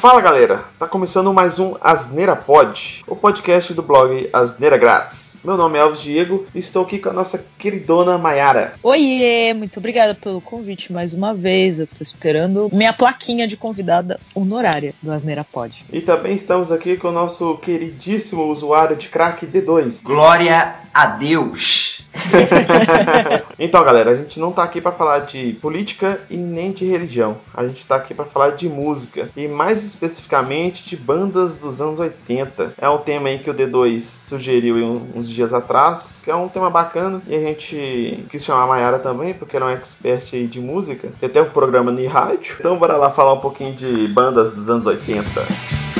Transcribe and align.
Fala 0.00 0.22
galera, 0.22 0.64
tá 0.78 0.86
começando 0.86 1.30
mais 1.30 1.58
um 1.58 1.74
Asneira 1.78 2.34
Pod, 2.34 3.04
o 3.06 3.14
podcast 3.14 3.74
do 3.74 3.82
blog 3.82 4.30
Asneira 4.32 4.78
Grátis. 4.78 5.36
Meu 5.44 5.58
nome 5.58 5.76
é 5.76 5.82
Alves 5.82 6.00
Diego 6.00 6.46
e 6.54 6.58
estou 6.58 6.84
aqui 6.84 6.98
com 6.98 7.10
a 7.10 7.12
nossa 7.12 7.44
queridona 7.58 8.16
Maiara. 8.16 8.72
Oiê, 8.82 9.52
muito 9.52 9.78
obrigada 9.78 10.14
pelo 10.14 10.40
convite 10.40 10.90
mais 10.90 11.12
uma 11.12 11.34
vez. 11.34 11.78
Eu 11.78 11.86
tô 11.86 12.02
esperando 12.02 12.70
minha 12.72 12.94
plaquinha 12.94 13.46
de 13.46 13.58
convidada 13.58 14.18
honorária 14.34 14.94
do 15.02 15.12
Asneira 15.12 15.44
Pod. 15.44 15.84
E 15.92 16.00
também 16.00 16.34
estamos 16.34 16.72
aqui 16.72 16.96
com 16.96 17.08
o 17.08 17.12
nosso 17.12 17.58
queridíssimo 17.58 18.44
usuário 18.44 18.96
de 18.96 19.10
crack 19.10 19.46
D2. 19.46 20.02
Glória 20.02 20.76
a 20.94 21.06
Deus! 21.08 21.99
então, 23.58 23.84
galera, 23.84 24.10
a 24.10 24.16
gente 24.16 24.38
não 24.38 24.52
tá 24.52 24.62
aqui 24.62 24.80
para 24.80 24.92
falar 24.92 25.20
de 25.20 25.54
política 25.60 26.20
e 26.28 26.36
nem 26.36 26.72
de 26.72 26.84
religião. 26.84 27.38
A 27.54 27.66
gente 27.66 27.86
tá 27.86 27.96
aqui 27.96 28.14
para 28.14 28.24
falar 28.24 28.50
de 28.50 28.68
música 28.68 29.30
e 29.36 29.46
mais 29.48 29.84
especificamente 29.84 30.86
de 30.88 30.96
bandas 30.96 31.56
dos 31.56 31.80
anos 31.80 32.00
80. 32.00 32.74
É 32.78 32.88
um 32.88 32.98
tema 32.98 33.28
aí 33.28 33.38
que 33.38 33.50
o 33.50 33.54
D2 33.54 34.00
sugeriu 34.00 35.02
uns 35.14 35.28
dias 35.28 35.52
atrás, 35.52 36.20
que 36.22 36.30
é 36.30 36.34
um 36.34 36.48
tema 36.48 36.70
bacana 36.70 37.22
e 37.26 37.34
a 37.34 37.40
gente 37.40 38.24
quis 38.30 38.44
chamar 38.44 38.64
a 38.64 38.66
Mayara 38.66 38.98
também, 38.98 39.34
porque 39.34 39.56
ela 39.56 39.66
é 39.66 39.74
uma 39.74 39.78
expert 39.78 40.34
aí 40.34 40.46
de 40.46 40.60
música. 40.60 41.10
Tem 41.20 41.28
até 41.28 41.42
um 41.42 41.50
programa 41.50 41.90
no 41.90 42.00
rádio. 42.06 42.56
Então, 42.58 42.76
bora 42.76 42.96
lá 42.96 43.10
falar 43.10 43.34
um 43.34 43.40
pouquinho 43.40 43.74
de 43.74 44.08
bandas 44.08 44.52
dos 44.52 44.70
anos 44.70 44.86
80. 44.86 45.99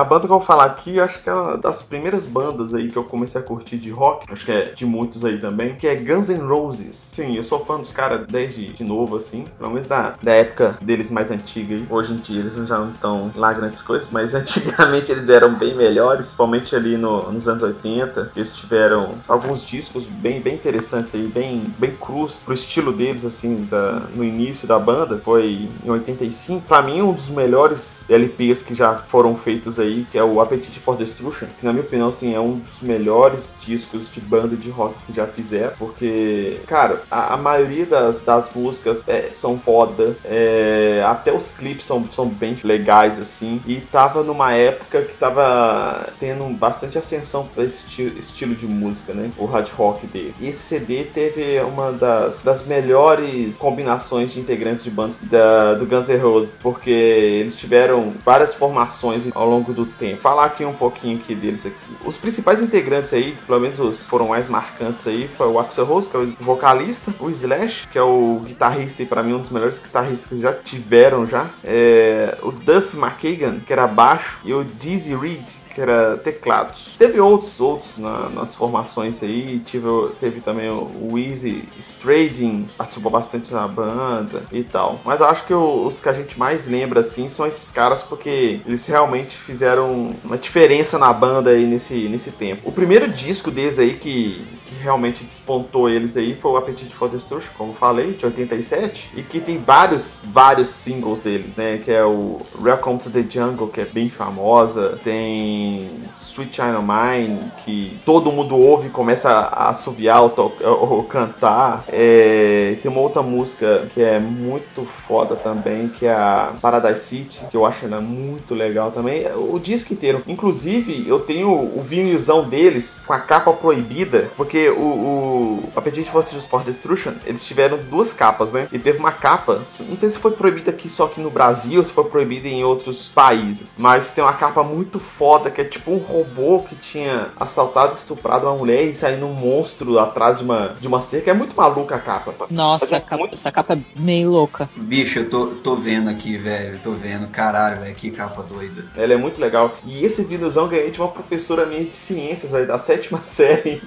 A 0.00 0.04
banda 0.04 0.20
que 0.20 0.32
eu 0.32 0.38
vou 0.38 0.40
falar 0.40 0.64
aqui, 0.64 0.98
acho 0.98 1.22
que 1.22 1.28
é 1.28 1.34
uma 1.34 1.58
das 1.58 1.82
primeiras 1.82 2.24
bandas 2.24 2.74
aí 2.74 2.88
que 2.88 2.96
eu 2.96 3.04
comecei 3.04 3.40
a 3.40 3.44
curtir 3.44 3.76
de 3.76 3.90
rock, 3.90 4.32
acho 4.32 4.44
que 4.44 4.52
é 4.52 4.70
de 4.70 4.86
muitos 4.86 5.24
aí 5.24 5.38
também, 5.38 5.74
que 5.74 5.86
é 5.86 5.94
Guns 5.94 6.28
N' 6.28 6.46
Roses. 6.46 6.94
Sim, 6.94 7.36
eu 7.36 7.44
sou 7.44 7.64
fã 7.64 7.78
dos 7.78 7.92
caras 7.92 8.26
desde 8.26 8.72
de 8.72 8.82
novo, 8.82 9.16
assim, 9.16 9.44
pelo 9.58 9.70
menos 9.70 9.86
da, 9.86 10.14
da 10.22 10.32
época 10.32 10.78
deles 10.80 11.10
mais 11.10 11.30
antiga 11.30 11.74
aí. 11.74 11.86
Hoje 11.90 12.14
em 12.14 12.16
dia 12.16 12.40
eles 12.40 12.54
já 12.66 12.78
não 12.78 12.92
estão 12.92 13.30
lá 13.34 13.52
grandes 13.52 13.82
coisas, 13.82 14.08
mas 14.12 14.34
antigamente 14.34 15.12
eles 15.12 15.28
eram 15.28 15.54
bem 15.54 15.74
melhores, 15.74 16.26
principalmente 16.26 16.74
ali 16.74 16.96
no, 16.96 17.30
nos 17.30 17.46
anos 17.46 17.62
80. 17.62 18.32
Eles 18.34 18.52
tiveram 18.52 19.10
alguns 19.28 19.64
discos 19.64 20.06
bem, 20.06 20.40
bem 20.40 20.54
interessantes 20.54 21.14
aí, 21.14 21.28
bem, 21.28 21.72
bem 21.78 21.94
cruz 21.96 22.42
pro 22.44 22.54
estilo 22.54 22.92
deles, 22.92 23.24
assim, 23.24 23.66
da, 23.70 24.02
no 24.14 24.24
início 24.24 24.66
da 24.66 24.78
banda. 24.78 25.20
Foi 25.22 25.68
em 25.84 25.90
85. 25.90 26.66
Pra 26.66 26.80
mim, 26.80 27.02
um 27.02 27.12
dos 27.12 27.28
melhores 27.28 28.04
LPs 28.08 28.62
que 28.62 28.74
já 28.74 28.96
foram 28.96 29.36
feitos 29.36 29.78
aí 29.78 29.89
aí, 29.90 30.06
que 30.10 30.18
é 30.18 30.24
o 30.24 30.40
Appetite 30.40 30.80
for 30.80 30.96
Destruction, 30.96 31.48
que 31.58 31.64
na 31.64 31.72
minha 31.72 31.84
opinião, 31.84 32.08
assim, 32.08 32.34
é 32.34 32.40
um 32.40 32.54
dos 32.54 32.80
melhores 32.80 33.52
discos 33.60 34.10
de 34.10 34.20
banda 34.20 34.56
de 34.56 34.70
rock 34.70 34.94
que 35.04 35.12
já 35.12 35.26
fizeram, 35.26 35.72
porque, 35.78 36.60
cara, 36.66 37.02
a, 37.10 37.34
a 37.34 37.36
maioria 37.36 37.86
das, 37.86 38.20
das 38.22 38.52
músicas 38.54 39.02
é, 39.06 39.30
são 39.34 39.58
foda, 39.58 40.16
é, 40.24 41.02
até 41.06 41.32
os 41.32 41.50
clipes 41.50 41.84
são, 41.84 42.08
são 42.14 42.26
bem 42.26 42.56
legais, 42.62 43.18
assim, 43.18 43.60
e 43.66 43.80
tava 43.80 44.22
numa 44.22 44.52
época 44.52 45.02
que 45.02 45.16
tava 45.16 46.08
tendo 46.18 46.44
bastante 46.54 46.98
ascensão 46.98 47.46
pra 47.46 47.64
esse 47.64 47.84
esti 47.84 48.18
estilo 48.18 48.54
de 48.54 48.66
música, 48.66 49.12
né, 49.12 49.30
o 49.36 49.44
hard 49.44 49.68
rock 49.70 50.06
dele. 50.06 50.34
E 50.40 50.48
esse 50.48 50.60
CD 50.60 51.04
teve 51.04 51.60
uma 51.60 51.92
das, 51.92 52.42
das 52.42 52.64
melhores 52.66 53.58
combinações 53.58 54.32
de 54.32 54.40
integrantes 54.40 54.84
de 54.84 54.90
banda 54.90 55.14
da, 55.22 55.74
do 55.74 55.86
Guns 55.86 56.08
N' 56.08 56.18
Roses, 56.18 56.58
porque 56.62 56.90
eles 56.90 57.56
tiveram 57.56 58.14
várias 58.24 58.54
formações 58.54 59.24
ao 59.34 59.48
longo 59.48 59.72
do 59.72 59.79
do 59.84 59.86
tempo. 59.86 60.20
Falar 60.20 60.44
aqui 60.44 60.64
um 60.64 60.72
pouquinho 60.72 61.18
aqui 61.18 61.34
deles 61.34 61.64
aqui. 61.64 61.76
Os 62.04 62.16
principais 62.16 62.60
integrantes 62.60 63.12
aí, 63.12 63.36
pelo 63.46 63.60
menos 63.60 63.78
os 63.78 64.06
foram 64.06 64.28
mais 64.28 64.48
marcantes 64.48 65.06
aí, 65.06 65.28
foi 65.36 65.46
o 65.48 65.58
Axel 65.58 65.84
Rose, 65.84 66.08
que 66.08 66.16
é 66.16 66.20
o 66.20 66.26
vocalista, 66.40 67.14
o 67.18 67.30
Slash, 67.30 67.88
que 67.88 67.98
é 67.98 68.02
o 68.02 68.40
guitarrista 68.44 69.02
e 69.02 69.06
para 69.06 69.22
mim 69.22 69.34
um 69.34 69.40
dos 69.40 69.50
melhores 69.50 69.78
guitarristas 69.78 70.28
que 70.28 70.38
já 70.38 70.52
tiveram 70.52 71.26
já, 71.26 71.48
é, 71.64 72.36
o 72.42 72.50
Duff 72.50 72.96
McKagan, 72.96 73.60
que 73.60 73.72
era 73.72 73.86
baixo, 73.86 74.38
e 74.44 74.52
o 74.52 74.64
Dizzy 74.64 75.14
Reed, 75.14 75.48
que 75.74 75.80
era 75.80 76.16
teclados. 76.16 76.96
Teve 76.98 77.20
outros, 77.20 77.60
outros 77.60 77.96
na, 77.96 78.28
nas 78.30 78.54
formações 78.54 79.22
aí, 79.22 79.60
tive, 79.60 79.86
teve 80.18 80.40
também 80.40 80.70
o 80.70 81.18
Easy 81.18 81.64
Strading, 81.78 82.66
participou 82.76 83.10
bastante 83.10 83.52
na 83.52 83.66
banda 83.66 84.42
e 84.52 84.62
tal. 84.62 85.00
Mas 85.04 85.20
acho 85.20 85.46
que 85.46 85.54
os 85.54 86.00
que 86.00 86.08
a 86.08 86.12
gente 86.12 86.38
mais 86.38 86.66
lembra 86.68 87.00
assim 87.00 87.28
são 87.28 87.46
esses 87.46 87.70
caras 87.70 88.02
porque 88.02 88.60
eles 88.66 88.86
realmente 88.86 89.36
fizeram 89.36 90.14
uma 90.24 90.36
diferença 90.36 90.98
na 90.98 91.12
banda 91.12 91.50
aí 91.50 91.64
nesse, 91.64 92.08
nesse 92.08 92.30
tempo. 92.30 92.68
O 92.68 92.72
primeiro 92.72 93.08
disco 93.08 93.50
deles 93.50 93.78
aí 93.78 93.94
que, 93.94 94.42
que 94.70 94.76
realmente 94.76 95.24
despontou 95.24 95.88
eles 95.88 96.16
aí 96.16 96.34
foi 96.34 96.52
o 96.52 96.56
Appetite 96.56 96.94
for 96.94 97.08
Destruction, 97.08 97.50
como 97.58 97.74
falei, 97.74 98.12
de 98.12 98.24
87, 98.24 99.10
e 99.16 99.22
que 99.22 99.40
tem 99.40 99.58
vários, 99.58 100.22
vários 100.24 100.68
singles 100.68 101.20
deles, 101.20 101.56
né? 101.56 101.78
Que 101.78 101.90
é 101.90 102.04
o 102.04 102.38
Welcome 102.60 103.00
to 103.00 103.10
the 103.10 103.24
Jungle, 103.28 103.66
que 103.66 103.80
é 103.80 103.84
bem 103.84 104.08
famosa, 104.08 104.98
tem 105.02 105.90
Sweet 106.12 106.56
China 106.56 106.80
Mine, 106.80 107.50
que 107.64 107.98
todo 108.04 108.30
mundo 108.30 108.56
ouve 108.56 108.86
e 108.86 108.90
começa 108.90 109.28
a 109.28 109.70
assoviar 109.70 110.22
ou, 110.22 110.52
ou 110.64 111.02
cantar. 111.02 111.84
É, 111.88 112.76
tem 112.80 112.90
uma 112.90 113.00
outra 113.00 113.22
música 113.22 113.88
que 113.92 114.00
é 114.00 114.20
muito 114.20 114.84
foda 114.84 115.34
também, 115.34 115.88
que 115.88 116.06
é 116.06 116.12
a 116.12 116.52
Paradise 116.60 117.04
City, 117.04 117.44
que 117.50 117.56
eu 117.56 117.66
acho 117.66 117.84
ela 117.84 118.00
muito 118.00 118.54
legal 118.54 118.92
também. 118.92 119.26
O 119.34 119.58
disco 119.58 119.92
inteiro. 119.92 120.22
Inclusive, 120.28 121.08
eu 121.08 121.18
tenho 121.18 121.50
o 121.50 121.80
vinilzão 121.82 122.48
deles 122.48 123.02
com 123.04 123.12
a 123.12 123.18
capa 123.18 123.52
proibida, 123.52 124.30
porque 124.36 124.59
o, 124.68 125.62
o 125.64 125.72
Appetite 125.76 126.10
for 126.10 126.24
Destruction, 126.64 127.12
eles 127.24 127.44
tiveram 127.44 127.78
duas 127.78 128.12
capas, 128.12 128.52
né? 128.52 128.68
E 128.72 128.78
teve 128.78 128.98
uma 128.98 129.12
capa, 129.12 129.62
não 129.88 129.96
sei 129.96 130.10
se 130.10 130.18
foi 130.18 130.32
proibida 130.32 130.70
aqui 130.70 130.88
só 130.88 131.04
aqui 131.04 131.20
no 131.20 131.30
Brasil, 131.30 131.78
ou 131.78 131.84
se 131.84 131.92
foi 131.92 132.04
proibida 132.04 132.48
em 132.48 132.64
outros 132.64 133.08
países, 133.08 133.74
mas 133.78 134.10
tem 134.10 134.22
uma 134.22 134.32
capa 134.32 134.62
muito 134.62 134.98
foda 134.98 135.50
que 135.50 135.60
é 135.60 135.64
tipo 135.64 135.90
um 135.90 135.98
robô 135.98 136.60
que 136.60 136.74
tinha 136.76 137.28
assaltado, 137.38 137.94
estuprado 137.94 138.46
uma 138.46 138.56
mulher 138.56 138.84
e 138.84 138.94
saindo 138.94 139.26
um 139.26 139.32
monstro 139.32 139.98
atrás 139.98 140.38
de 140.38 140.44
uma, 140.44 140.74
de 140.80 140.86
uma 140.86 141.02
cerca. 141.02 141.30
É 141.30 141.34
muito 141.34 141.54
maluca 141.56 141.96
a 141.96 141.98
capa. 141.98 142.46
Nossa, 142.50 142.96
é 142.96 143.00
capa, 143.00 143.16
muito... 143.16 143.34
essa 143.34 143.52
capa 143.52 143.74
é 143.74 143.78
meio 143.96 144.30
louca. 144.30 144.68
Bicho, 144.76 145.20
eu 145.20 145.30
tô, 145.30 145.46
tô 145.46 145.76
vendo 145.76 146.08
aqui, 146.10 146.36
velho. 146.36 146.78
Tô 146.82 146.92
vendo. 146.92 147.28
Caralho, 147.28 147.80
velho, 147.80 147.94
que 147.94 148.10
capa 148.10 148.42
doida. 148.42 148.84
Ela 148.96 149.14
é 149.14 149.16
muito 149.16 149.40
legal. 149.40 149.72
E 149.86 150.04
esse 150.04 150.22
vinilzão 150.22 150.68
ganhei 150.68 150.90
de 150.90 151.00
uma 151.00 151.08
professora 151.08 151.66
minha 151.66 151.84
de 151.84 151.94
ciências 151.94 152.54
aí, 152.54 152.66
da 152.66 152.78
sétima 152.78 153.22
série. 153.24 153.82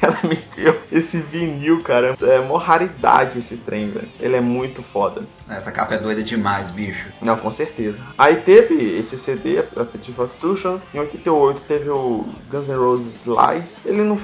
Ela 0.00 0.17
esse 0.92 1.18
vinil, 1.18 1.82
cara. 1.82 2.16
É 2.20 2.40
uma 2.40 2.58
raridade 2.58 3.38
esse 3.38 3.56
trem, 3.56 3.90
velho. 3.90 4.08
Ele 4.20 4.36
é 4.36 4.40
muito 4.40 4.82
foda. 4.82 5.22
Essa 5.50 5.72
capa 5.72 5.94
é 5.94 5.98
doida 5.98 6.22
demais, 6.22 6.70
bicho. 6.70 7.08
Não, 7.22 7.36
com 7.36 7.50
certeza. 7.50 7.98
Aí 8.16 8.36
teve 8.36 8.98
esse 8.98 9.16
CD, 9.16 9.58
a 9.58 9.84
Petit 9.84 10.12
Destruction. 10.12 10.78
Em 10.92 10.98
88 10.98 11.62
teve 11.62 11.90
o 11.90 12.26
Guns 12.50 12.68
N' 12.68 12.76
Roses 12.76 13.24
Lies. 13.24 13.78
Ele 13.84 14.02
não 14.02 14.20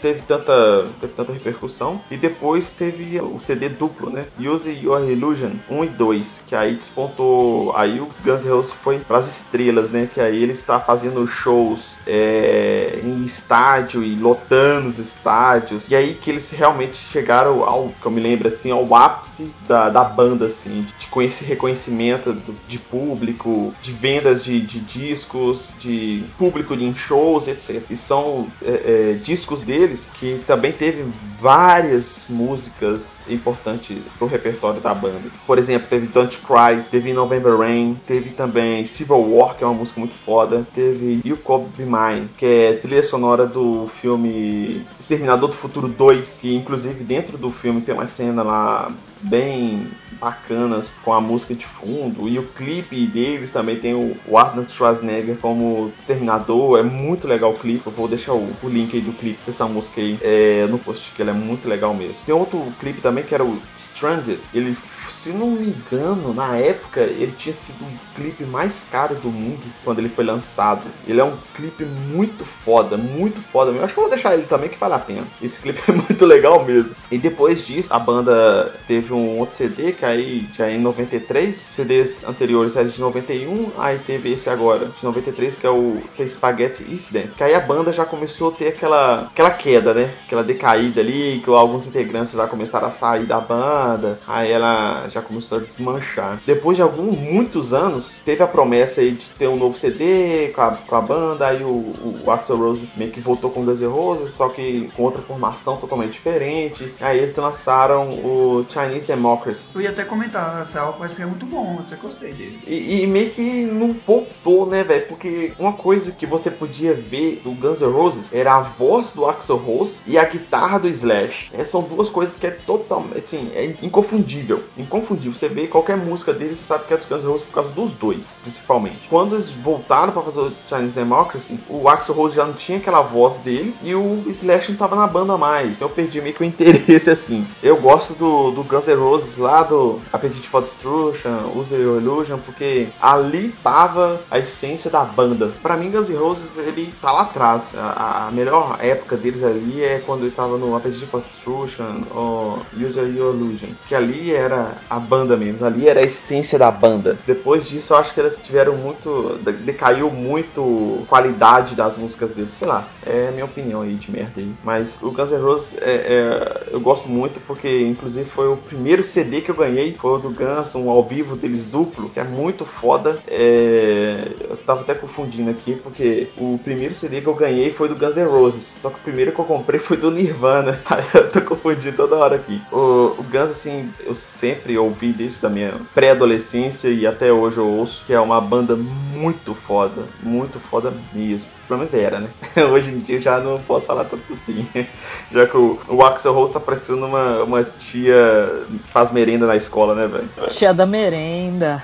teve 0.00 0.22
tanta, 0.22 0.86
teve 1.00 1.12
tanta 1.12 1.32
repercussão. 1.32 2.00
E 2.10 2.16
depois 2.16 2.70
teve 2.70 3.20
o 3.20 3.38
CD 3.40 3.68
duplo, 3.68 4.10
né? 4.10 4.26
Use 4.38 4.70
Your 4.70 5.08
Illusion 5.08 5.52
1 5.68 5.84
e 5.84 5.88
2. 5.88 6.40
Que 6.46 6.56
aí 6.56 6.74
despontou. 6.74 7.76
Aí 7.76 8.00
o 8.00 8.08
Guns 8.24 8.44
N' 8.44 8.50
Roses 8.50 8.72
foi 8.72 8.98
pras 8.98 9.28
estrelas, 9.28 9.90
né? 9.90 10.08
Que 10.12 10.20
aí 10.20 10.42
ele 10.42 10.52
está 10.52 10.80
fazendo 10.80 11.26
shows 11.26 11.96
é, 12.06 13.00
em 13.02 13.24
estádio 13.24 14.02
e 14.02 14.16
lotando 14.16 14.88
os 14.88 14.98
estádios. 14.98 15.88
E 15.88 15.94
aí 15.94 16.14
que 16.14 16.30
eles 16.30 16.48
realmente 16.50 16.96
chegaram 16.96 17.62
ao, 17.62 17.88
que 17.88 18.06
eu 18.06 18.10
me 18.10 18.20
lembro 18.20 18.48
assim, 18.48 18.70
ao 18.70 18.94
ápice 18.94 19.52
da, 19.66 19.90
da 19.90 20.04
banda, 20.04 20.46
assim 20.46 20.61
assim, 20.62 20.86
de 20.98 21.44
reconhecimento 21.44 22.36
de 22.68 22.78
público, 22.78 23.74
de 23.82 23.92
vendas 23.92 24.44
de, 24.44 24.60
de 24.60 24.80
discos, 24.80 25.68
de 25.78 26.22
público 26.38 26.74
em 26.74 26.94
shows, 26.94 27.48
etc. 27.48 27.82
E 27.90 27.96
são 27.96 28.46
é, 28.64 28.70
é, 28.70 29.12
discos 29.14 29.62
deles 29.62 30.08
que 30.14 30.42
também 30.46 30.72
teve 30.72 31.04
várias 31.38 32.26
músicas 32.28 33.22
importantes 33.28 33.98
pro 34.18 34.26
repertório 34.26 34.80
da 34.80 34.94
banda. 34.94 35.20
Por 35.46 35.58
exemplo, 35.58 35.88
teve 35.88 36.06
Don't 36.06 36.38
Cry, 36.38 36.82
teve 36.90 37.12
November 37.12 37.56
Rain, 37.56 38.00
teve 38.06 38.30
também 38.30 38.86
Civil 38.86 39.34
War, 39.34 39.56
que 39.56 39.64
é 39.64 39.66
uma 39.66 39.74
música 39.74 39.98
muito 39.98 40.14
foda, 40.14 40.66
teve 40.74 41.20
You 41.24 41.36
Could 41.36 41.70
Be 41.76 41.84
Mine, 41.84 42.28
que 42.36 42.46
é 42.46 42.72
trilha 42.74 43.02
sonora 43.02 43.46
do 43.46 43.90
filme 44.00 44.86
Exterminador 44.98 45.50
do 45.50 45.56
Futuro 45.56 45.88
2, 45.88 46.38
que 46.40 46.54
inclusive 46.54 47.02
dentro 47.04 47.36
do 47.36 47.50
filme 47.50 47.80
tem 47.80 47.94
uma 47.94 48.06
cena 48.06 48.42
lá 48.42 48.92
bem 49.22 49.88
bacanas 50.20 50.86
com 51.04 51.12
a 51.12 51.20
música 51.20 51.54
de 51.54 51.66
fundo. 51.66 52.28
E 52.28 52.38
o 52.38 52.44
clipe 52.44 53.06
deles 53.06 53.50
também 53.50 53.78
tem 53.78 53.94
o, 53.94 54.16
Arnold 54.36 54.70
Schwarzenegger 54.70 55.36
como 55.36 55.92
exterminador 55.98 56.78
é 56.78 56.82
muito 56.82 57.26
legal 57.26 57.52
o 57.52 57.58
clipe. 57.58 57.86
Eu 57.86 57.92
vou 57.92 58.08
deixar 58.08 58.34
o, 58.34 58.54
o 58.62 58.68
link 58.68 58.94
aí 58.94 59.02
do 59.02 59.12
clipe 59.12 59.38
dessa 59.46 59.66
música 59.66 60.00
aí 60.00 60.18
é, 60.22 60.66
no 60.66 60.78
post 60.78 61.10
que 61.12 61.22
ele 61.22 61.30
é 61.30 61.34
muito 61.34 61.68
legal 61.68 61.94
mesmo. 61.94 62.24
Tem 62.24 62.34
outro 62.34 62.72
clipe 62.78 63.00
também 63.00 63.24
que 63.24 63.34
era 63.34 63.44
o 63.44 63.60
Stranded. 63.78 64.40
Ele 64.52 64.76
se 65.22 65.28
não 65.28 65.52
me 65.52 65.68
engano, 65.68 66.34
na 66.34 66.56
época 66.56 67.00
ele 67.00 67.32
tinha 67.38 67.54
sido 67.54 67.84
o 67.84 68.14
clipe 68.16 68.44
mais 68.44 68.84
caro 68.90 69.14
do 69.14 69.30
mundo 69.30 69.60
quando 69.84 70.00
ele 70.00 70.08
foi 70.08 70.24
lançado. 70.24 70.84
Ele 71.06 71.20
é 71.20 71.24
um 71.24 71.36
clipe 71.54 71.84
muito 71.84 72.44
foda, 72.44 72.96
muito 72.96 73.40
foda 73.40 73.70
mesmo. 73.70 73.84
Acho 73.84 73.94
que 73.94 74.00
eu 74.00 74.04
vou 74.04 74.12
deixar 74.12 74.34
ele 74.34 74.42
também 74.44 74.68
que 74.68 74.78
vale 74.78 74.94
a 74.94 74.98
pena. 74.98 75.24
Esse 75.40 75.58
clipe 75.62 75.80
é 75.88 75.92
muito 75.92 76.26
legal 76.26 76.64
mesmo. 76.64 76.96
E 77.10 77.18
depois 77.18 77.64
disso, 77.64 77.92
a 77.92 78.00
banda 78.00 78.74
teve 78.88 79.12
um 79.12 79.38
outro 79.38 79.56
CD 79.56 79.92
que 79.92 80.04
aí 80.04 80.48
já 80.52 80.66
é 80.66 80.74
em 80.74 80.80
93. 80.80 81.54
CDs 81.56 82.20
anteriores 82.26 82.74
eram 82.74 82.88
de 82.88 83.00
91, 83.00 83.70
aí 83.78 83.98
teve 84.00 84.32
esse 84.32 84.50
agora 84.50 84.86
de 84.86 85.04
93 85.04 85.56
que 85.56 85.66
é 85.66 85.70
o 85.70 86.02
é 86.18 86.26
Spaghetti 86.26 86.82
Incident. 86.82 87.36
Que 87.36 87.44
aí 87.44 87.54
a 87.54 87.60
banda 87.60 87.92
já 87.92 88.04
começou 88.04 88.48
a 88.48 88.52
ter 88.52 88.68
aquela 88.68 89.26
aquela 89.26 89.50
queda, 89.50 89.94
né? 89.94 90.12
Aquela 90.26 90.42
decaída 90.42 91.00
ali, 91.00 91.40
que 91.44 91.50
alguns 91.50 91.86
integrantes 91.86 92.32
já 92.32 92.48
começaram 92.48 92.88
a 92.88 92.90
sair 92.90 93.24
da 93.24 93.38
banda. 93.38 94.18
Aí 94.26 94.50
ela 94.50 95.11
já 95.12 95.22
começou 95.22 95.58
a 95.58 95.60
desmanchar. 95.60 96.40
Depois 96.46 96.76
de 96.76 96.82
alguns, 96.82 97.18
muitos 97.18 97.72
anos, 97.72 98.22
teve 98.24 98.42
a 98.42 98.46
promessa 98.46 99.00
aí 99.00 99.12
de 99.12 99.30
ter 99.30 99.48
um 99.48 99.56
novo 99.56 99.76
CD 99.76 100.48
com 100.54 100.62
a, 100.62 100.70
com 100.70 100.96
a 100.96 101.00
banda, 101.00 101.46
aí 101.46 101.62
o, 101.62 101.92
o, 102.24 102.30
Axel 102.30 102.56
Rose 102.56 102.88
meio 102.96 103.10
que 103.10 103.20
voltou 103.20 103.50
com 103.50 103.64
Guns 103.64 103.80
N' 103.80 103.86
Roses, 103.86 104.30
só 104.30 104.48
que 104.48 104.90
com 104.96 105.02
outra 105.02 105.22
formação 105.22 105.76
totalmente 105.76 106.12
diferente. 106.12 106.92
Aí 107.00 107.18
eles 107.18 107.36
lançaram 107.36 108.10
o 108.10 108.64
Chinese 108.68 109.06
Democracy. 109.06 109.68
Eu 109.74 109.80
ia 109.80 109.90
até 109.90 110.04
comentar, 110.04 110.62
esse 110.62 110.78
álbum 110.78 110.98
vai 110.98 111.08
ser 111.08 111.26
muito 111.26 111.46
bom, 111.46 111.76
eu 111.78 111.80
até 111.80 111.96
gostei 111.96 112.32
dele. 112.32 112.60
E, 112.66 113.02
e 113.02 113.06
meio 113.06 113.30
que 113.30 113.64
não 113.64 113.92
voltou, 113.92 114.66
né, 114.66 114.82
velho? 114.82 115.06
Porque 115.06 115.52
uma 115.58 115.72
coisa 115.72 116.10
que 116.12 116.26
você 116.26 116.50
podia 116.50 116.94
ver 116.94 117.40
do 117.44 117.52
Guns 117.52 117.80
N' 117.80 117.90
Roses 117.90 118.32
era 118.32 118.56
a 118.56 118.60
voz 118.60 119.12
do 119.12 119.26
Axel 119.26 119.56
Rose 119.56 119.98
e 120.06 120.18
a 120.18 120.24
guitarra 120.24 120.78
do 120.78 120.88
Slash. 120.88 121.50
É, 121.52 121.64
são 121.64 121.82
duas 121.82 122.08
coisas 122.08 122.36
que 122.36 122.46
é 122.46 122.50
totalmente, 122.50 123.18
assim, 123.18 123.50
é 123.54 123.64
inconfundível. 123.82 124.62
Inconfundível. 124.76 125.01
Você 125.02 125.48
vê 125.48 125.66
qualquer 125.66 125.96
música 125.96 126.32
deles, 126.32 126.58
você 126.58 126.64
sabe 126.64 126.84
que 126.84 126.94
é 126.94 126.96
dos 126.96 127.06
Guns 127.06 127.22
N' 127.22 127.28
Roses 127.28 127.46
por 127.46 127.54
causa 127.54 127.70
dos 127.70 127.92
dois, 127.92 128.28
principalmente. 128.42 129.08
Quando 129.08 129.34
eles 129.34 129.50
voltaram 129.50 130.12
para 130.12 130.22
fazer 130.22 130.40
o 130.40 130.52
Chinese 130.68 130.94
Democracy, 130.94 131.58
o 131.68 131.88
Axel 131.88 132.14
Rose 132.14 132.36
já 132.36 132.44
não 132.44 132.54
tinha 132.54 132.78
aquela 132.78 133.02
voz 133.02 133.36
dele 133.36 133.74
e 133.82 133.94
o 133.94 134.24
Slash 134.28 134.72
não 134.72 134.78
tava 134.78 134.96
na 134.96 135.06
banda 135.06 135.36
mais. 135.36 135.80
Eu 135.80 135.88
perdi 135.88 136.20
meio 136.20 136.34
que 136.34 136.42
o 136.42 136.44
interesse 136.46 137.10
assim. 137.10 137.46
Eu 137.62 137.76
gosto 137.76 138.14
do, 138.14 138.50
do 138.50 138.62
Guns 138.64 138.86
N' 138.86 138.94
Roses 138.94 139.36
lá 139.36 139.62
do 139.62 140.00
Appetite 140.12 140.48
for 140.48 140.62
Destruction, 140.62 141.52
Use 141.54 141.74
Your 141.74 142.00
Illusion, 142.00 142.38
porque 142.38 142.88
ali 143.00 143.54
tava 143.62 144.20
a 144.30 144.38
essência 144.38 144.90
da 144.90 145.04
banda. 145.04 145.52
Para 145.62 145.76
mim, 145.76 145.90
Guns 145.90 146.08
N' 146.08 146.16
Roses 146.16 146.56
ele 146.58 146.92
tá 147.00 147.12
lá 147.12 147.22
atrás. 147.22 147.72
A, 147.74 148.26
a, 148.28 148.30
melhor 148.30 148.76
época 148.80 149.16
deles 149.16 149.42
ali 149.42 149.82
é 149.82 150.02
quando 150.04 150.22
ele 150.22 150.30
tava 150.30 150.56
no 150.56 150.76
Appetite 150.76 151.06
for 151.06 151.20
Destruction 151.20 152.02
ou 152.14 152.62
Use 152.76 152.98
Your 152.98 153.34
Illusion, 153.34 153.70
que 153.88 153.94
ali 153.94 154.32
era 154.32 154.76
a 154.92 155.00
banda 155.00 155.38
mesmo, 155.38 155.64
ali 155.64 155.88
era 155.88 156.00
a 156.00 156.02
essência 156.02 156.58
da 156.58 156.70
banda. 156.70 157.16
Depois 157.26 157.66
disso, 157.66 157.94
eu 157.94 157.96
acho 157.96 158.12
que 158.12 158.20
eles 158.20 158.38
tiveram 158.38 158.76
muito. 158.76 159.38
decaiu 159.64 160.10
muito 160.10 161.02
qualidade 161.08 161.74
das 161.74 161.96
músicas 161.96 162.32
deles, 162.32 162.52
sei 162.52 162.68
lá. 162.68 162.86
É 163.06 163.30
minha 163.30 163.46
opinião 163.46 163.80
aí 163.80 163.94
de 163.94 164.10
merda 164.10 164.34
aí. 164.36 164.52
Mas 164.62 164.98
o 165.00 165.10
Guns 165.10 165.30
N' 165.32 165.40
Roses 165.40 165.74
é, 165.80 165.92
é, 165.92 166.68
eu 166.72 166.80
gosto 166.80 167.08
muito 167.08 167.40
porque, 167.46 167.80
inclusive, 167.86 168.28
foi 168.28 168.48
o 168.48 168.56
primeiro 168.56 169.02
CD 169.02 169.40
que 169.40 169.50
eu 169.50 169.54
ganhei. 169.54 169.94
Foi 169.94 170.12
o 170.12 170.18
do 170.18 170.28
Guns, 170.28 170.74
um 170.74 170.90
ao 170.90 171.02
vivo 171.02 171.36
deles 171.36 171.64
duplo, 171.64 172.10
que 172.10 172.20
é 172.20 172.24
muito 172.24 172.66
foda. 172.66 173.18
É, 173.26 174.28
eu 174.40 174.58
tava 174.58 174.82
até 174.82 174.92
confundindo 174.92 175.50
aqui 175.50 175.74
porque 175.74 176.28
o 176.36 176.60
primeiro 176.62 176.94
CD 176.94 177.22
que 177.22 177.28
eu 177.28 177.34
ganhei 177.34 177.72
foi 177.72 177.88
do 177.88 177.94
Guns 177.94 178.16
N' 178.16 178.26
Roses. 178.26 178.74
Só 178.82 178.90
que 178.90 178.96
o 178.96 179.02
primeiro 179.02 179.32
que 179.32 179.38
eu 179.38 179.46
comprei 179.46 179.80
foi 179.80 179.96
do 179.96 180.10
Nirvana. 180.10 180.78
Eu 181.14 181.30
tô 181.30 181.40
confundindo 181.42 181.96
toda 181.96 182.16
hora 182.16 182.36
aqui. 182.36 182.60
O, 182.70 183.14
o 183.18 183.24
Guns, 183.30 183.50
assim, 183.50 183.92
eu 184.04 184.14
sempre 184.14 184.78
ouvi 184.82 185.12
desde 185.12 185.44
a 185.46 185.48
minha 185.48 185.74
pré-adolescência 185.94 186.88
e 186.88 187.06
até 187.06 187.32
hoje 187.32 187.58
eu 187.58 187.66
ouço 187.66 188.04
que 188.06 188.12
é 188.12 188.20
uma 188.20 188.40
banda 188.40 188.76
muito 188.76 189.54
foda. 189.54 190.04
Muito 190.22 190.58
foda 190.58 190.92
mesmo 191.12 191.48
pelo 191.66 191.78
menos 191.78 191.94
era, 191.94 192.20
né? 192.20 192.28
Hoje 192.70 192.90
em 192.90 192.98
dia 192.98 193.16
eu 193.16 193.22
já 193.22 193.38
não 193.38 193.60
posso 193.60 193.86
falar 193.86 194.04
tanto 194.04 194.32
assim. 194.32 194.66
Já 195.30 195.46
que 195.46 195.56
o, 195.56 195.78
o 195.88 196.04
Axel 196.04 196.34
Rose 196.34 196.52
tá 196.52 196.60
parecendo 196.60 197.06
uma, 197.06 197.42
uma 197.42 197.64
tia 197.64 198.64
que 198.68 198.90
faz 198.90 199.10
merenda 199.10 199.46
na 199.46 199.56
escola, 199.56 199.94
né, 199.94 200.06
velho? 200.06 200.28
Tia 200.50 200.74
da 200.74 200.84
merenda. 200.84 201.82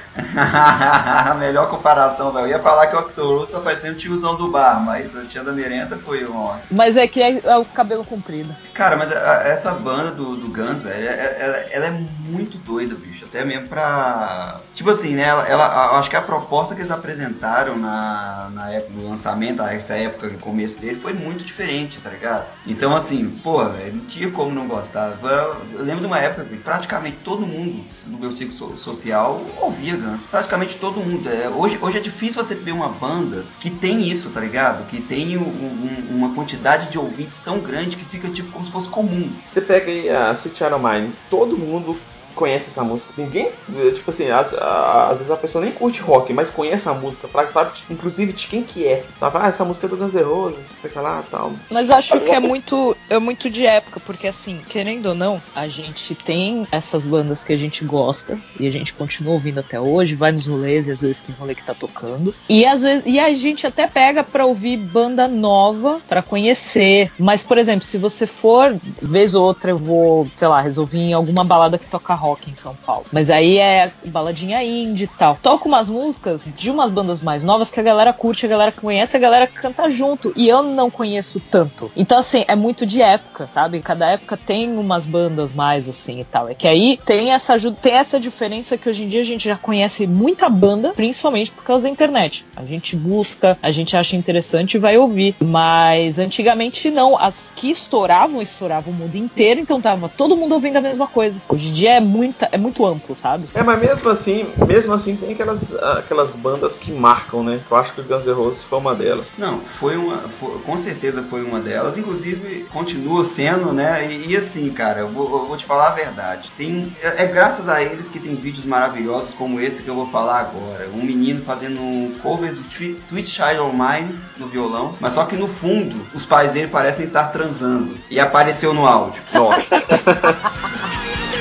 Melhor 1.39 1.71
comparação, 1.71 2.31
velho. 2.33 2.47
Eu 2.47 2.51
ia 2.51 2.59
falar 2.59 2.87
que 2.89 2.97
o 2.97 2.99
Axel 2.99 3.27
Rose 3.27 3.53
tá 3.53 3.61
parecendo 3.61 3.95
o 3.95 3.99
tiozão 3.99 4.37
do 4.37 4.51
bar, 4.51 4.81
mas 4.85 5.17
a 5.17 5.25
tia 5.25 5.43
da 5.43 5.53
merenda 5.53 5.97
foi 5.97 6.27
um 6.27 6.51
Mas 6.71 6.97
é 6.97 7.07
que 7.07 7.23
é, 7.23 7.41
é, 7.43 7.57
o 7.57 7.65
cabelo 7.65 8.05
comprido. 8.05 8.55
Cara, 8.75 8.97
mas 8.97 9.11
a, 9.13 9.43
essa 9.45 9.73
banda 9.73 10.11
do, 10.11 10.37
do 10.37 10.49
Guns, 10.49 10.83
velho, 10.83 11.07
ela, 11.07 11.23
ela, 11.23 11.57
ela, 11.71 11.87
é 11.87 11.91
muito 12.29 12.59
doida, 12.59 12.95
bicho. 12.95 13.25
Até 13.25 13.45
mesmo 13.45 13.69
pra. 13.69 14.61
Tipo 14.75 14.91
assim, 14.91 15.15
né? 15.15 15.25
Ela, 15.25 15.49
ela, 15.49 15.99
acho 15.99 16.11
que 16.11 16.17
a 16.17 16.23
proposta 16.23 16.75
que 16.75 16.81
eles 16.81 16.91
apresentaram 16.91 17.77
na, 17.77 18.51
na 18.53 18.71
época 18.71 18.93
do 18.93 19.09
lançamento, 19.09 19.63
essa 19.75 19.95
época, 19.95 20.29
no 20.29 20.39
começo 20.39 20.81
dele, 20.81 20.97
foi 20.97 21.13
muito 21.13 21.45
diferente, 21.45 22.01
tá 22.01 22.11
ligado? 22.11 22.47
Então, 22.67 22.95
assim, 22.95 23.31
pô, 23.43 23.63
não 23.65 24.05
tinha 24.07 24.31
como 24.31 24.53
não 24.53 24.67
gostar. 24.67 25.17
Eu 25.23 25.85
lembro 25.85 26.01
de 26.01 26.07
uma 26.07 26.19
época 26.19 26.45
que 26.45 26.57
praticamente 26.57 27.19
todo 27.25 27.47
mundo 27.47 27.85
no 28.07 28.19
meu 28.19 28.31
ciclo 28.31 28.79
social 28.79 29.45
ouvia 29.61 29.97
Guns. 29.97 30.27
Praticamente 30.27 30.77
todo 30.77 31.01
mundo. 31.01 31.29
É, 31.29 31.49
hoje, 31.49 31.79
hoje 31.81 31.99
é 31.99 32.01
difícil 32.01 32.43
você 32.43 32.55
ver 32.55 32.73
uma 32.73 32.89
banda 32.89 33.45
que 33.61 33.71
tem 33.71 34.09
isso, 34.09 34.31
tá 34.31 34.41
ligado? 34.41 34.87
Que 34.87 35.01
tem 35.01 35.37
um, 35.37 35.43
um, 35.43 36.07
uma 36.11 36.35
quantidade 36.35 36.91
de 36.91 36.99
ouvintes 36.99 37.41
tão 37.41 37.61
grande 37.61 37.97
que 37.97 38.05
fica 38.05 38.29
tipo 38.29 38.51
como 38.53 38.65
se 38.65 38.71
fosse 38.71 38.89
comum. 38.89 39.31
Você 39.47 39.61
pega 39.61 39.91
aí 39.91 40.09
a 40.09 40.33
Sweet 40.33 40.59
Child 40.59 40.75
Mine, 40.83 41.13
todo 41.31 41.57
mundo 41.57 41.99
conhece 42.39 42.71
essa 42.71 42.85
música. 42.85 43.13
Ninguém, 43.17 43.51
tipo 43.95 44.11
assim, 44.11 44.31
às, 44.31 44.55
às, 44.55 45.19
vezes 45.19 45.31
a 45.31 45.37
pessoa 45.37 45.65
nem 45.65 45.73
curte 45.73 46.01
rock, 46.01 46.33
mas 46.33 46.49
conhece 46.49 46.89
a 46.89 46.95
música, 46.95 47.29
sabe, 47.49 47.73
inclusive 47.91 48.33
de 48.33 48.47
quem 48.47 48.63
que 48.63 48.87
é. 48.87 49.05
Sabe, 49.19 49.39
ah, 49.41 49.49
essa 49.49 49.65
música 49.65 49.87
é 49.87 49.91
do 49.91 49.97
Guns 49.97 50.15
N' 50.15 50.23
Roses, 50.23 50.67
sei 50.81 50.91
lá, 50.95 51.25
tal. 51.29 51.53
Mas 51.69 51.91
acho 51.91 52.21
que 52.21 52.31
é 52.31 52.39
muito, 52.39 52.97
é 53.11 53.19
muito 53.19 53.51
de 53.51 53.67
época, 53.67 54.01
porque 54.01 54.29
assim, 54.29 54.61
querendo 54.69 55.07
ou 55.07 55.15
não, 55.15 55.43
a 55.55 55.67
gente 55.67 56.15
tem 56.15 56.67
essas 56.71 57.05
bandas 57.05 57.43
que 57.43 57.53
a 57.53 57.57
gente 57.57 57.85
gosta 57.85 58.39
e 58.59 58.67
a 58.67 58.71
gente 58.71 58.95
continua 58.95 59.35
ouvindo 59.35 59.59
até 59.59 59.81
hoje, 59.81 60.15
vai 60.15 60.31
nos 60.31 60.47
rolês 60.47 60.87
e 60.87 60.93
às 60.93 61.01
vezes 61.01 61.21
tem 61.21 61.35
rolê 61.35 61.55
que 61.55 61.65
tá 61.65 61.75
tocando. 61.75 62.33
E 62.49 62.65
às 62.65 62.83
vezes 62.83 63.03
e 63.05 63.19
a 63.19 63.33
gente 63.35 63.67
até 63.67 63.87
pega 63.87 64.23
para 64.23 64.47
ouvir 64.47 64.77
banda 64.77 65.27
nova, 65.27 66.01
para 66.07 66.23
conhecer. 66.23 67.11
Mas 67.19 67.43
por 67.43 67.59
exemplo, 67.59 67.85
se 67.85 67.99
você 67.99 68.27
for 68.27 68.77
vez 69.03 69.35
ou 69.35 69.45
outra 69.45 69.71
eu 69.71 69.79
vou, 69.79 70.29
sei 70.37 70.47
lá, 70.47 70.61
resolver 70.61 70.99
em 70.99 71.13
alguma 71.13 71.43
balada 71.43 71.79
que 71.79 71.87
toca 71.87 72.15
rock 72.15 72.28
rock 72.29 72.51
em 72.51 72.55
São 72.55 72.75
Paulo. 72.75 73.05
Mas 73.13 73.31
aí 73.31 73.59
é 73.59 73.91
baladinha 74.07 74.63
indie 74.63 75.05
e 75.05 75.09
tal. 75.09 75.39
Toca 75.43 75.67
umas 75.67 75.89
músicas 75.89 76.45
de 76.45 76.71
umas 76.71 76.91
bandas 76.91 77.21
mais 77.21 77.43
novas 77.43 77.71
que 77.71 77.81
a 77.81 77.83
galera 77.83 78.13
curte, 78.13 78.47
a 78.47 78.49
galera 78.49 78.73
conhece, 78.73 79.17
a 79.17 79.21
galera 79.21 79.47
canta 79.47 79.91
junto. 79.91 80.33
E 80.37 80.49
eu 80.49 80.63
não 80.63 80.91
conheço 80.91 81.41
tanto. 81.41 81.91
Então, 81.97 82.19
assim, 82.19 82.45
é 82.47 82.55
muito 82.55 82.85
de 82.85 83.01
época, 83.01 83.49
sabe? 83.53 83.81
Cada 83.81 84.11
época 84.11 84.37
tem 84.37 84.77
umas 84.77 85.07
bandas 85.07 85.53
mais 85.53 85.89
assim 85.89 86.21
e 86.21 86.25
tal. 86.25 86.49
É 86.49 86.55
que 86.55 86.69
aí 86.69 86.99
tem 87.05 87.33
essa 87.33 87.55
ajuda, 87.55 87.77
tem 87.81 87.95
essa 87.95 88.21
diferença 88.21 88.77
que 88.77 88.89
hoje 88.89 89.05
em 89.05 89.09
dia 89.09 89.21
a 89.21 89.25
gente 89.25 89.49
já 89.49 89.57
conhece 89.57 90.07
muita 90.07 90.49
banda, 90.49 90.91
principalmente 90.91 91.51
por 91.51 91.65
causa 91.65 91.85
da 91.85 91.89
internet. 91.89 92.45
A 92.57 92.65
gente 92.65 92.97
busca, 92.97 93.59
a 93.63 93.71
gente 93.71 93.97
acha 93.97 94.17
interessante 94.17 94.75
e 94.75 94.79
vai 94.79 94.99
ouvir. 94.99 95.35
Mas 95.41 96.19
antigamente 96.19 96.91
não. 96.91 97.17
As 97.17 97.53
que 97.55 97.71
estouravam, 97.71 98.43
estouravam 98.43 98.93
o 98.93 98.97
mundo 98.97 99.17
inteiro, 99.17 99.61
então 99.61 99.81
tava 99.81 100.09
todo 100.09 100.37
mundo 100.37 100.53
ouvindo 100.53 100.77
a 100.77 100.81
mesma 100.81 101.07
coisa. 101.07 101.41
Hoje 101.49 101.69
em 101.69 101.73
dia 101.73 101.95
é 101.95 102.01
muita, 102.09 102.49
é 102.51 102.59
muito 102.59 102.85
amplo, 102.85 103.15
sabe? 103.15 103.49
É, 103.55 103.63
mas 103.63 103.81
mesmo 103.81 104.09
assim, 104.09 104.47
mesmo 104.67 104.93
assim 104.93 105.15
tem 105.15 105.33
aquelas, 105.33 105.73
aquelas 105.75 106.35
bandas 106.35 106.79
que 106.79 106.91
marcam, 106.91 107.45
né? 107.45 107.61
Eu 107.71 107.77
acho 107.77 107.93
que 107.93 108.01
o 108.01 108.05
Guns 108.05 108.27
N' 108.27 108.33
Roses 108.33 108.65
foi 108.65 108.79
uma 108.79 108.95
delas. 108.95 109.29
Não, 109.37 109.61
foi 109.61 109.97
uma, 109.97 110.17
foi, 110.41 110.59
com 110.61 110.79
certeza 110.79 111.23
foi 111.23 111.45
uma 111.45 111.61
delas. 111.61 111.99
Inclusive 111.99 112.67
continua 112.73 113.25
sendo, 113.25 113.73
né? 113.73 114.11
E, 114.11 114.33
e 114.33 114.37
assim, 114.37 114.71
cara, 114.71 115.01
eu 115.01 115.09
vou, 115.09 115.25
eu 115.25 115.47
vou, 115.47 115.57
te 115.57 115.65
falar 115.65 115.89
a 115.89 115.93
verdade. 115.93 116.51
Tem, 116.57 116.93
é, 117.03 117.25
é, 117.25 117.27
graças 117.27 117.69
a 117.69 117.83
eles 117.83 118.09
que 118.09 118.19
tem 118.19 118.35
vídeos 118.35 118.65
maravilhosos 118.65 119.35
como 119.35 119.61
esse 119.61 119.83
que 119.83 119.89
eu 119.89 119.95
vou 119.95 120.11
falar 120.11 120.41
agora. 120.41 120.89
Um 120.95 121.03
menino 121.03 121.45
fazendo 121.45 121.81
um 121.81 122.15
cover 122.23 122.55
do 122.55 122.63
Sweet 122.99 123.29
Child 123.29 123.61
of 123.61 123.77
Mine 123.77 124.19
no 124.39 124.49
violão, 124.49 124.95
mas 125.01 125.13
só 125.13 125.25
que 125.25 125.37
no 125.37 125.49
fundo 125.49 126.07
os 126.15 126.25
pais 126.25 126.53
dele 126.53 126.69
parecem 126.69 127.05
estar 127.05 127.25
transando 127.25 127.97
e 128.11 128.19
apareceu 128.19 128.73
no 128.73 128.87
áudio. 128.87 129.23
Nossa. 129.33 129.83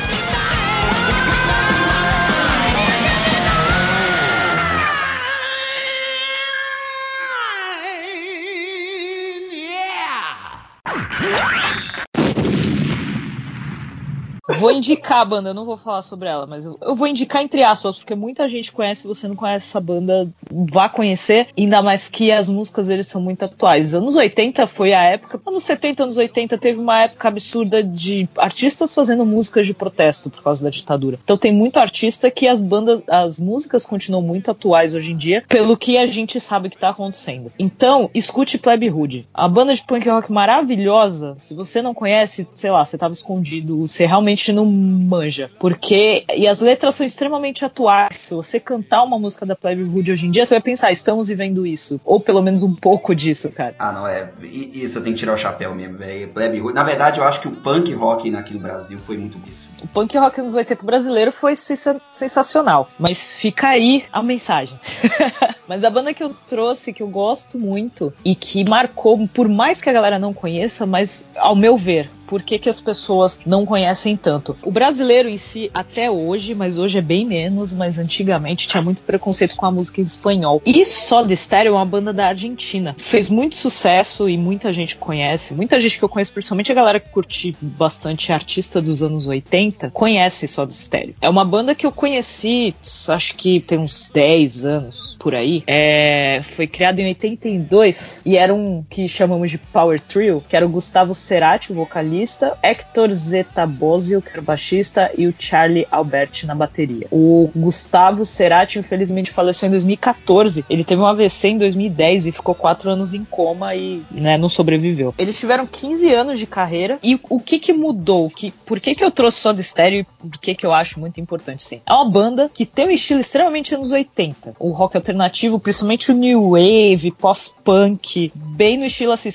vou 14.57 14.71
indicar 14.71 15.19
a 15.19 15.25
banda, 15.25 15.49
eu 15.49 15.53
não 15.53 15.65
vou 15.65 15.77
falar 15.77 16.01
sobre 16.01 16.27
ela, 16.27 16.45
mas 16.45 16.65
eu, 16.65 16.77
eu, 16.81 16.95
vou 16.95 17.07
indicar 17.07 17.41
entre 17.41 17.63
aspas, 17.63 17.97
porque 17.97 18.15
muita 18.15 18.47
gente 18.47 18.71
conhece, 18.71 19.01
se 19.01 19.07
você 19.07 19.27
não 19.27 19.35
conhece 19.35 19.67
essa 19.67 19.79
banda, 19.79 20.27
vá 20.51 20.89
conhecer, 20.89 21.47
ainda 21.57 21.81
mais 21.81 22.07
que 22.07 22.31
as 22.31 22.49
músicas 22.49 22.87
deles 22.87 23.07
são 23.07 23.21
muito 23.21 23.45
atuais. 23.45 23.93
Anos 23.93 24.15
80 24.15 24.67
foi 24.67 24.93
a 24.93 25.03
época, 25.03 25.39
anos 25.45 25.63
70, 25.63 26.03
anos 26.03 26.17
80 26.17 26.57
teve 26.57 26.79
uma 26.79 27.01
época 27.01 27.27
absurda 27.27 27.83
de 27.83 28.27
artistas 28.37 28.93
fazendo 28.93 29.25
músicas 29.25 29.65
de 29.65 29.73
protesto 29.73 30.29
por 30.29 30.43
causa 30.43 30.63
da 30.63 30.69
ditadura. 30.69 31.19
Então 31.23 31.37
tem 31.37 31.53
muito 31.53 31.77
artista 31.77 32.29
que 32.31 32.47
as 32.47 32.61
bandas, 32.61 33.03
as 33.07 33.39
músicas 33.39 33.85
continuam 33.85 34.23
muito 34.23 34.51
atuais 34.51 34.93
hoje 34.93 35.13
em 35.13 35.17
dia, 35.17 35.43
pelo 35.47 35.77
que 35.77 35.97
a 35.97 36.05
gente 36.05 36.39
sabe 36.39 36.69
que 36.69 36.77
tá 36.77 36.89
acontecendo. 36.89 37.51
Então, 37.59 38.09
escute 38.13 38.57
Plebe 38.57 38.89
Hood. 38.89 39.27
A 39.33 39.47
banda 39.47 39.73
de 39.73 39.83
punk 39.83 40.07
rock 40.09 40.31
maravilhosa, 40.31 41.35
se 41.39 41.53
você 41.53 41.81
não 41.81 41.93
conhece, 41.93 42.47
sei 42.55 42.71
lá, 42.71 42.83
você 42.83 42.97
tava 42.97 43.13
escondido, 43.13 43.87
você 43.87 44.05
realmente 44.05 44.46
não 44.53 44.65
manja. 44.65 45.49
Porque, 45.59 46.25
e 46.35 46.47
as 46.47 46.59
letras 46.59 46.95
são 46.95 47.05
extremamente 47.05 47.65
atuais. 47.65 48.17
Se 48.17 48.33
você 48.33 48.59
cantar 48.59 49.03
uma 49.03 49.19
música 49.19 49.45
da 49.45 49.55
Plebe 49.55 49.83
Hood 49.83 50.11
hoje 50.11 50.27
em 50.27 50.31
dia, 50.31 50.45
você 50.45 50.55
vai 50.55 50.61
pensar, 50.61 50.91
estamos 50.91 51.27
vivendo 51.27 51.65
isso. 51.65 51.99
Ou 52.03 52.19
pelo 52.19 52.41
menos 52.41 52.63
um 52.63 52.73
pouco 52.73 53.15
disso, 53.15 53.51
cara. 53.51 53.75
Ah, 53.79 53.91
não, 53.91 54.07
é. 54.07 54.29
Isso 54.43 54.97
eu 54.97 55.03
tenho 55.03 55.15
que 55.15 55.19
tirar 55.19 55.33
o 55.33 55.37
chapéu 55.37 55.73
mesmo, 55.73 55.97
velho. 55.97 56.29
Plebe 56.29 56.61
Hood. 56.61 56.73
Na 56.73 56.83
verdade, 56.83 57.19
eu 57.19 57.23
acho 57.23 57.41
que 57.41 57.47
o 57.47 57.51
punk 57.51 57.93
rock 57.93 58.35
aqui 58.35 58.53
no 58.53 58.59
Brasil 58.59 58.99
foi 59.05 59.17
muito 59.17 59.37
isso. 59.47 59.69
O 59.83 59.87
punk 59.87 60.17
rock 60.17 60.41
nos 60.41 60.53
80 60.53 60.83
brasileiro 60.83 61.31
foi 61.31 61.55
sensacional. 61.55 62.89
Mas 62.99 63.33
fica 63.37 63.69
aí 63.69 64.05
a 64.11 64.21
mensagem. 64.21 64.79
mas 65.67 65.83
a 65.83 65.89
banda 65.89 66.13
que 66.13 66.23
eu 66.23 66.33
trouxe, 66.45 66.93
que 66.93 67.03
eu 67.03 67.07
gosto 67.07 67.57
muito 67.57 68.13
e 68.23 68.35
que 68.35 68.63
marcou, 68.63 69.27
por 69.27 69.47
mais 69.47 69.81
que 69.81 69.89
a 69.89 69.93
galera 69.93 70.19
não 70.19 70.33
conheça, 70.33 70.85
mas 70.85 71.25
ao 71.35 71.55
meu 71.55 71.77
ver, 71.77 72.09
por 72.27 72.43
que, 72.43 72.60
que 72.60 72.69
as 72.69 72.79
pessoas 72.79 73.39
não 73.46 73.65
conhecem 73.65 74.15
tanto. 74.15 74.55
O 74.62 74.72
brasileiro 74.72 75.29
em 75.29 75.38
si, 75.38 75.72
até 75.74 76.12
hoje, 76.12 76.53
mas 76.53 76.77
hoje 76.77 76.98
é 76.98 77.01
bem 77.01 77.25
menos, 77.25 77.74
mas 77.74 77.98
antigamente 77.98 78.67
tinha 78.67 78.84
muito 78.84 79.01
preconceito 79.01 79.55
com 79.55 79.65
a 79.65 79.72
música 79.72 80.01
em 80.01 80.03
espanhol. 80.03 80.62
E 80.65 80.86
Soda 80.86 81.36
Stereo 81.36 81.74
é 81.74 81.75
uma 81.75 81.86
banda 81.86 82.12
da 82.13 82.27
Argentina. 82.27 82.96
Fez 82.98 83.29
muito 83.29 83.55
sucesso 83.55 84.27
e 84.29 84.38
muita 84.38 84.74
gente 84.74 84.98
conhece. 84.98 85.53
Muita 85.53 85.79
gente 85.79 85.98
que 85.98 86.03
eu 86.03 86.10
conheço, 86.10 86.34
principalmente 86.34 86.72
a 86.72 86.75
galera 86.75 87.00
que 87.00 87.10
curte 87.10 87.55
bastante 87.62 88.31
artista 88.31 88.81
dos 88.81 89.01
anos 89.01 89.25
80, 89.27 89.91
conhece 89.91 90.48
Soda 90.48 90.72
Stereo. 90.72 91.15
É 91.22 91.29
uma 91.29 91.46
banda 91.46 91.74
que 91.74 91.86
eu 91.86 91.91
conheci, 91.91 92.75
acho 93.07 93.36
que 93.36 93.62
tem 93.62 93.77
uns 93.77 94.10
10 94.13 94.65
anos 94.65 95.17
por 95.19 95.34
aí. 95.34 95.63
É, 95.65 96.41
foi 96.43 96.67
criada 96.67 97.01
em 97.01 97.07
82 97.07 98.22
e 98.25 98.36
era 98.36 98.53
um 98.53 98.84
que 98.89 99.07
chamamos 99.07 99.50
de 99.50 99.57
Power 99.57 100.00
Trio, 100.01 100.43
que 100.48 100.55
era 100.55 100.65
o 100.65 100.69
Gustavo 100.69 101.13
Cerati, 101.13 101.72
o 101.72 101.75
vocalista 101.75 102.16
vocalista, 102.17 102.57
Hector 102.63 103.12
Zetabozio, 103.12 104.21
que 104.21 104.31
era 104.31 104.41
o 104.41 104.43
baixista, 104.43 105.12
e 105.17 105.27
o 105.27 105.33
Charlie 105.38 105.88
Alberti 105.91 106.45
na 106.45 106.55
bateria. 106.55 107.07
O 107.12 107.50
Gustavo 107.55 108.25
Cerati, 108.25 108.79
infelizmente, 108.79 109.31
faleceu 109.31 109.67
em 109.67 109.71
2014. 109.71 110.65
Ele 110.69 110.83
teve 110.83 111.01
um 111.01 111.05
AVC 111.05 111.50
em 111.50 111.57
2010 111.57 112.27
e 112.27 112.31
ficou 112.31 112.55
quatro 112.55 112.89
anos 112.89 113.13
em 113.13 113.24
coma 113.24 113.75
e 113.75 114.03
né, 114.12 114.38
não 114.38 114.50
sobreviveu. 114.50 115.13
Eles 115.17 115.39
tiveram 115.39 115.67
15 115.67 116.12
anos 116.13 116.39
de 116.39 116.47
carreira 116.47 117.00
e 117.03 117.19
o 117.29 117.39
que 117.39 117.59
que 117.59 117.74
mudou? 117.74 118.29
Que, 118.29 118.51
por 118.65 118.79
que 118.79 118.95
que 118.95 119.03
eu 119.03 119.12
trouxe 119.12 119.39
só 119.39 119.51
de 119.51 119.62
estéreo 119.62 120.00
e 120.00 120.03
por 120.03 120.39
que 120.39 120.55
que 120.55 120.65
eu 120.65 120.74
acho 120.74 121.00
muito 121.00 121.19
importante, 121.19 121.63
sim? 121.63 121.81
É 121.86 121.93
uma 121.93 122.09
banda 122.09 122.50
que 122.53 122.65
tem 122.65 122.88
um 122.88 122.91
estilo 122.91 123.19
extremamente 123.19 123.75
anos 123.75 123.91
80. 123.91 124.55
O 124.59 124.71
rock 124.71 124.97
alternativo, 124.97 125.59
principalmente 125.59 126.12
o 126.12 126.15
new 126.15 126.51
wave, 126.51 127.12
pós-punk, 127.12 128.31
bem 128.33 128.77
no 128.77 128.86
estilo 128.86 129.12
assim, 129.12 129.29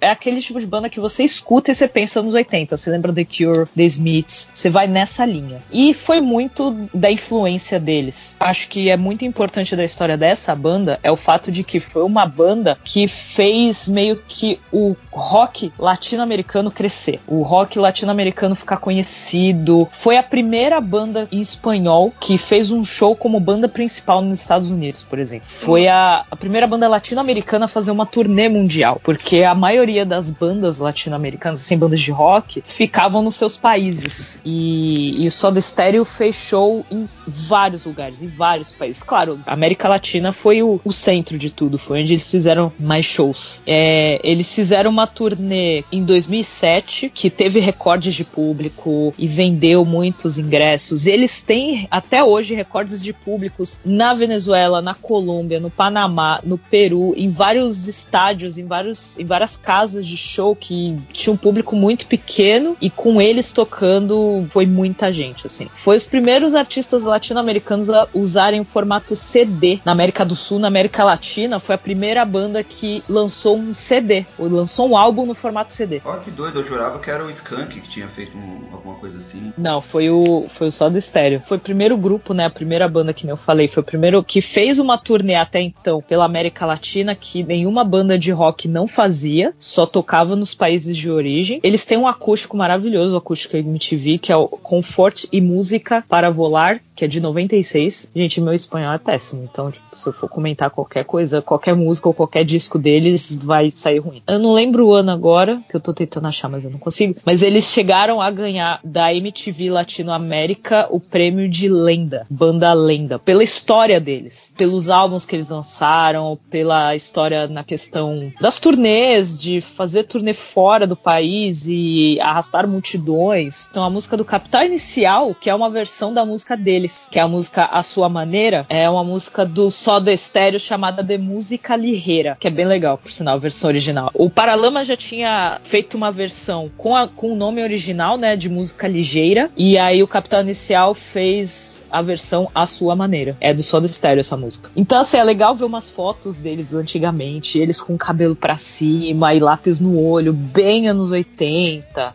é 0.00 0.10
aquele 0.10 0.40
tipo 0.40 0.60
de 0.60 0.66
banda 0.66 0.88
que 0.88 1.00
você 1.00 1.22
escuta 1.24 1.70
e 1.70 1.74
você 1.74 1.86
pensa 1.88 2.20
anos 2.26 2.34
80. 2.34 2.76
Você 2.76 2.90
lembra 2.90 3.12
The 3.12 3.24
Cure, 3.24 3.68
The 3.74 3.84
Smiths, 3.84 4.50
você 4.52 4.68
vai 4.68 4.86
nessa 4.86 5.24
linha. 5.24 5.58
E 5.70 5.94
foi 5.94 6.20
muito 6.20 6.88
da 6.92 7.10
influência 7.10 7.78
deles. 7.78 8.36
Acho 8.40 8.68
que 8.68 8.90
é 8.90 8.96
muito 8.96 9.24
importante 9.24 9.76
da 9.76 9.84
história 9.84 10.16
dessa 10.16 10.54
banda 10.54 10.98
é 11.02 11.10
o 11.10 11.16
fato 11.16 11.50
de 11.52 11.62
que 11.62 11.80
foi 11.80 12.02
uma 12.02 12.26
banda 12.26 12.78
que 12.84 13.06
fez 13.06 13.88
meio 13.88 14.16
que 14.28 14.58
o 14.72 14.96
rock 15.12 15.72
latino-americano 15.78 16.70
crescer. 16.70 17.20
O 17.26 17.42
rock 17.42 17.78
latino-americano 17.78 18.54
ficar 18.54 18.78
conhecido. 18.78 19.88
Foi 19.90 20.16
a 20.16 20.22
primeira 20.22 20.80
banda 20.80 21.28
em 21.30 21.40
espanhol 21.40 22.12
que 22.18 22.36
fez 22.36 22.70
um 22.70 22.84
show 22.84 23.14
como 23.14 23.38
banda 23.38 23.68
principal 23.68 24.20
nos 24.20 24.40
Estados 24.40 24.70
Unidos, 24.70 25.04
por 25.04 25.18
exemplo. 25.18 25.46
Foi 25.48 25.86
a, 25.88 26.24
a 26.30 26.36
primeira 26.36 26.66
banda 26.66 26.88
latino-americana 26.88 27.66
a 27.66 27.68
fazer 27.68 27.90
uma 27.90 28.06
turnê 28.06 28.48
mundial, 28.48 29.00
porque 29.02 29.42
a 29.42 29.54
maioria 29.54 30.04
das 30.04 30.30
bandas 30.30 30.78
latino-americanas, 30.78 31.60
assim, 31.60 31.76
bandas 31.76 32.00
de 32.00 32.10
rock 32.16 32.62
ficavam 32.64 33.22
nos 33.22 33.36
seus 33.36 33.56
países. 33.56 34.40
E, 34.44 35.22
e 35.22 35.26
o 35.26 35.30
Soda 35.30 35.60
Stereo 35.60 36.04
fechou 36.04 36.84
em 36.90 37.08
vários 37.26 37.84
lugares, 37.84 38.22
em 38.22 38.28
vários 38.28 38.72
países. 38.72 39.02
Claro, 39.02 39.40
a 39.46 39.52
América 39.52 39.88
Latina 39.88 40.32
foi 40.32 40.62
o, 40.62 40.80
o 40.84 40.92
centro 40.92 41.38
de 41.38 41.50
tudo, 41.50 41.78
foi 41.78 42.02
onde 42.02 42.14
eles 42.14 42.30
fizeram 42.30 42.72
mais 42.78 43.04
shows. 43.04 43.62
É, 43.66 44.20
eles 44.24 44.52
fizeram 44.52 44.90
uma 44.90 45.06
turnê 45.06 45.84
em 45.92 46.02
2007 46.02 47.10
que 47.14 47.30
teve 47.30 47.60
recordes 47.60 48.14
de 48.14 48.24
público 48.24 49.14
e 49.18 49.28
vendeu 49.28 49.84
muitos 49.84 50.38
ingressos. 50.38 51.06
Eles 51.06 51.42
têm 51.42 51.86
até 51.90 52.24
hoje 52.24 52.54
recordes 52.54 53.02
de 53.02 53.12
públicos 53.12 53.80
na 53.84 54.14
Venezuela, 54.14 54.80
na 54.80 54.94
Colômbia, 54.94 55.60
no 55.60 55.70
Panamá, 55.70 56.40
no 56.42 56.56
Peru, 56.56 57.14
em 57.16 57.28
vários 57.28 57.86
estádios, 57.86 58.56
em, 58.56 58.64
vários, 58.64 59.18
em 59.18 59.24
várias 59.24 59.56
casas 59.56 60.06
de 60.06 60.16
show 60.16 60.54
que 60.54 60.98
tinha 61.12 61.32
um 61.32 61.36
público 61.36 61.76
muito 61.76 62.05
pequeno 62.06 62.76
e 62.80 62.88
com 62.88 63.20
eles 63.20 63.52
tocando 63.52 64.46
foi 64.50 64.66
muita 64.66 65.12
gente, 65.12 65.46
assim. 65.46 65.68
Foi 65.72 65.96
os 65.96 66.06
primeiros 66.06 66.54
artistas 66.54 67.04
latino-americanos 67.04 67.90
a 67.90 68.08
usarem 68.14 68.60
o 68.60 68.64
formato 68.64 69.14
CD 69.14 69.80
na 69.84 69.92
América 69.92 70.24
do 70.24 70.36
Sul, 70.36 70.58
na 70.58 70.68
América 70.68 71.04
Latina, 71.04 71.58
foi 71.58 71.74
a 71.74 71.78
primeira 71.78 72.24
banda 72.24 72.62
que 72.62 73.02
lançou 73.08 73.56
um 73.56 73.72
CD, 73.72 74.24
ou 74.38 74.48
lançou 74.48 74.88
um 74.88 74.96
álbum 74.96 75.26
no 75.26 75.34
formato 75.34 75.72
CD. 75.72 76.00
Olha 76.04 76.20
que 76.20 76.30
doido, 76.30 76.60
eu 76.60 76.64
jurava 76.64 76.98
que 76.98 77.10
era 77.10 77.24
o 77.24 77.30
Skank 77.30 77.80
que 77.80 77.88
tinha 77.88 78.08
feito 78.08 78.36
um, 78.36 78.62
alguma 78.72 78.94
coisa 78.96 79.18
assim. 79.18 79.52
Não, 79.56 79.80
foi 79.80 80.10
o 80.10 80.46
foi 80.48 80.68
o 80.68 80.70
Soda 80.70 81.00
Stereo. 81.00 81.42
Foi 81.46 81.56
o 81.56 81.60
primeiro 81.60 81.96
grupo, 81.96 82.32
né, 82.32 82.44
a 82.44 82.50
primeira 82.50 82.88
banda 82.88 83.12
que 83.12 83.26
eu 83.26 83.36
falei, 83.36 83.68
foi 83.68 83.82
o 83.82 83.86
primeiro 83.86 84.22
que 84.22 84.40
fez 84.40 84.78
uma 84.78 84.96
turnê 84.96 85.34
até 85.34 85.60
então 85.60 86.00
pela 86.00 86.24
América 86.24 86.64
Latina 86.64 87.14
que 87.14 87.42
nenhuma 87.42 87.84
banda 87.84 88.18
de 88.18 88.30
rock 88.30 88.68
não 88.68 88.86
fazia, 88.86 89.54
só 89.58 89.86
tocava 89.86 90.36
nos 90.36 90.54
países 90.54 90.96
de 90.96 91.10
origem. 91.10 91.60
Eles 91.62 91.84
têm 91.84 91.95
um 91.98 92.06
acústico 92.06 92.56
maravilhoso, 92.56 93.14
o 93.14 93.18
acústico 93.18 93.56
MTV, 93.56 94.18
que 94.18 94.32
é 94.32 94.36
o 94.36 94.48
Comfort 94.48 95.24
e 95.32 95.40
Música 95.40 96.04
para 96.08 96.30
Volar, 96.30 96.80
que 96.94 97.04
é 97.04 97.08
de 97.08 97.20
96. 97.20 98.10
Gente, 98.16 98.40
meu 98.40 98.54
espanhol 98.54 98.94
é 98.94 98.98
péssimo, 98.98 99.46
então 99.50 99.70
tipo, 99.70 99.84
se 99.92 100.08
eu 100.08 100.12
for 100.12 100.28
comentar 100.28 100.70
qualquer 100.70 101.04
coisa, 101.04 101.42
qualquer 101.42 101.76
música 101.76 102.08
ou 102.08 102.14
qualquer 102.14 102.44
disco 102.44 102.78
deles 102.78 103.36
vai 103.36 103.70
sair 103.70 103.98
ruim. 103.98 104.22
Eu 104.26 104.38
não 104.38 104.52
lembro 104.52 104.86
o 104.86 104.94
ano 104.94 105.10
agora, 105.10 105.60
que 105.68 105.76
eu 105.76 105.80
tô 105.80 105.92
tentando 105.92 106.26
achar, 106.26 106.48
mas 106.48 106.64
eu 106.64 106.70
não 106.70 106.78
consigo. 106.78 107.16
Mas 107.24 107.42
eles 107.42 107.64
chegaram 107.64 108.20
a 108.20 108.30
ganhar 108.30 108.80
da 108.82 109.14
MTV 109.14 109.70
Latinoamérica 109.70 110.86
o 110.90 110.98
prêmio 110.98 111.48
de 111.48 111.68
lenda, 111.68 112.26
banda 112.30 112.72
lenda, 112.72 113.18
pela 113.18 113.44
história 113.44 114.00
deles, 114.00 114.52
pelos 114.56 114.88
álbuns 114.88 115.26
que 115.26 115.36
eles 115.36 115.50
lançaram, 115.50 116.38
pela 116.50 116.96
história 116.96 117.46
na 117.46 117.62
questão 117.62 118.32
das 118.40 118.58
turnês, 118.58 119.38
de 119.38 119.60
fazer 119.60 120.04
turnê 120.04 120.32
fora 120.32 120.86
do 120.86 120.96
país 120.96 121.66
e 121.66 121.75
arrastar 122.20 122.66
multidões. 122.68 123.68
Então 123.70 123.84
a 123.84 123.90
música 123.90 124.16
do 124.16 124.24
Capital 124.24 124.64
Inicial, 124.64 125.34
que 125.34 125.50
é 125.50 125.54
uma 125.54 125.70
versão 125.70 126.12
da 126.12 126.24
música 126.24 126.56
deles, 126.56 127.08
que 127.10 127.18
é 127.18 127.22
a 127.22 127.28
música 127.28 127.64
A 127.64 127.82
Sua 127.82 128.08
Maneira, 128.08 128.66
é 128.68 128.88
uma 128.88 129.04
música 129.04 129.44
do 129.44 129.70
Soda 129.70 130.12
Estéreo 130.12 130.60
chamada 130.60 131.02
de 131.02 131.18
Música 131.18 131.76
Lirreira, 131.76 132.36
que 132.38 132.48
é 132.48 132.50
bem 132.50 132.66
legal, 132.66 132.98
por 132.98 133.10
sinal, 133.10 133.34
a 133.34 133.38
versão 133.38 133.68
original. 133.68 134.10
O 134.14 134.30
Paralama 134.30 134.84
já 134.84 134.96
tinha 134.96 135.60
feito 135.62 135.96
uma 135.96 136.10
versão 136.12 136.70
com, 136.76 136.96
a, 136.96 137.08
com 137.08 137.32
o 137.32 137.36
nome 137.36 137.62
original, 137.62 138.16
né, 138.16 138.36
de 138.36 138.48
música 138.48 138.88
ligeira, 138.88 139.50
e 139.56 139.78
aí 139.78 140.02
o 140.02 140.08
Capital 140.08 140.42
Inicial 140.42 140.94
fez 140.94 141.84
a 141.90 142.02
versão 142.02 142.50
A 142.54 142.66
Sua 142.66 142.94
Maneira. 142.94 143.36
É 143.40 143.54
do 143.54 143.62
Soda 143.62 143.86
Estéreo 143.86 144.20
essa 144.20 144.36
música. 144.36 144.70
Então, 144.76 144.98
assim, 144.98 145.16
é 145.16 145.24
legal 145.24 145.54
ver 145.54 145.64
umas 145.64 145.88
fotos 145.88 146.36
deles 146.36 146.72
antigamente, 146.72 147.58
eles 147.58 147.80
com 147.80 147.96
cabelo 147.96 148.34
pra 148.36 148.56
cima 148.56 149.34
e 149.34 149.40
lápis 149.40 149.80
no 149.80 150.00
olho, 150.00 150.32
bem 150.32 150.88
anos 150.88 151.10
80, 151.10 151.65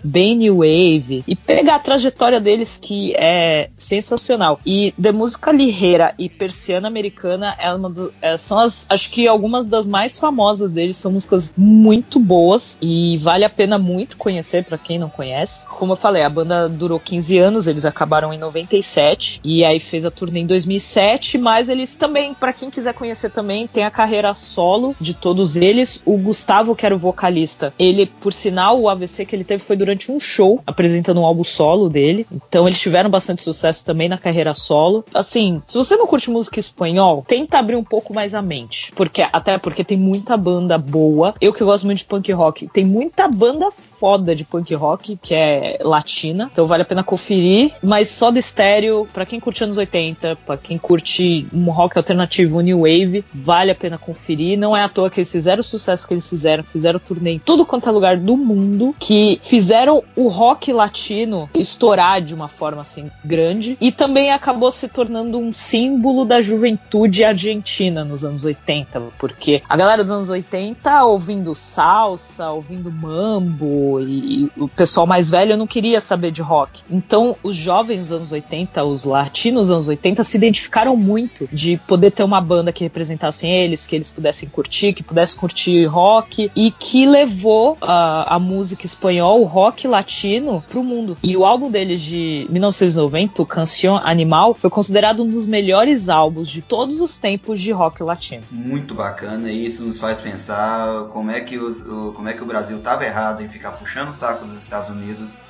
bem 0.03 0.35
new 0.35 0.57
wave, 0.57 1.23
e 1.27 1.35
pegar 1.35 1.75
a 1.75 1.79
trajetória 1.79 2.39
deles 2.39 2.77
que 2.81 3.13
é 3.15 3.69
sensacional. 3.77 4.59
E 4.65 4.93
de 4.97 5.11
música 5.11 5.51
lirreira 5.51 6.13
e 6.17 6.29
persiana 6.29 6.87
americana 6.87 7.55
é 7.59 7.77
do, 7.77 8.13
é, 8.21 8.37
são 8.37 8.59
as, 8.59 8.85
acho 8.89 9.09
que 9.09 9.27
algumas 9.27 9.65
das 9.65 9.87
mais 9.87 10.17
famosas 10.17 10.71
deles 10.71 10.97
são 10.97 11.11
músicas 11.11 11.53
muito 11.57 12.19
boas 12.19 12.77
e 12.81 13.17
vale 13.19 13.45
a 13.45 13.49
pena 13.49 13.77
muito 13.77 14.17
conhecer 14.17 14.63
para 14.63 14.77
quem 14.77 14.99
não 14.99 15.09
conhece. 15.09 15.65
Como 15.67 15.93
eu 15.93 15.97
falei, 15.97 16.23
a 16.23 16.29
banda 16.29 16.69
durou 16.69 16.99
15 16.99 17.37
anos, 17.39 17.67
eles 17.67 17.85
acabaram 17.85 18.33
em 18.33 18.37
97 18.37 19.41
e 19.43 19.63
aí 19.63 19.79
fez 19.79 20.05
a 20.05 20.11
turnê 20.11 20.41
em 20.41 20.45
2007, 20.45 21.37
mas 21.37 21.69
eles 21.69 21.95
também, 21.95 22.33
para 22.33 22.53
quem 22.53 22.69
quiser 22.69 22.93
conhecer 22.93 23.29
também, 23.31 23.67
tem 23.67 23.83
a 23.83 23.91
carreira 23.91 24.33
solo 24.33 24.95
de 24.99 25.13
todos 25.13 25.55
eles 25.55 26.01
o 26.05 26.17
Gustavo, 26.17 26.75
que 26.75 26.85
era 26.85 26.95
o 26.95 26.99
vocalista, 26.99 27.73
ele, 27.77 28.05
por 28.05 28.33
sinal, 28.33 28.79
o 28.79 28.89
AVC 28.89 29.25
que 29.25 29.35
ele 29.35 29.40
teve 29.43 29.63
foi 29.63 29.75
durante 29.75 30.11
um 30.11 30.19
show, 30.19 30.61
apresentando 30.65 31.21
um 31.21 31.25
álbum 31.25 31.43
solo 31.43 31.89
dele. 31.89 32.25
Então 32.31 32.67
eles 32.67 32.79
tiveram 32.79 33.09
bastante 33.09 33.41
sucesso 33.41 33.85
também 33.85 34.09
na 34.09 34.17
carreira 34.17 34.53
solo. 34.53 35.03
Assim, 35.13 35.61
se 35.67 35.77
você 35.77 35.95
não 35.95 36.07
curte 36.07 36.29
música 36.29 36.59
espanhol, 36.59 37.23
tenta 37.27 37.57
abrir 37.57 37.75
um 37.75 37.83
pouco 37.83 38.13
mais 38.13 38.33
a 38.33 38.41
mente. 38.41 38.91
Porque, 38.93 39.21
até 39.21 39.57
porque 39.57 39.83
tem 39.83 39.97
muita 39.97 40.37
banda 40.37 40.77
boa. 40.77 41.33
Eu 41.39 41.53
que 41.53 41.63
gosto 41.63 41.85
muito 41.85 41.99
de 41.99 42.05
punk 42.05 42.31
rock, 42.31 42.67
tem 42.67 42.85
muita 42.85 43.27
banda 43.27 43.69
foda 44.01 44.35
de 44.35 44.43
punk 44.43 44.73
rock, 44.73 45.15
que 45.21 45.35
é 45.35 45.77
latina. 45.83 46.49
Então 46.51 46.65
vale 46.65 46.81
a 46.81 46.85
pena 46.85 47.03
conferir. 47.03 47.73
Mas 47.83 48.07
só 48.07 48.31
de 48.31 48.39
estéreo, 48.39 49.07
para 49.13 49.27
quem 49.27 49.39
curte 49.39 49.63
anos 49.63 49.77
80, 49.77 50.37
para 50.37 50.57
quem 50.57 50.79
curte 50.79 51.45
um 51.53 51.69
rock 51.69 51.99
alternativo, 51.99 52.61
new 52.61 52.79
wave, 52.79 53.23
vale 53.31 53.69
a 53.69 53.75
pena 53.75 53.99
conferir. 53.99 54.57
Não 54.57 54.75
é 54.75 54.81
à 54.81 54.89
toa 54.89 55.11
que 55.11 55.19
eles 55.19 55.31
fizeram 55.31 55.61
o 55.61 55.63
sucesso 55.63 56.07
que 56.07 56.15
eles 56.15 56.27
fizeram, 56.27 56.63
fizeram 56.63 56.97
turnê 56.97 57.33
em 57.33 57.39
tudo 57.39 57.63
quanto 57.63 57.87
é 57.87 57.91
lugar 57.91 58.17
do 58.17 58.35
mundo, 58.35 58.95
que 58.97 59.37
fizeram 59.39 60.03
o 60.15 60.29
rock 60.29 60.73
latino 60.73 61.47
estourar 61.53 62.23
de 62.23 62.33
uma 62.33 62.47
forma 62.47 62.81
assim 62.81 63.11
grande 63.23 63.77
e 63.79 63.91
também 63.91 64.31
acabou 64.31 64.71
se 64.71 64.87
tornando 64.87 65.37
um 65.37 65.53
símbolo 65.53 66.25
da 66.25 66.41
juventude 66.41 67.23
argentina 67.23 68.03
nos 68.03 68.23
anos 68.23 68.43
80, 68.43 68.99
porque 69.19 69.61
a 69.69 69.77
galera 69.77 70.01
dos 70.01 70.11
anos 70.11 70.29
80 70.29 71.03
ouvindo 71.03 71.53
salsa, 71.53 72.49
ouvindo 72.49 72.91
mambo 72.91 73.90
e, 73.99 74.45
e 74.45 74.51
o 74.57 74.67
pessoal 74.67 75.05
mais 75.05 75.29
velho 75.29 75.57
não 75.57 75.67
queria 75.67 75.99
saber 75.99 76.31
de 76.31 76.41
rock. 76.41 76.83
Então, 76.89 77.35
os 77.43 77.55
jovens 77.55 78.11
anos 78.11 78.31
80, 78.31 78.83
os 78.83 79.05
latinos 79.05 79.69
anos 79.69 79.87
80 79.87 80.23
se 80.23 80.37
identificaram 80.37 80.95
muito 80.95 81.47
de 81.51 81.77
poder 81.87 82.11
ter 82.11 82.23
uma 82.23 82.41
banda 82.41 82.71
que 82.71 82.83
representasse 82.83 83.47
eles, 83.47 83.87
que 83.87 83.95
eles 83.95 84.11
pudessem 84.11 84.47
curtir, 84.49 84.93
que 84.93 85.03
pudessem 85.03 85.39
curtir 85.39 85.83
rock 85.85 86.51
e 86.55 86.71
que 86.71 87.05
levou 87.05 87.77
a, 87.81 88.35
a 88.35 88.39
música 88.39 88.85
espanhol, 88.85 89.41
o 89.41 89.45
rock 89.45 89.87
latino 89.87 90.63
pro 90.69 90.83
mundo. 90.83 91.17
E 91.23 91.35
o 91.35 91.45
álbum 91.45 91.69
deles 91.69 92.01
de 92.01 92.45
1990, 92.49 93.41
o 93.41 93.45
Canción 93.45 93.99
Animal, 94.03 94.53
foi 94.53 94.69
considerado 94.69 95.23
um 95.23 95.29
dos 95.29 95.45
melhores 95.45 96.09
álbuns 96.09 96.49
de 96.49 96.61
todos 96.61 96.99
os 96.99 97.17
tempos 97.17 97.59
de 97.59 97.71
rock 97.71 98.03
latino. 98.03 98.43
Muito 98.51 98.93
bacana, 98.93 99.51
e 99.51 99.65
isso 99.65 99.83
nos 99.83 99.97
faz 99.97 100.21
pensar 100.21 101.05
como 101.11 101.31
é 101.31 101.39
que, 101.41 101.57
os, 101.57 101.81
como 101.81 102.27
é 102.27 102.33
que 102.33 102.43
o 102.43 102.45
Brasil 102.45 102.77
estava 102.77 103.05
errado 103.05 103.41
em 103.41 103.49
ficar 103.49 103.71
puxando 103.81 104.09
o 104.09 104.13
saco 104.13 104.45
dos 104.45 104.57
Estados 104.57 104.89
Unidos. 104.89 105.41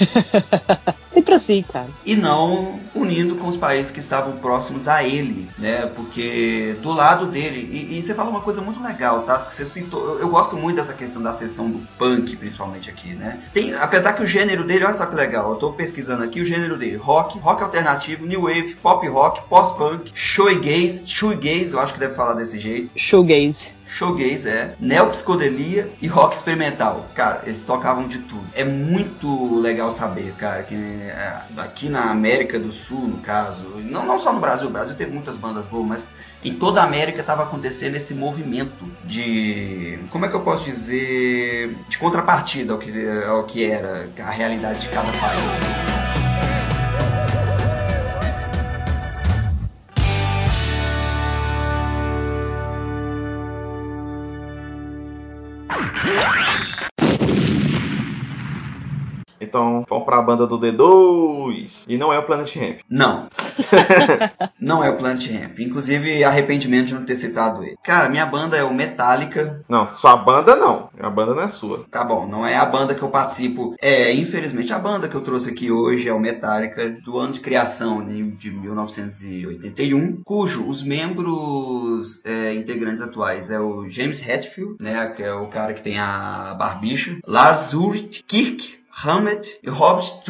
Sempre 1.08 1.34
assim, 1.34 1.62
cara. 1.62 1.90
E 2.06 2.16
não 2.16 2.80
unindo 2.94 3.36
com 3.36 3.46
os 3.46 3.56
países 3.56 3.92
que 3.92 4.00
estavam 4.00 4.38
próximos 4.38 4.88
a 4.88 5.04
ele, 5.04 5.48
né? 5.58 5.86
Porque 5.86 6.74
do 6.80 6.90
lado 6.90 7.26
dele, 7.26 7.68
e, 7.70 7.98
e 7.98 8.02
você 8.02 8.14
fala 8.14 8.30
uma 8.30 8.40
coisa 8.40 8.62
muito 8.62 8.82
legal, 8.82 9.22
tá? 9.24 9.44
Que 9.44 9.54
você 9.54 9.66
citou, 9.66 10.14
eu, 10.14 10.20
eu, 10.20 10.28
gosto 10.28 10.56
muito 10.56 10.76
dessa 10.76 10.94
questão 10.94 11.22
da 11.22 11.32
sessão 11.32 11.70
do 11.70 11.86
punk, 11.98 12.34
principalmente 12.36 12.88
aqui, 12.88 13.10
né? 13.10 13.40
Tem, 13.52 13.74
apesar 13.74 14.14
que 14.14 14.22
o 14.22 14.26
gênero 14.26 14.64
dele, 14.64 14.84
olha 14.84 14.94
só 14.94 15.04
que 15.04 15.14
legal, 15.14 15.50
eu 15.50 15.56
tô 15.56 15.72
pesquisando 15.72 16.24
aqui 16.24 16.40
o 16.40 16.46
gênero 16.46 16.78
dele: 16.78 16.96
rock, 16.96 17.38
rock 17.38 17.62
alternativo, 17.62 18.24
new 18.24 18.42
wave, 18.42 18.74
pop 18.82 19.06
rock, 19.06 19.42
post-punk, 19.48 20.10
shoegaze, 20.14 21.06
shoegaze, 21.06 21.74
eu 21.74 21.80
acho 21.80 21.92
que 21.92 22.00
deve 22.00 22.14
falar 22.14 22.34
desse 22.34 22.58
jeito. 22.58 22.90
Shoegaze 22.96 23.74
showgaze, 23.92 24.48
é, 24.48 24.74
neopsicodelia 24.80 25.90
e 26.00 26.06
rock 26.06 26.34
experimental. 26.34 27.06
Cara, 27.14 27.42
eles 27.44 27.62
tocavam 27.62 28.08
de 28.08 28.18
tudo. 28.20 28.44
É 28.54 28.64
muito 28.64 29.60
legal 29.60 29.90
saber, 29.90 30.32
cara, 30.38 30.62
que 30.62 30.74
é, 30.74 31.42
aqui 31.58 31.88
na 31.88 32.10
América 32.10 32.58
do 32.58 32.72
Sul, 32.72 33.06
no 33.06 33.18
caso, 33.18 33.64
não, 33.84 34.06
não 34.06 34.18
só 34.18 34.32
no 34.32 34.40
Brasil, 34.40 34.68
o 34.68 34.70
Brasil 34.70 34.96
teve 34.96 35.12
muitas 35.12 35.36
bandas 35.36 35.66
boas, 35.66 35.86
mas 35.86 36.08
em 36.42 36.54
toda 36.54 36.80
a 36.80 36.84
América 36.84 37.20
estava 37.20 37.42
acontecendo 37.42 37.94
esse 37.94 38.14
movimento 38.14 38.90
de, 39.04 39.98
como 40.10 40.24
é 40.24 40.28
que 40.28 40.34
eu 40.34 40.40
posso 40.40 40.64
dizer, 40.64 41.76
de 41.88 41.98
contrapartida 41.98 42.72
ao 42.72 42.78
que, 42.78 43.08
ao 43.28 43.44
que 43.44 43.64
era 43.64 44.08
a 44.18 44.30
realidade 44.30 44.80
de 44.80 44.88
cada 44.88 45.12
país. 45.12 46.11
Então, 59.52 59.84
vamos 59.86 60.06
pra 60.06 60.22
banda 60.22 60.46
do 60.46 60.58
D2. 60.58 61.84
E 61.86 61.98
não 61.98 62.10
é 62.10 62.18
o 62.18 62.22
Planet 62.22 62.56
Ramp. 62.56 62.78
Não. 62.88 63.28
não 64.58 64.82
é 64.82 64.88
o 64.88 64.96
Planet 64.96 65.30
Ramp. 65.30 65.58
Inclusive, 65.60 66.24
arrependimento 66.24 66.86
de 66.86 66.94
não 66.94 67.04
ter 67.04 67.16
citado 67.16 67.62
ele. 67.62 67.76
Cara, 67.84 68.08
minha 68.08 68.24
banda 68.24 68.56
é 68.56 68.64
o 68.64 68.72
Metallica. 68.72 69.62
Não, 69.68 69.86
sua 69.86 70.16
banda 70.16 70.56
não. 70.56 70.88
A 70.98 71.10
banda 71.10 71.34
não 71.34 71.42
é 71.42 71.48
sua. 71.48 71.84
Tá 71.90 72.02
bom, 72.02 72.26
não 72.26 72.46
é 72.46 72.56
a 72.56 72.64
banda 72.64 72.94
que 72.94 73.02
eu 73.02 73.10
participo. 73.10 73.74
É, 73.78 74.10
infelizmente, 74.14 74.72
a 74.72 74.78
banda 74.78 75.06
que 75.06 75.14
eu 75.14 75.20
trouxe 75.20 75.50
aqui 75.50 75.70
hoje 75.70 76.08
é 76.08 76.14
o 76.14 76.20
Metallica, 76.20 76.88
do 77.04 77.18
ano 77.18 77.34
de 77.34 77.40
criação 77.40 78.02
de 78.02 78.50
1981, 78.50 80.22
cujo 80.24 80.66
os 80.66 80.82
membros 80.82 82.24
é, 82.24 82.54
integrantes 82.54 83.02
atuais 83.02 83.50
é 83.50 83.60
o 83.60 83.86
James 83.90 84.26
Hetfield, 84.26 84.76
né, 84.80 85.08
que 85.08 85.22
é 85.22 85.34
o 85.34 85.48
cara 85.48 85.74
que 85.74 85.82
tem 85.82 85.98
a 85.98 86.54
barbicha, 86.58 87.18
Lars 87.26 87.74
Ulrich 87.74 88.24
Kirk, 88.26 88.81
Hammett 88.94 89.58
e 89.62 89.70
Robert 89.70 90.22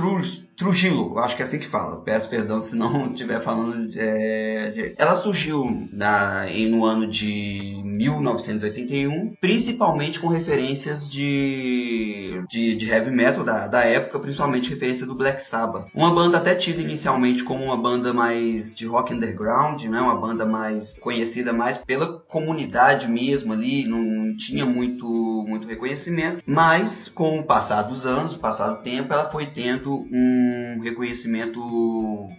Trujillo, 0.57 1.18
acho 1.18 1.35
que 1.35 1.42
é 1.42 1.44
assim 1.44 1.59
que 1.59 1.66
fala. 1.66 2.01
Peço 2.03 2.29
perdão 2.29 2.61
se 2.61 2.77
não 2.77 3.11
estiver 3.11 3.42
falando. 3.42 3.90
É, 3.96 4.94
ela 4.96 5.16
surgiu 5.16 5.88
na, 5.92 6.46
no 6.70 6.85
ano 6.85 7.07
de 7.07 7.81
1981, 7.85 9.35
principalmente 9.40 10.20
com 10.20 10.29
referências 10.29 11.09
de, 11.09 12.42
de, 12.48 12.77
de 12.77 12.88
heavy 12.88 13.11
metal 13.11 13.42
da, 13.42 13.66
da, 13.66 13.85
época, 13.85 14.20
principalmente 14.20 14.70
referência 14.70 15.07
do 15.07 15.14
Black 15.14 15.42
Sabbath. 15.42 15.88
Uma 15.94 16.14
banda 16.14 16.38
até 16.38 16.55
tida 16.55 16.81
inicialmente 16.81 17.42
como 17.42 17.64
uma 17.64 17.77
banda 17.77 18.12
mais 18.12 18.75
de 18.75 18.87
rock 18.87 19.12
underground, 19.12 19.83
né? 19.85 20.01
uma 20.01 20.16
banda 20.16 20.46
mais 20.46 20.98
conhecida 20.98 21.53
mais 21.53 21.77
pela 21.77 22.20
comunidade 22.20 23.09
mesmo 23.09 23.53
ali, 23.53 23.85
não 23.85 24.37
tinha 24.37 24.64
muito, 24.64 25.07
muito 25.46 25.66
reconhecimento, 25.66 26.42
mas 26.46 27.09
com 27.09 27.38
o 27.38 27.44
passar 27.44 27.83
dos 27.83 28.07
anos, 28.07 28.35
o 28.35 28.38
passar 28.38 28.68
do 28.68 28.83
tempo, 28.83 29.12
ela 29.12 29.31
foi 29.31 29.46
tendo 29.46 30.07
um 30.12 30.81
reconhecimento 30.83 31.61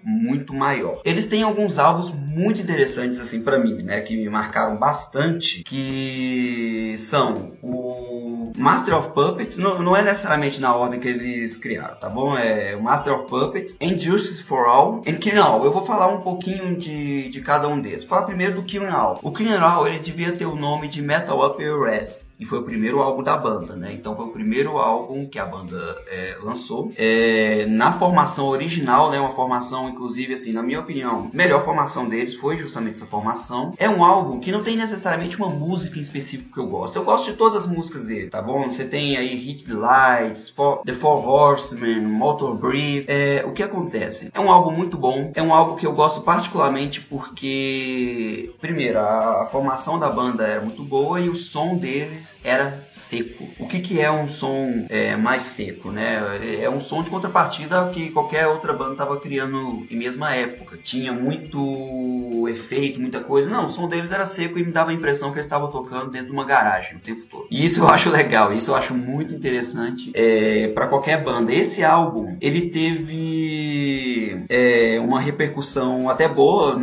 muito 0.03 0.53
maior. 0.53 1.01
Eles 1.03 1.25
têm 1.25 1.43
alguns 1.43 1.77
álbuns 1.77 2.11
muito 2.11 2.61
interessantes 2.61 3.19
assim 3.19 3.41
para 3.41 3.57
mim, 3.57 3.83
né, 3.83 4.01
que 4.01 4.15
me 4.15 4.29
marcaram 4.29 4.77
bastante 4.77 5.63
que 5.63 6.95
são 6.97 7.53
o 7.61 8.51
Master 8.57 8.97
of 8.97 9.09
Puppets, 9.09 9.57
não, 9.57 9.81
não 9.81 9.95
é 9.95 10.01
necessariamente 10.01 10.61
na 10.61 10.75
ordem 10.75 10.99
que 10.99 11.07
eles 11.07 11.57
criaram, 11.57 11.95
tá 11.95 12.09
bom? 12.09 12.37
É 12.37 12.75
o 12.75 12.83
Master 12.83 13.13
of 13.13 13.29
Puppets, 13.29 13.77
Injustice 13.81 14.43
for 14.43 14.67
All 14.67 15.01
e 15.05 15.13
Killing 15.13 15.39
All. 15.39 15.63
Eu 15.63 15.73
vou 15.73 15.85
falar 15.85 16.07
um 16.07 16.21
pouquinho 16.21 16.75
de, 16.77 17.29
de 17.29 17.41
cada 17.41 17.67
um 17.67 17.79
deles. 17.79 18.01
Vou 18.01 18.09
falar 18.09 18.23
primeiro 18.23 18.55
do 18.55 18.63
Killing 18.63 18.87
All. 18.87 19.19
O 19.23 19.31
Killing 19.31 19.55
All 19.55 19.87
ele 19.87 19.99
devia 19.99 20.31
ter 20.31 20.45
o 20.45 20.55
nome 20.55 20.87
de 20.87 21.01
Metal 21.01 21.39
Up 21.45 21.61
Your 21.61 21.89
Ass 21.89 22.31
e 22.39 22.45
foi 22.45 22.59
o 22.59 22.63
primeiro 22.93 23.01
álbum 23.01 23.23
da 23.23 23.35
banda, 23.35 23.75
né? 23.75 23.89
Então 23.91 24.15
foi 24.15 24.25
o 24.25 24.29
primeiro 24.29 24.77
álbum 24.77 25.25
que 25.25 25.39
a 25.39 25.45
banda 25.45 25.95
é, 26.07 26.37
lançou. 26.41 26.91
É, 26.95 27.65
na 27.67 27.91
formação 27.93 28.47
original, 28.47 29.09
né? 29.09 29.19
Uma 29.19 29.31
formação, 29.31 29.89
inclusive, 29.89 30.33
assim, 30.33 30.53
na 30.53 30.61
minha 30.61 30.79
opinião, 30.79 31.29
melhor 31.33 31.63
formação 31.63 32.07
deles 32.07 32.35
foi 32.35 32.57
justamente 32.57 32.95
essa 32.95 33.05
formação. 33.05 33.73
É 33.77 33.89
um 33.89 34.03
álbum 34.03 34.39
que 34.39 34.51
não 34.51 34.63
tem 34.63 34.77
necessariamente 34.77 35.37
uma 35.37 35.49
música 35.49 35.97
em 35.97 36.01
específico 36.01 36.53
que 36.53 36.59
eu 36.59 36.67
gosto. 36.67 36.97
Eu 36.97 37.03
gosto 37.03 37.31
de 37.31 37.37
todas 37.37 37.63
as 37.63 37.65
músicas 37.65 38.05
dele, 38.05 38.29
tá 38.29 38.41
bom? 38.41 38.63
Você 38.63 38.85
tem 38.85 39.17
aí 39.17 39.35
Hit 39.35 39.65
the 39.65 39.73
Lights, 39.73 40.49
For, 40.49 40.83
The 40.85 40.93
Four 40.93 41.27
Horsemen, 41.27 42.01
Motor 42.01 42.55
Brief. 42.55 43.05
É, 43.07 43.43
o 43.45 43.51
que 43.51 43.63
acontece? 43.63 44.29
É 44.33 44.39
um 44.39 44.51
álbum 44.51 44.71
muito 44.71 44.97
bom. 44.97 45.31
É 45.33 45.41
um 45.41 45.53
álbum 45.53 45.75
que 45.75 45.85
eu 45.85 45.93
gosto 45.93 46.21
particularmente 46.21 47.01
porque, 47.01 48.53
primeiro, 48.61 48.99
a, 48.99 49.43
a 49.43 49.45
formação 49.47 49.97
da 49.97 50.09
banda 50.09 50.45
era 50.45 50.61
muito 50.61 50.83
boa 50.83 51.19
e 51.19 51.29
o 51.29 51.35
som 51.35 51.75
deles 51.75 52.39
era 52.43 52.82
seco. 52.93 53.49
O 53.59 53.67
que, 53.67 53.79
que 53.79 53.99
é 53.99 54.11
um 54.11 54.29
som 54.29 54.85
é, 54.87 55.15
mais 55.15 55.45
seco, 55.45 55.91
né? 55.91 56.21
É 56.61 56.69
um 56.69 56.79
som 56.79 57.01
de 57.01 57.09
contrapartida 57.09 57.89
que 57.89 58.11
qualquer 58.11 58.47
outra 58.47 58.71
banda 58.71 58.91
estava 58.91 59.19
criando 59.19 59.85
em 59.89 59.97
mesma 59.97 60.33
época. 60.35 60.77
Tinha 60.81 61.11
muito 61.11 62.47
efeito, 62.47 63.01
muita 63.01 63.19
coisa. 63.19 63.49
Não, 63.49 63.65
o 63.65 63.69
som 63.69 63.87
deles 63.87 64.11
era 64.11 64.25
seco 64.25 64.59
e 64.59 64.63
me 64.63 64.71
dava 64.71 64.91
a 64.91 64.93
impressão 64.93 65.31
que 65.31 65.37
eles 65.37 65.47
estavam 65.47 65.69
tocando 65.69 66.11
dentro 66.11 66.27
de 66.27 66.33
uma 66.33 66.45
garagem 66.45 66.97
o 66.97 66.99
tempo 66.99 67.23
todo. 67.29 67.47
E 67.49 67.65
isso 67.65 67.79
eu 67.81 67.87
acho 67.87 68.09
legal, 68.09 68.53
isso 68.53 68.69
eu 68.69 68.75
acho 68.75 68.93
muito 68.93 69.33
interessante 69.33 70.11
é, 70.13 70.67
para 70.67 70.87
qualquer 70.87 71.23
banda. 71.23 71.51
Esse 71.51 71.83
álbum, 71.83 72.37
ele 72.39 72.69
teve 72.69 74.45
é, 74.49 74.99
uma 74.99 75.19
repercussão 75.19 76.09
até 76.09 76.27
boa, 76.27 76.77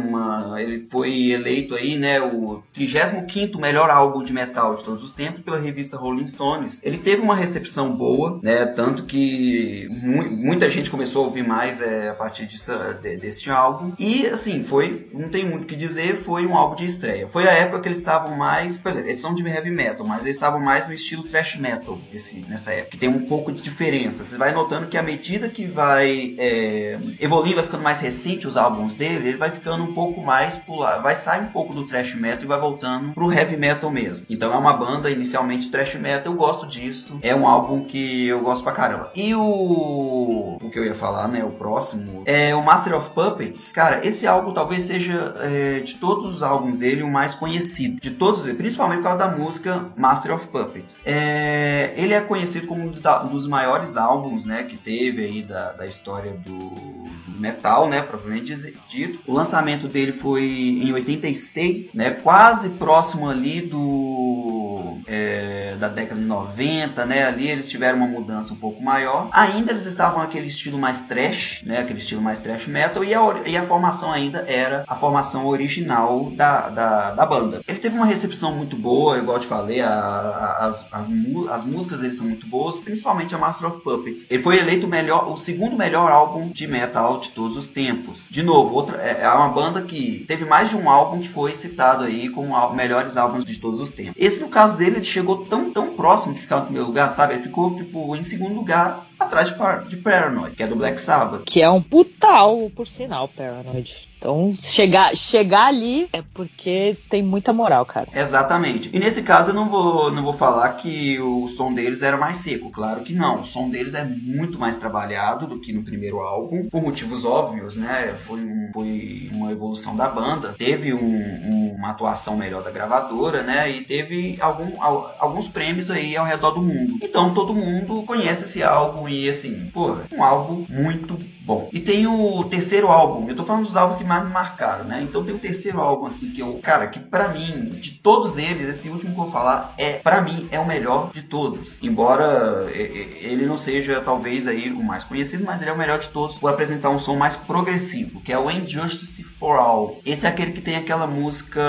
ele 0.61 0.87
foi 0.91 1.31
eleito 1.31 1.75
aí, 1.75 1.97
né, 1.97 2.21
o 2.21 2.63
35º 2.77 3.61
melhor 3.61 3.91
álbum 3.91 4.23
de 4.23 4.33
metal 4.33 4.75
de 4.75 4.85
todos 4.85 5.05
os 5.05 5.13
tempos 5.13 5.43
pela 5.43 5.59
revista 5.59 6.00
Rolling 6.01 6.27
Stones. 6.27 6.81
Ele 6.83 6.99
teve 6.99 7.23
uma 7.23 7.37
recepção 7.37 7.95
boa, 7.97 8.41
né? 8.43 8.67
Tanto 8.67 9.05
que 9.05 9.89
mu 10.03 10.31
muita 10.31 10.71
gente 10.71 10.91
começou 10.91 11.25
a 11.25 11.27
ouvir 11.27 11.47
mais 11.47 11.81
é, 11.81 12.11
a 12.11 12.15
partir 12.15 12.47
disso, 12.47 12.73
de, 13.01 13.17
desse 13.17 13.51
álbum. 13.51 13.93
E 13.99 14.27
assim, 14.27 14.65
foi, 14.65 15.09
não 15.13 15.29
tem 15.29 15.45
muito 15.45 15.65
o 15.65 15.67
que 15.67 15.77
dizer, 15.77 16.17
foi 16.17 16.47
um 16.47 16.57
álbum 16.57 16.77
de 16.77 16.87
estreia. 16.87 17.29
Foi 17.29 17.47
a 17.49 17.53
época 17.53 17.81
que 17.81 17.89
eles 17.89 17.99
estavam 17.99 18.37
mais, 18.37 18.77
por 18.77 18.91
exemplo, 18.91 19.09
eles 19.09 19.21
são 19.21 19.35
de 19.35 19.47
heavy 19.47 19.71
metal, 19.71 20.07
mas 20.07 20.25
eles 20.25 20.37
estavam 20.37 20.61
mais 20.61 20.87
no 20.87 20.93
estilo 20.93 21.23
thrash 21.23 21.57
metal 21.57 21.99
esse, 22.13 22.45
nessa 22.49 22.73
época, 22.73 22.93
que 22.93 22.99
tem 22.99 23.09
um 23.09 23.27
pouco 23.27 23.53
de 23.53 23.63
diferença. 23.63 24.25
Você 24.25 24.37
vai 24.37 24.53
notando 24.53 24.87
que 24.87 24.97
à 24.97 25.03
medida 25.03 25.49
que 25.49 25.67
vai 25.67 26.35
é, 26.39 26.99
evoluindo, 27.21 27.57
vai 27.57 27.65
ficando 27.65 27.83
mais 27.83 28.01
recente 28.01 28.47
os 28.47 28.57
álbuns 28.57 28.95
dele, 28.95 29.29
ele 29.29 29.39
vai 29.39 29.51
ficando 29.51 29.85
um 29.85 29.95
pouco 29.95 30.21
mais 30.21 30.57
pular, 30.57 30.99
vai 30.99 31.15
sair 31.15 31.43
um 31.43 31.47
pouco 31.47 31.75
do 31.75 31.87
thrash 31.87 32.15
metal 32.15 32.45
e 32.45 32.49
vai 32.49 32.59
voltando 32.59 33.13
pro 33.13 33.33
heavy 33.33 33.57
metal 33.57 33.91
mesmo. 33.91 34.27
Então 34.29 34.53
é 34.53 34.57
uma 34.57 34.73
banda 34.73 35.11
inicialmente 35.11 35.71
thrash 35.71 35.90
metal, 35.99 36.33
eu 36.33 36.39
gosto 36.39 36.67
disso. 36.67 37.19
É 37.23 37.35
um 37.35 37.47
álbum 37.47 37.85
que 37.85 38.27
eu 38.27 38.41
gosto 38.41 38.63
pra 38.63 38.73
caramba. 38.73 39.11
E 39.15 39.35
o 39.35 40.59
o 40.63 40.71
que 40.71 40.79
eu 40.79 40.85
ia 40.85 40.95
falar, 40.95 41.29
né, 41.29 41.45
o 41.45 41.51
próximo, 41.51 42.23
é 42.27 42.55
o 42.55 42.65
Master 42.65 42.97
of 42.97 43.11
Puppets. 43.11 43.73
Cara, 43.73 44.07
esse 44.07 44.27
álbum 44.27 44.53
talvez 44.53 44.85
seja 44.85 45.35
é, 45.41 45.81
de 45.81 45.97
todos 45.97 46.37
os 46.37 46.43
álbuns 46.43 46.79
dele 46.79 47.03
o 47.03 47.11
mais 47.11 47.35
conhecido. 47.35 48.01
De 48.01 48.11
todos, 48.11 48.51
principalmente 48.53 48.99
por 48.99 49.05
causa 49.05 49.19
da 49.19 49.37
música 49.37 49.87
Master 49.97 50.35
of 50.35 50.47
Puppets. 50.49 51.01
É, 51.05 51.93
ele 51.97 52.15
é 52.15 52.21
conhecido 52.21 52.67
como 52.67 52.83
um 52.85 53.29
dos 53.29 53.47
maiores 53.47 53.97
álbuns, 53.97 54.45
né, 54.45 54.65
que 54.65 54.77
teve 54.77 55.25
aí 55.25 55.43
da, 55.43 55.73
da 55.73 55.87
história 55.87 56.33
do 56.33 57.11
metal, 57.27 57.89
né, 57.89 58.03
propriamente 58.03 58.55
dito. 58.89 59.21
O 59.27 59.33
lançamento 59.33 59.89
dele 59.89 60.13
foi 60.13 60.45
em 60.45 60.93
86, 60.93 61.93
né, 61.93 62.11
quase 62.11 62.69
próximo 62.71 63.29
ali 63.29 63.63
do 63.63 64.99
é, 65.07 65.70
da 65.77 65.89
década 65.89 66.21
de 66.21 66.27
90, 66.27 67.05
né, 67.07 67.25
ali 67.25 67.49
eles 67.49 67.69
tiveram 67.69 67.99
uma 67.99 68.07
mudança 68.07 68.53
um 68.53 68.57
pouco 68.57 68.83
maior. 68.83 69.29
Ainda 69.33 69.73
eles 69.73 69.87
estavam 69.87 70.23
aquele 70.23 70.47
estilo 70.47 70.79
mais 70.79 71.01
trash, 71.01 71.63
né, 71.65 71.79
aquele 71.79 71.99
estilo 71.99 72.23
mais 72.23 72.39
trash 72.39 72.67
metal 72.67 73.05
e 73.05 73.15
a, 73.15 73.21
e 73.47 73.57
a 73.57 73.65
formação 73.65 74.13
ainda 74.13 74.45
era 74.47 74.85
a 74.87 74.97
formação 74.97 75.47
original 75.47 76.31
da, 76.31 76.69
da, 76.69 77.11
da 77.13 77.27
banda. 77.27 77.61
Ele 77.67 77.79
teve 77.79 77.97
uma 77.97 78.07
recepção 78.07 78.55
muito 78.55 78.77
boa, 78.77 79.19
igual 79.19 79.37
eu 79.37 79.43
te 79.43 79.47
falei, 79.49 79.81
a, 79.81 79.89
a, 79.89 80.67
as, 80.67 80.85
as, 80.93 81.09
as 81.51 81.65
músicas 81.65 82.01
dele 82.01 82.15
são 82.15 82.27
muito 82.27 82.47
boas, 82.47 82.81
principalmente 82.81 83.35
a 83.35 83.39
Master 83.39 83.69
of 83.69 83.81
Puppets. 83.81 84.27
Ele 84.31 84.43
foi 84.43 84.59
eleito 84.59 84.87
o 84.87 84.91
melhor, 84.91 85.31
o 85.31 85.37
segundo 85.37 85.77
melhor 85.77 86.11
álbum 86.11 86.49
de 86.49 86.67
metal 86.67 87.19
de 87.19 87.31
todos 87.31 87.57
os 87.57 87.67
tempos. 87.67 88.29
De 88.31 88.43
novo, 88.43 88.75
outra, 88.75 88.99
é, 88.99 89.23
é 89.23 89.29
uma 89.29 89.49
banda 89.49 89.83
que 89.83 90.25
teve 90.27 90.45
mais 90.45 90.71
de 90.71 90.77
um 90.77 90.89
álbum 90.89 91.21
que 91.21 91.29
foi 91.29 91.55
citado 91.55 92.05
aí 92.05 92.29
como 92.29 92.55
melhores 92.75 93.17
álbuns 93.17 93.45
de 93.45 93.59
todos 93.59 93.81
os 93.81 93.91
tempos. 93.91 94.15
Esse, 94.17 94.41
no 94.41 94.49
caso 94.49 94.77
dele, 94.77 94.97
ele 94.97 95.05
chegou 95.05 95.45
tão, 95.45 95.60
tão 95.67 95.95
próximo 95.95 96.35
de 96.35 96.41
ficar 96.41 96.57
no 96.57 96.63
primeiro 96.63 96.87
lugar, 96.87 97.11
sabe? 97.11 97.35
Ele 97.35 97.43
ficou, 97.43 97.77
tipo, 97.77 98.17
em 98.17 98.23
segundo 98.23 98.55
lugar 98.55 99.10
atrás 99.21 99.51
de, 99.51 99.91
de 99.91 99.97
Paranoid, 99.99 100.57
que 100.57 100.63
é 100.63 100.67
do 100.67 100.77
Black 100.77 101.01
Sabbath. 101.01 101.43
Que 101.45 101.63
é 101.63 101.71
um 101.71 101.83
putal, 101.83 102.71
por 102.75 102.87
sinal, 102.87 103.29
Paranoid. 103.29 104.11
Então, 104.21 104.53
chegar, 104.53 105.17
chegar 105.17 105.69
ali 105.69 106.07
é 106.13 106.23
porque 106.35 106.95
tem 107.09 107.23
muita 107.23 107.55
moral, 107.55 107.87
cara. 107.87 108.07
Exatamente. 108.15 108.91
E 108.93 108.99
nesse 108.99 109.23
caso 109.23 109.51
eu 109.51 109.55
não 109.55 109.71
vou, 109.71 110.13
não 110.13 110.23
vou 110.23 110.35
falar 110.35 110.75
que 110.75 111.19
o 111.19 111.49
som 111.49 111.73
deles 111.73 112.03
era 112.03 112.19
mais 112.19 112.37
seco, 112.37 112.71
claro 112.71 113.03
que 113.03 113.15
não. 113.15 113.41
O 113.41 113.47
som 113.47 113.71
deles 113.71 113.95
é 113.95 114.05
muito 114.05 114.59
mais 114.59 114.77
trabalhado 114.77 115.47
do 115.47 115.59
que 115.59 115.73
no 115.73 115.83
primeiro 115.83 116.21
álbum, 116.21 116.61
por 116.69 116.83
motivos 116.83 117.25
óbvios, 117.25 117.77
né? 117.77 118.15
Foi, 118.27 118.41
um, 118.41 118.71
foi 118.75 119.31
uma 119.33 119.53
evolução 119.53 119.97
da 119.97 120.07
banda, 120.07 120.55
teve 120.59 120.93
um, 120.93 120.99
um, 121.01 121.75
uma 121.79 121.89
atuação 121.89 122.37
melhor 122.37 122.63
da 122.63 122.71
gravadora, 122.71 123.43
né? 123.43 123.71
E 123.71 123.81
teve 123.85 124.37
algum, 124.39 124.71
alguns 125.19 125.49
prêmios 125.49 125.91
aí 125.91 126.15
ao 126.15 126.27
redor 126.27 126.51
do 126.51 126.61
mundo. 126.61 126.99
Então 127.03 127.33
todo 127.33 127.55
mundo 127.55 128.03
conhece 128.03 128.45
esse 128.45 128.63
álbum 128.63 129.09
e 129.11 129.29
assim, 129.29 129.69
pô, 129.73 129.97
um 130.13 130.23
álbum 130.23 130.65
muito 130.69 131.19
bom. 131.51 131.69
E 131.73 131.81
tem 131.81 132.07
o 132.07 132.45
terceiro 132.45 132.89
álbum, 132.89 133.29
eu 133.29 133.35
tô 133.35 133.45
falando 133.45 133.65
dos 133.65 133.77
álbuns 133.77 133.99
que 133.99 134.05
mais 134.05 134.25
me 134.25 134.33
marcaram, 134.33 134.85
né? 134.85 135.01
Então 135.03 135.25
tem 135.25 135.35
o 135.35 135.39
terceiro 135.39 135.81
álbum, 135.81 136.07
assim, 136.07 136.31
que 136.31 136.41
eu, 136.41 136.55
cara, 136.63 136.87
que 136.87 137.01
para 137.01 137.29
mim, 137.29 137.71
de 137.71 137.93
todos 137.93 138.37
eles, 138.37 138.69
esse 138.69 138.89
último 138.89 139.13
que 139.13 139.21
eu 139.21 139.25
vou 139.25 139.33
falar, 139.33 139.75
é, 139.77 139.95
para 139.95 140.21
mim, 140.21 140.49
é 140.53 140.61
o 140.61 140.67
melhor 140.67 141.11
de 141.13 141.23
todos. 141.23 141.83
Embora 141.83 142.67
ele 142.71 143.47
não 143.47 143.59
seja, 143.59 144.01
talvez, 144.01 144.47
aí 144.47 144.71
o 144.71 144.83
mais 144.83 145.03
conhecido, 145.05 145.45
mas 145.45 145.61
ele 145.61 145.71
é 145.71 145.73
o 145.73 145.79
melhor 145.79 145.99
de 145.99 146.09
todos 146.09 146.39
por 146.39 146.51
apresentar 146.51 146.91
um 146.91 146.99
som 146.99 147.17
mais 147.17 147.35
progressivo, 147.35 148.21
que 148.21 148.33
é 148.33 148.39
o 148.39 148.51
Injustice 148.51 149.25
for 149.39 149.59
All. 149.59 149.99
Esse 150.05 150.27
é 150.27 150.29
aquele 150.29 150.53
que 150.53 150.61
tem 150.61 150.77
aquela 150.77 151.07
música 151.07 151.61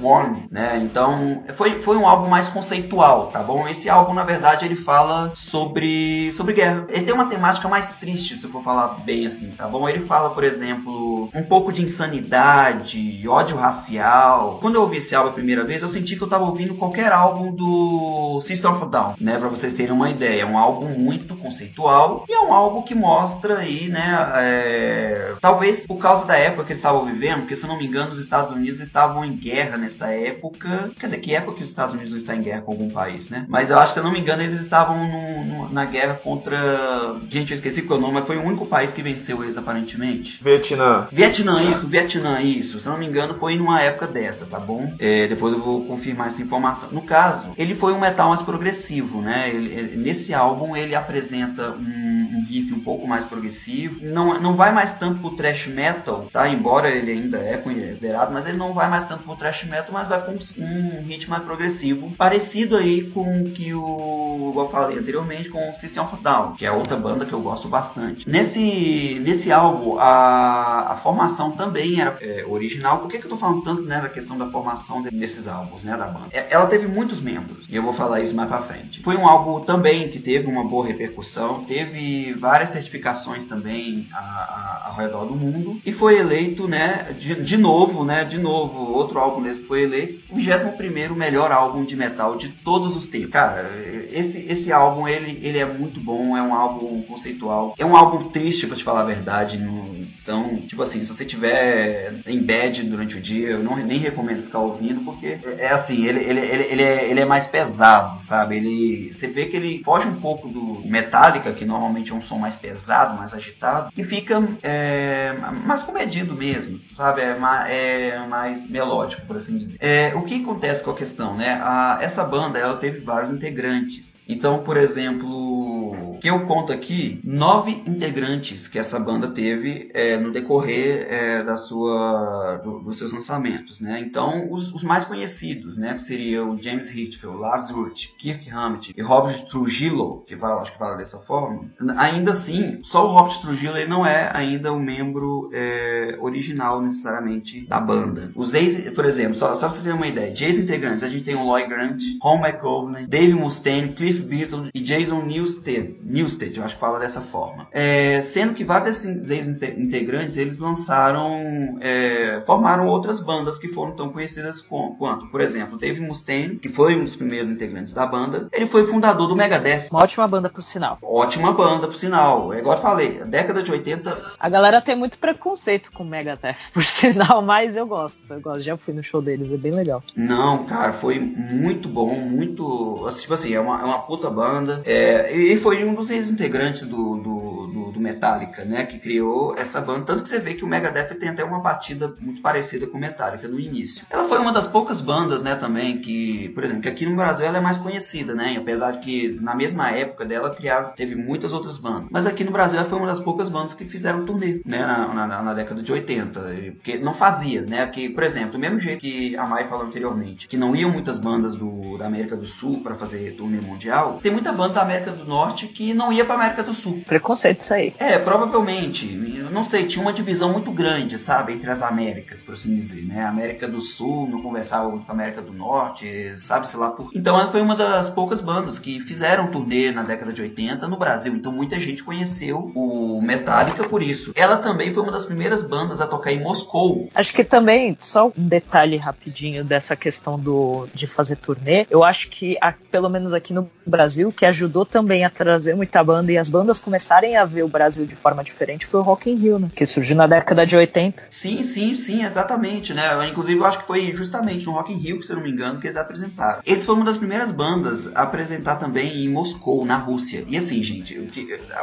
Warm, 0.00 0.46
né? 0.50 0.78
Então, 0.82 1.42
foi, 1.56 1.80
foi 1.80 1.96
um 1.96 2.06
álbum 2.06 2.28
mais 2.28 2.48
conceitual, 2.48 3.26
tá 3.28 3.42
bom? 3.42 3.66
Esse 3.66 3.88
álbum, 3.88 4.14
na 4.14 4.24
verdade, 4.24 4.64
ele 4.64 4.76
fala 4.76 5.32
sobre, 5.34 6.32
sobre 6.32 6.54
guerra. 6.54 6.86
Ele 6.88 7.04
tem 7.04 7.14
uma 7.14 7.26
temática 7.26 7.68
mais 7.68 7.90
triste, 7.90 8.36
se 8.36 8.44
eu 8.44 8.50
for 8.60 8.64
falar 8.64 9.00
bem 9.04 9.26
assim, 9.26 9.50
tá 9.50 9.66
bom? 9.66 9.88
Ele 9.88 10.06
fala, 10.06 10.30
por 10.30 10.44
exemplo, 10.44 11.19
um 11.34 11.42
pouco 11.42 11.72
de 11.72 11.82
insanidade, 11.82 13.26
ódio 13.28 13.56
racial. 13.56 14.58
Quando 14.60 14.76
eu 14.76 14.82
ouvi 14.82 14.98
esse 14.98 15.14
álbum 15.14 15.30
a 15.30 15.34
primeira 15.34 15.64
vez, 15.64 15.82
eu 15.82 15.88
senti 15.88 16.16
que 16.16 16.22
eu 16.22 16.28
tava 16.28 16.44
ouvindo 16.44 16.74
qualquer 16.74 17.12
álbum 17.12 17.52
do 17.52 18.40
System 18.40 18.70
of 18.70 18.86
Down, 18.86 19.14
né? 19.20 19.38
Pra 19.38 19.48
vocês 19.48 19.74
terem 19.74 19.92
uma 19.92 20.10
ideia. 20.10 20.42
É 20.42 20.46
um 20.46 20.58
álbum 20.58 20.88
muito 20.88 21.34
conceitual 21.36 22.24
e 22.28 22.32
é 22.32 22.40
um 22.40 22.52
álbum 22.52 22.82
que 22.82 22.94
mostra 22.94 23.58
aí, 23.58 23.88
né? 23.88 24.32
É... 24.36 25.34
Talvez 25.40 25.86
por 25.86 25.96
causa 25.96 26.24
da 26.24 26.36
época 26.36 26.64
que 26.64 26.72
eles 26.72 26.78
estavam 26.78 27.04
vivendo, 27.04 27.40
porque 27.40 27.56
se 27.56 27.64
eu 27.64 27.68
não 27.68 27.78
me 27.78 27.86
engano, 27.86 28.10
os 28.10 28.18
Estados 28.18 28.50
Unidos 28.50 28.80
estavam 28.80 29.24
em 29.24 29.34
guerra 29.34 29.76
nessa 29.76 30.08
época. 30.08 30.90
Quer 30.98 31.06
dizer, 31.06 31.18
que 31.18 31.34
época 31.34 31.56
que 31.56 31.62
os 31.62 31.68
Estados 31.68 31.94
Unidos 31.94 32.12
está 32.12 32.34
em 32.34 32.42
guerra 32.42 32.62
com 32.62 32.72
algum 32.72 32.90
país, 32.90 33.28
né? 33.28 33.44
Mas 33.48 33.70
eu 33.70 33.78
acho 33.78 33.88
que, 33.88 33.92
se 33.94 33.98
eu 34.00 34.04
não 34.04 34.12
me 34.12 34.20
engano, 34.20 34.42
eles 34.42 34.60
estavam 34.60 34.96
no, 35.06 35.44
no, 35.44 35.72
na 35.72 35.84
guerra 35.84 36.14
contra. 36.14 37.16
Gente, 37.28 37.50
eu 37.50 37.54
esqueci 37.54 37.82
qual 37.82 37.98
é 37.98 38.00
o 38.00 38.02
nome, 38.02 38.14
mas 38.14 38.26
foi 38.26 38.36
o 38.36 38.42
único 38.42 38.66
país 38.66 38.92
que 38.92 39.02
venceu 39.02 39.42
eles, 39.42 39.56
aparentemente. 39.56 40.42
Vietnã. 40.42 41.08
Vietnã, 41.12 41.62
isso, 41.62 41.86
Vietnã, 41.86 42.40
isso. 42.40 42.78
Se 42.78 42.86
eu 42.86 42.92
não 42.92 42.98
me 42.98 43.06
engano, 43.06 43.34
foi 43.34 43.56
numa 43.56 43.80
época 43.80 44.06
dessa, 44.06 44.46
tá 44.46 44.58
bom? 44.58 44.92
É, 44.98 45.26
depois 45.26 45.52
eu 45.52 45.60
vou 45.60 45.84
confirmar 45.84 46.28
essa 46.28 46.42
informação. 46.42 46.88
No 46.92 47.02
caso, 47.02 47.52
ele 47.56 47.74
foi 47.74 47.92
um 47.92 47.98
metal 47.98 48.28
mais 48.28 48.42
progressivo, 48.42 49.20
né? 49.20 49.48
Ele, 49.48 49.96
nesse 49.96 50.32
álbum 50.32 50.76
ele 50.76 50.94
apresenta 50.94 51.72
um, 51.72 52.38
um, 52.38 52.46
riff 52.48 52.72
um 52.72 52.80
pouco 52.80 53.06
mais 53.06 53.24
progressivo. 53.24 53.98
Não, 54.02 54.40
não 54.40 54.56
vai 54.56 54.72
mais 54.72 54.92
tanto 54.92 55.20
pro 55.20 55.36
thrash 55.36 55.66
metal, 55.66 56.28
tá? 56.32 56.48
Embora 56.48 56.88
ele 56.88 57.12
ainda 57.12 57.38
é 57.38 57.56
considerado, 57.56 58.32
mas 58.32 58.46
ele 58.46 58.56
não 58.56 58.72
vai 58.72 58.88
mais 58.88 59.04
tanto 59.04 59.24
pro 59.24 59.36
thrash 59.36 59.64
metal, 59.64 59.90
mas 59.92 60.08
vai 60.08 60.24
com 60.24 60.32
um 60.32 61.02
ritmo 61.02 61.30
mais 61.30 61.44
progressivo, 61.44 62.10
parecido 62.16 62.76
aí 62.76 63.02
com 63.02 63.42
o 63.42 63.50
que 63.50 63.74
o, 63.74 64.52
eu 64.54 64.68
falei 64.68 64.98
anteriormente, 64.98 65.48
com 65.48 65.70
o 65.70 65.74
System 65.74 66.02
of 66.02 66.22
Down, 66.22 66.54
que 66.54 66.66
é 66.66 66.72
outra 66.72 66.96
banda 66.96 67.24
que 67.24 67.32
eu 67.32 67.40
gosto 67.40 67.68
bastante. 67.68 68.28
Nesse, 68.28 69.20
nesse 69.22 69.50
álbum, 69.50 69.98
a, 69.98 70.92
a 70.92 70.96
formação 71.00 71.50
também 71.52 72.00
era 72.00 72.16
é, 72.20 72.44
original. 72.46 72.98
Por 72.98 73.10
que, 73.10 73.18
que 73.18 73.24
eu 73.24 73.30
tô 73.30 73.36
falando 73.36 73.62
tanto 73.62 73.82
né, 73.82 74.00
da 74.00 74.08
questão 74.08 74.36
da 74.36 74.50
formação 74.50 75.02
desses 75.02 75.48
álbuns, 75.48 75.84
né, 75.84 75.96
da 75.96 76.06
banda? 76.06 76.28
É, 76.32 76.48
ela 76.50 76.66
teve 76.66 76.86
muitos 76.86 77.20
membros, 77.20 77.66
e 77.68 77.76
eu 77.76 77.82
vou 77.82 77.92
falar 77.92 78.20
isso 78.20 78.34
mais 78.34 78.48
pra 78.48 78.62
frente. 78.62 79.00
Foi 79.00 79.16
um 79.16 79.26
álbum 79.26 79.60
também 79.60 80.08
que 80.08 80.18
teve 80.18 80.46
uma 80.46 80.64
boa 80.64 80.86
repercussão, 80.86 81.64
teve 81.64 82.32
várias 82.34 82.70
certificações 82.70 83.44
também 83.46 84.08
a, 84.12 84.18
a, 84.18 84.88
ao 84.88 84.96
redor 84.96 85.24
do 85.24 85.34
mundo, 85.34 85.80
e 85.84 85.92
foi 85.92 86.18
eleito, 86.18 86.68
né, 86.68 87.14
de, 87.18 87.34
de 87.42 87.56
novo, 87.56 88.04
né, 88.04 88.24
de 88.24 88.38
novo, 88.38 88.92
outro 88.92 89.18
álbum 89.18 89.42
desse 89.42 89.62
foi 89.62 89.82
eleito, 89.82 90.20
o 90.30 90.36
21 90.36 91.14
melhor 91.14 91.52
álbum 91.52 91.84
de 91.84 91.96
metal 91.96 92.36
de 92.36 92.48
todos 92.48 92.96
os 92.96 93.06
tempos. 93.06 93.30
Cara, 93.30 93.70
esse, 94.10 94.44
esse 94.48 94.72
álbum, 94.72 95.06
ele, 95.06 95.40
ele 95.42 95.58
é 95.58 95.66
muito 95.66 96.00
bom, 96.00 96.36
é 96.36 96.42
um 96.42 96.54
álbum 96.54 97.02
conceitual, 97.02 97.74
é 97.78 97.84
um 97.84 97.96
álbum 97.96 98.28
triste, 98.30 98.66
pra 98.66 98.76
te 98.76 98.84
falar 98.84 99.02
a 99.02 99.04
verdade, 99.04 99.58
no, 99.58 99.99
então, 100.30 100.54
tipo 100.54 100.80
assim, 100.80 101.04
se 101.04 101.12
você 101.12 101.24
tiver 101.24 102.14
em 102.24 102.40
bed 102.40 102.84
durante 102.84 103.18
o 103.18 103.20
dia, 103.20 103.50
eu 103.50 103.64
não, 103.64 103.74
nem 103.74 103.98
recomendo 103.98 104.44
ficar 104.44 104.60
ouvindo, 104.60 105.00
porque 105.00 105.26
é, 105.26 105.66
é 105.66 105.72
assim, 105.72 106.06
ele, 106.06 106.20
ele, 106.20 106.38
ele, 106.38 106.62
ele, 106.62 106.82
é, 106.84 107.10
ele 107.10 107.20
é 107.20 107.24
mais 107.24 107.48
pesado, 107.48 108.22
sabe? 108.22 108.56
Ele, 108.56 109.12
você 109.12 109.26
vê 109.26 109.46
que 109.46 109.56
ele 109.56 109.82
foge 109.82 110.06
um 110.06 110.20
pouco 110.20 110.48
do 110.48 110.82
Metallica, 110.84 111.52
que 111.52 111.64
normalmente 111.64 112.12
é 112.12 112.14
um 112.14 112.20
som 112.20 112.38
mais 112.38 112.54
pesado, 112.54 113.18
mais 113.18 113.34
agitado, 113.34 113.92
e 113.96 114.04
fica 114.04 114.40
é, 114.62 115.34
mais 115.64 115.82
comedido 115.82 116.36
mesmo, 116.36 116.80
sabe? 116.86 117.22
É, 117.22 118.10
é 118.10 118.26
mais 118.28 118.70
melódico, 118.70 119.26
por 119.26 119.36
assim 119.36 119.58
dizer. 119.58 119.76
É, 119.80 120.12
o 120.14 120.22
que 120.22 120.40
acontece 120.40 120.84
com 120.84 120.92
a 120.92 120.96
questão, 120.96 121.36
né? 121.36 121.60
A, 121.60 121.98
essa 122.00 122.22
banda, 122.22 122.56
ela 122.56 122.76
teve 122.76 123.00
vários 123.00 123.32
integrantes. 123.32 124.09
Então, 124.30 124.62
por 124.62 124.76
exemplo, 124.76 126.18
que 126.20 126.28
eu 126.28 126.40
conto 126.46 126.72
aqui, 126.72 127.20
nove 127.24 127.82
integrantes 127.86 128.68
que 128.68 128.78
essa 128.78 129.00
banda 129.00 129.28
teve 129.28 129.90
é, 129.94 130.18
no 130.18 130.30
decorrer 130.30 131.06
é, 131.10 131.42
da 131.42 131.56
sua, 131.56 132.60
do, 132.62 132.80
dos 132.80 132.98
seus 132.98 133.12
lançamentos, 133.12 133.80
né? 133.80 133.98
Então, 134.00 134.52
os, 134.52 134.72
os, 134.72 134.84
mais 134.84 135.04
conhecidos, 135.04 135.76
né? 135.76 135.94
Que 135.94 136.02
seriam 136.02 136.58
James 136.62 136.88
Hetfield, 136.88 137.38
Lars 137.38 137.70
Ulrich, 137.70 138.14
Kirk 138.18 138.48
Hammett 138.50 138.94
e 138.96 139.02
Robert 139.02 139.46
Trujillo, 139.46 140.22
que 140.26 140.36
fala, 140.36 140.60
acho 140.60 140.72
que 140.72 140.78
fala 140.78 140.96
dessa 140.96 141.18
forma. 141.18 141.70
Ainda 141.96 142.32
assim, 142.32 142.78
só 142.82 143.06
o 143.06 143.12
Robert 143.12 143.40
Trujillo 143.40 143.76
ele 143.76 143.88
não 143.88 144.04
é 144.06 144.30
ainda 144.34 144.72
o 144.72 144.76
um 144.76 144.80
membro 144.80 145.50
é, 145.52 146.16
original 146.20 146.82
necessariamente 146.82 147.66
da 147.66 147.80
banda. 147.80 148.30
Os 148.36 148.54
ex, 148.54 148.90
por 148.90 149.06
exemplo, 149.06 149.34
só, 149.34 149.54
só 149.54 149.68
pra 149.68 149.70
você 149.70 149.82
ter 149.82 149.94
uma 149.94 150.06
ideia, 150.06 150.32
de 150.32 150.44
ex-integrantes, 150.44 151.02
a 151.02 151.08
gente 151.08 151.24
tem 151.24 151.34
o 151.34 151.44
Lloyd 151.44 151.68
Grant, 151.68 152.02
Ron 152.20 152.44
McGovney, 152.44 153.06
Dave 153.06 153.34
Mustaine, 153.34 153.92
Cliff 153.92 154.19
Cliff 154.20 154.22
Burton 154.22 154.68
e 154.74 154.80
Jason 154.80 155.22
Newsted, 155.22 155.96
Newsted 156.02 156.56
eu 156.56 156.64
acho 156.64 156.74
que 156.74 156.80
fala 156.80 156.98
dessa 156.98 157.20
forma. 157.20 157.66
É, 157.72 158.20
sendo 158.22 158.54
que 158.54 158.64
vários 158.64 159.02
desses 159.02 159.30
ex-integrantes 159.30 160.36
eles 160.36 160.58
lançaram, 160.58 161.78
é, 161.80 162.42
formaram 162.44 162.86
outras 162.86 163.20
bandas 163.20 163.58
que 163.58 163.68
foram 163.68 163.92
tão 163.92 164.10
conhecidas 164.10 164.60
com, 164.60 164.94
quanto, 164.96 165.26
por 165.28 165.40
exemplo, 165.40 165.78
Dave 165.78 166.00
Mustaine, 166.00 166.56
que 166.56 166.68
foi 166.68 166.96
um 166.96 167.04
dos 167.04 167.16
primeiros 167.16 167.50
integrantes 167.50 167.92
da 167.92 168.06
banda, 168.06 168.48
ele 168.52 168.66
foi 168.66 168.86
fundador 168.86 169.28
do 169.28 169.36
Megadeth. 169.36 169.88
Uma 169.90 170.02
ótima 170.02 170.26
banda 170.26 170.48
por 170.48 170.62
sinal. 170.62 170.98
Ótima 171.02 171.52
banda 171.52 171.86
por 171.86 171.96
sinal. 171.96 172.52
É 172.52 172.58
igual 172.58 172.76
eu 172.76 172.82
falei, 172.82 173.20
a 173.22 173.24
década 173.24 173.62
de 173.62 173.70
80. 173.70 174.32
A 174.38 174.48
galera 174.48 174.80
tem 174.80 174.96
muito 174.96 175.18
preconceito 175.18 175.90
com 175.92 176.02
o 176.02 176.06
Megadeth, 176.06 176.56
por 176.72 176.84
sinal, 176.84 177.42
mas 177.42 177.76
eu 177.76 177.86
gosto. 177.86 178.20
Eu 178.28 178.40
gosto, 178.40 178.62
já 178.62 178.76
fui 178.76 178.94
no 178.94 179.02
show 179.02 179.22
deles, 179.22 179.50
é 179.52 179.56
bem 179.56 179.72
legal. 179.72 180.02
Não, 180.16 180.64
cara, 180.64 180.92
foi 180.92 181.18
muito 181.18 181.88
bom, 181.88 182.14
muito. 182.14 183.06
Tipo 183.20 183.34
assim, 183.34 183.54
é 183.54 183.60
uma, 183.60 183.80
é 183.80 183.84
uma 183.84 183.99
puta 184.00 184.30
banda. 184.30 184.82
É, 184.84 185.34
e 185.34 185.56
foi 185.56 185.84
um 185.84 185.94
dos 185.94 186.10
ex-integrantes 186.10 186.84
do, 186.84 187.16
do, 187.16 187.66
do, 187.66 187.92
do, 187.92 188.00
Metallica, 188.00 188.64
né? 188.64 188.84
Que 188.86 188.98
criou 188.98 189.54
essa 189.56 189.80
banda. 189.80 190.06
Tanto 190.06 190.22
que 190.22 190.28
você 190.28 190.38
vê 190.38 190.54
que 190.54 190.64
o 190.64 190.68
Megadeth 190.68 191.14
tem 191.18 191.28
até 191.28 191.44
uma 191.44 191.60
batida 191.60 192.12
muito 192.20 192.40
parecida 192.40 192.86
com 192.86 192.96
o 192.96 193.00
Metallica 193.00 193.46
no 193.46 193.60
início. 193.60 194.06
Ela 194.10 194.28
foi 194.28 194.38
uma 194.38 194.52
das 194.52 194.66
poucas 194.66 195.00
bandas, 195.00 195.42
né, 195.42 195.54
também, 195.54 196.00
que, 196.00 196.48
por 196.50 196.64
exemplo, 196.64 196.82
que 196.82 196.88
aqui 196.88 197.06
no 197.06 197.16
Brasil 197.16 197.44
ela 197.44 197.58
é 197.58 197.60
mais 197.60 197.76
conhecida, 197.76 198.34
né? 198.34 198.56
Apesar 198.58 198.92
de 198.92 198.98
que 199.00 199.40
na 199.40 199.54
mesma 199.54 199.90
época 199.90 200.24
dela 200.24 200.50
criaram, 200.50 200.92
teve 200.96 201.14
muitas 201.14 201.52
outras 201.52 201.78
bandas. 201.78 202.08
Mas 202.10 202.26
aqui 202.26 202.44
no 202.44 202.50
Brasil 202.50 202.78
ela 202.78 202.88
foi 202.88 202.98
uma 202.98 203.06
das 203.06 203.20
poucas 203.20 203.48
bandas 203.48 203.74
que 203.74 203.84
fizeram 203.84 204.24
turnê, 204.24 204.60
né? 204.64 204.78
Na, 204.78 205.26
na, 205.26 205.42
na 205.42 205.54
década 205.54 205.82
de 205.82 205.92
80. 205.92 206.40
Porque 206.74 206.98
não 206.98 207.14
fazia, 207.14 207.62
né? 207.62 207.86
Que, 207.86 208.08
por 208.08 208.22
exemplo, 208.22 208.52
do 208.52 208.58
mesmo 208.58 208.78
jeito 208.78 209.00
que 209.00 209.36
a 209.36 209.46
Mai 209.46 209.64
falou 209.64 209.86
anteriormente, 209.86 210.48
que 210.48 210.56
não 210.56 210.74
iam 210.74 210.90
muitas 210.90 211.18
bandas 211.18 211.56
do, 211.56 211.98
da 211.98 212.06
América 212.06 212.36
do 212.36 212.46
Sul 212.46 212.82
para 212.82 212.94
fazer 212.94 213.34
turnê 213.36 213.60
mundial, 213.60 213.89
tem 214.22 214.32
muita 214.32 214.52
banda 214.52 214.74
da 214.74 214.82
América 214.82 215.10
do 215.12 215.24
Norte 215.24 215.66
que 215.66 215.94
não 215.94 216.12
ia 216.12 216.24
pra 216.24 216.34
América 216.34 216.62
do 216.62 216.74
Sul. 216.74 217.02
Preconceito 217.06 217.60
isso 217.60 217.74
aí. 217.74 217.94
É, 217.98 218.18
provavelmente. 218.18 219.06
Eu 219.36 219.50
não 219.50 219.64
sei, 219.64 219.86
tinha 219.86 220.02
uma 220.02 220.12
divisão 220.12 220.52
muito 220.52 220.70
grande, 220.70 221.18
sabe? 221.18 221.52
Entre 221.52 221.70
as 221.70 221.82
Américas, 221.82 222.42
por 222.42 222.54
assim 222.54 222.74
dizer, 222.74 223.02
né? 223.02 223.22
A 223.22 223.28
América 223.28 223.66
do 223.66 223.80
Sul 223.80 224.28
não 224.28 224.40
conversava 224.40 224.88
muito 224.88 225.06
com 225.06 225.12
a 225.12 225.14
América 225.14 225.42
do 225.42 225.52
Norte, 225.52 226.34
sabe, 226.38 226.68
sei 226.68 226.78
lá 226.78 226.90
por. 226.90 227.10
Então 227.14 227.38
ela 227.38 227.50
foi 227.50 227.60
uma 227.60 227.74
das 227.74 228.08
poucas 228.10 228.40
bandas 228.40 228.78
que 228.78 229.00
fizeram 229.00 229.48
turnê 229.48 229.90
na 229.90 230.02
década 230.02 230.32
de 230.32 230.42
80 230.42 230.86
no 230.88 230.96
Brasil. 230.96 231.34
Então 231.34 231.52
muita 231.52 231.78
gente 231.78 232.02
conheceu 232.02 232.70
o 232.74 233.20
Metallica 233.22 233.88
por 233.88 234.02
isso. 234.02 234.32
Ela 234.34 234.58
também 234.58 234.92
foi 234.92 235.02
uma 235.02 235.12
das 235.12 235.24
primeiras 235.24 235.62
bandas 235.62 236.00
a 236.00 236.06
tocar 236.06 236.32
em 236.32 236.40
Moscou. 236.40 237.08
Acho 237.14 237.34
que 237.34 237.44
também, 237.44 237.96
só 238.00 238.28
um 238.28 238.32
detalhe 238.36 238.96
rapidinho 238.96 239.64
dessa 239.64 239.96
questão 239.96 240.38
do, 240.38 240.86
de 240.94 241.06
fazer 241.06 241.36
turnê, 241.36 241.86
eu 241.90 242.04
acho 242.04 242.28
que, 242.28 242.56
pelo 242.90 243.08
menos 243.08 243.32
aqui 243.32 243.52
no 243.52 243.70
Brasil, 243.86 244.32
que 244.32 244.44
ajudou 244.46 244.84
também 244.84 245.24
a 245.24 245.30
trazer 245.30 245.74
muita 245.74 246.02
banda 246.02 246.32
e 246.32 246.38
as 246.38 246.48
bandas 246.48 246.78
começarem 246.78 247.36
a 247.36 247.44
ver 247.44 247.62
o 247.62 247.68
Brasil 247.68 248.04
de 248.06 248.16
forma 248.16 248.42
diferente 248.44 248.86
foi 248.86 249.00
o 249.00 249.02
Rock 249.02 249.30
in 249.30 249.36
Rio, 249.36 249.58
né? 249.58 249.68
Que 249.74 249.86
surgiu 249.86 250.16
na 250.16 250.26
década 250.26 250.66
de 250.66 250.76
80. 250.76 251.24
Sim, 251.30 251.62
sim, 251.62 251.94
sim, 251.94 252.24
exatamente, 252.24 252.92
né? 252.92 253.02
Inclusive, 253.28 253.58
eu 253.58 253.64
acho 253.64 253.80
que 253.80 253.86
foi 253.86 254.12
justamente 254.12 254.66
no 254.66 254.72
Rock 254.72 254.92
in 254.92 254.96
Rio, 254.96 255.22
se 255.22 255.32
eu 255.32 255.36
não 255.36 255.42
me 255.42 255.50
engano, 255.50 255.80
que 255.80 255.86
eles 255.86 255.96
apresentaram. 255.96 256.60
Eles 256.64 256.84
foram 256.84 257.00
uma 257.00 257.06
das 257.06 257.16
primeiras 257.16 257.50
bandas 257.50 258.10
a 258.14 258.22
apresentar 258.22 258.76
também 258.76 259.24
em 259.24 259.28
Moscou, 259.28 259.84
na 259.84 259.96
Rússia. 259.96 260.44
E 260.46 260.56
assim, 260.56 260.82
gente, 260.82 261.18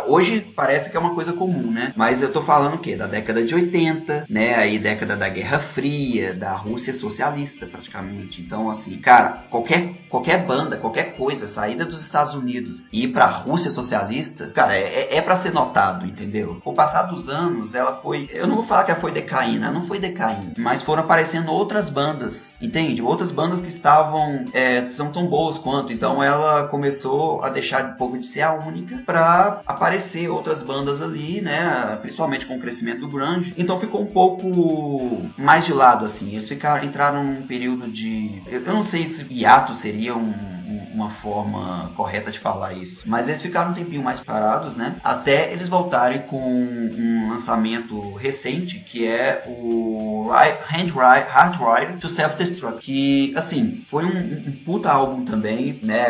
hoje 0.08 0.42
parece 0.56 0.90
que 0.90 0.98
é 0.98 1.00
uma 1.00 1.16
coisa 1.16 1.34
comum, 1.34 1.72
né? 1.72 1.94
Mas 1.96 2.22
eu 2.22 2.32
tô 2.32 2.42
falando 2.42 2.76
o 2.76 2.80
quê? 2.80 2.96
Da 2.96 3.08
década 3.08 3.44
de 3.44 3.54
80, 3.54 4.26
né? 4.30 4.56
Aí 4.56 4.78
década 4.78 5.16
da 5.16 5.30
Guerra 5.30 5.60
Fria, 5.60 6.34
da 6.34 6.54
Rússia 6.54 6.94
socialista, 6.94 7.66
praticamente. 7.66 8.42
Então, 8.42 8.70
assim, 8.70 8.98
cara, 8.98 9.46
qualquer, 9.50 9.94
qualquer 10.10 10.46
banda, 10.46 10.78
qualquer 10.78 11.16
coisa, 11.16 11.48
saída 11.48 11.87
dos 11.88 12.02
Estados 12.02 12.34
Unidos 12.34 12.88
e 12.91 13.04
ir 13.04 13.08
pra 13.10 13.26
Rússia 13.26 13.71
socialista, 13.71 14.47
cara, 14.47 14.76
é, 14.76 14.82
é, 14.82 15.17
é 15.17 15.21
para 15.21 15.36
ser 15.36 15.52
notado, 15.52 16.06
entendeu? 16.06 16.62
Com 16.63 16.71
o 16.71 16.76
passar 16.76 17.04
dos 17.04 17.30
anos, 17.30 17.73
ela 17.73 18.00
foi. 18.02 18.30
Eu 18.32 18.47
não 18.47 18.56
vou 18.56 18.63
falar 18.63 18.84
que 18.84 18.91
ela 18.91 19.00
foi 19.00 19.12
decaindo, 19.12 19.63
ela 19.63 19.73
não 19.73 19.86
foi 19.86 20.00
decaindo, 20.00 20.54
mas 20.58 20.82
foram 20.82 21.04
aparecendo 21.04 21.52
outras 21.52 21.89
bandas, 21.89 22.54
entende? 22.62 23.02
Outras 23.02 23.32
bandas 23.32 23.62
que 23.62 23.69
estavam. 23.69 24.45
É, 24.54 24.91
são 24.91 25.12
tão 25.12 25.28
boas 25.28 25.58
quanto. 25.58 25.93
Então 25.93 26.23
ela 26.23 26.67
começou 26.67 27.43
a 27.43 27.50
deixar 27.50 27.86
um 27.86 27.93
pouco 27.93 28.17
de 28.17 28.28
ser 28.28 28.41
a 28.41 28.54
única 28.54 28.97
para 29.06 29.62
aparecer 29.65 30.30
outras 30.30 30.62
bandas 30.63 31.02
ali, 31.02 31.41
né? 31.41 31.97
Principalmente 32.02 32.45
com 32.45 32.56
o 32.56 32.60
crescimento 32.60 33.02
do 33.02 33.08
grunge. 33.08 33.54
Então 33.58 33.80
ficou 33.80 34.02
um 34.02 34.08
pouco 34.08 35.30
mais 35.38 35.65
de 35.65 35.73
lado, 35.73 36.06
assim. 36.06 36.32
Eles 36.32 36.47
ficaram, 36.47 36.84
entraram 36.84 37.23
num 37.23 37.43
período 37.43 37.88
de. 37.88 38.39
Eu, 38.47 38.63
eu 38.63 38.73
não 38.73 38.84
sei 38.84 39.06
se 39.08 39.26
hiato 39.32 39.73
seria 39.76 40.15
um 40.15 40.57
uma 40.93 41.10
forma 41.10 41.91
correta 41.95 42.32
de 42.32 42.39
falar 42.39 42.73
isso. 42.73 43.03
Mas 43.06 43.27
eles 43.27 43.41
ficaram 43.41 43.71
um 43.71 43.73
tempinho 43.73 44.03
mais 44.03 44.19
parados, 44.19 44.75
né? 44.75 44.95
Até 45.03 45.51
eles 45.51 45.67
voltarem 45.67 46.21
com 46.21 46.41
um 46.41 47.30
lançamento 47.30 48.13
recente, 48.13 48.80
que 48.80 49.08
é 49.08 49.43
o 49.47 50.27
Hardwired 50.30 51.99
to 51.99 52.10
Self-Destruct. 52.10 52.80
Que, 52.80 53.34
assim, 53.36 53.84
foi 53.88 54.03
um, 54.03 54.47
um, 54.47 54.51
puta 54.65 54.91
álbum 54.91 55.23
também, 55.23 55.80
né? 55.84 56.08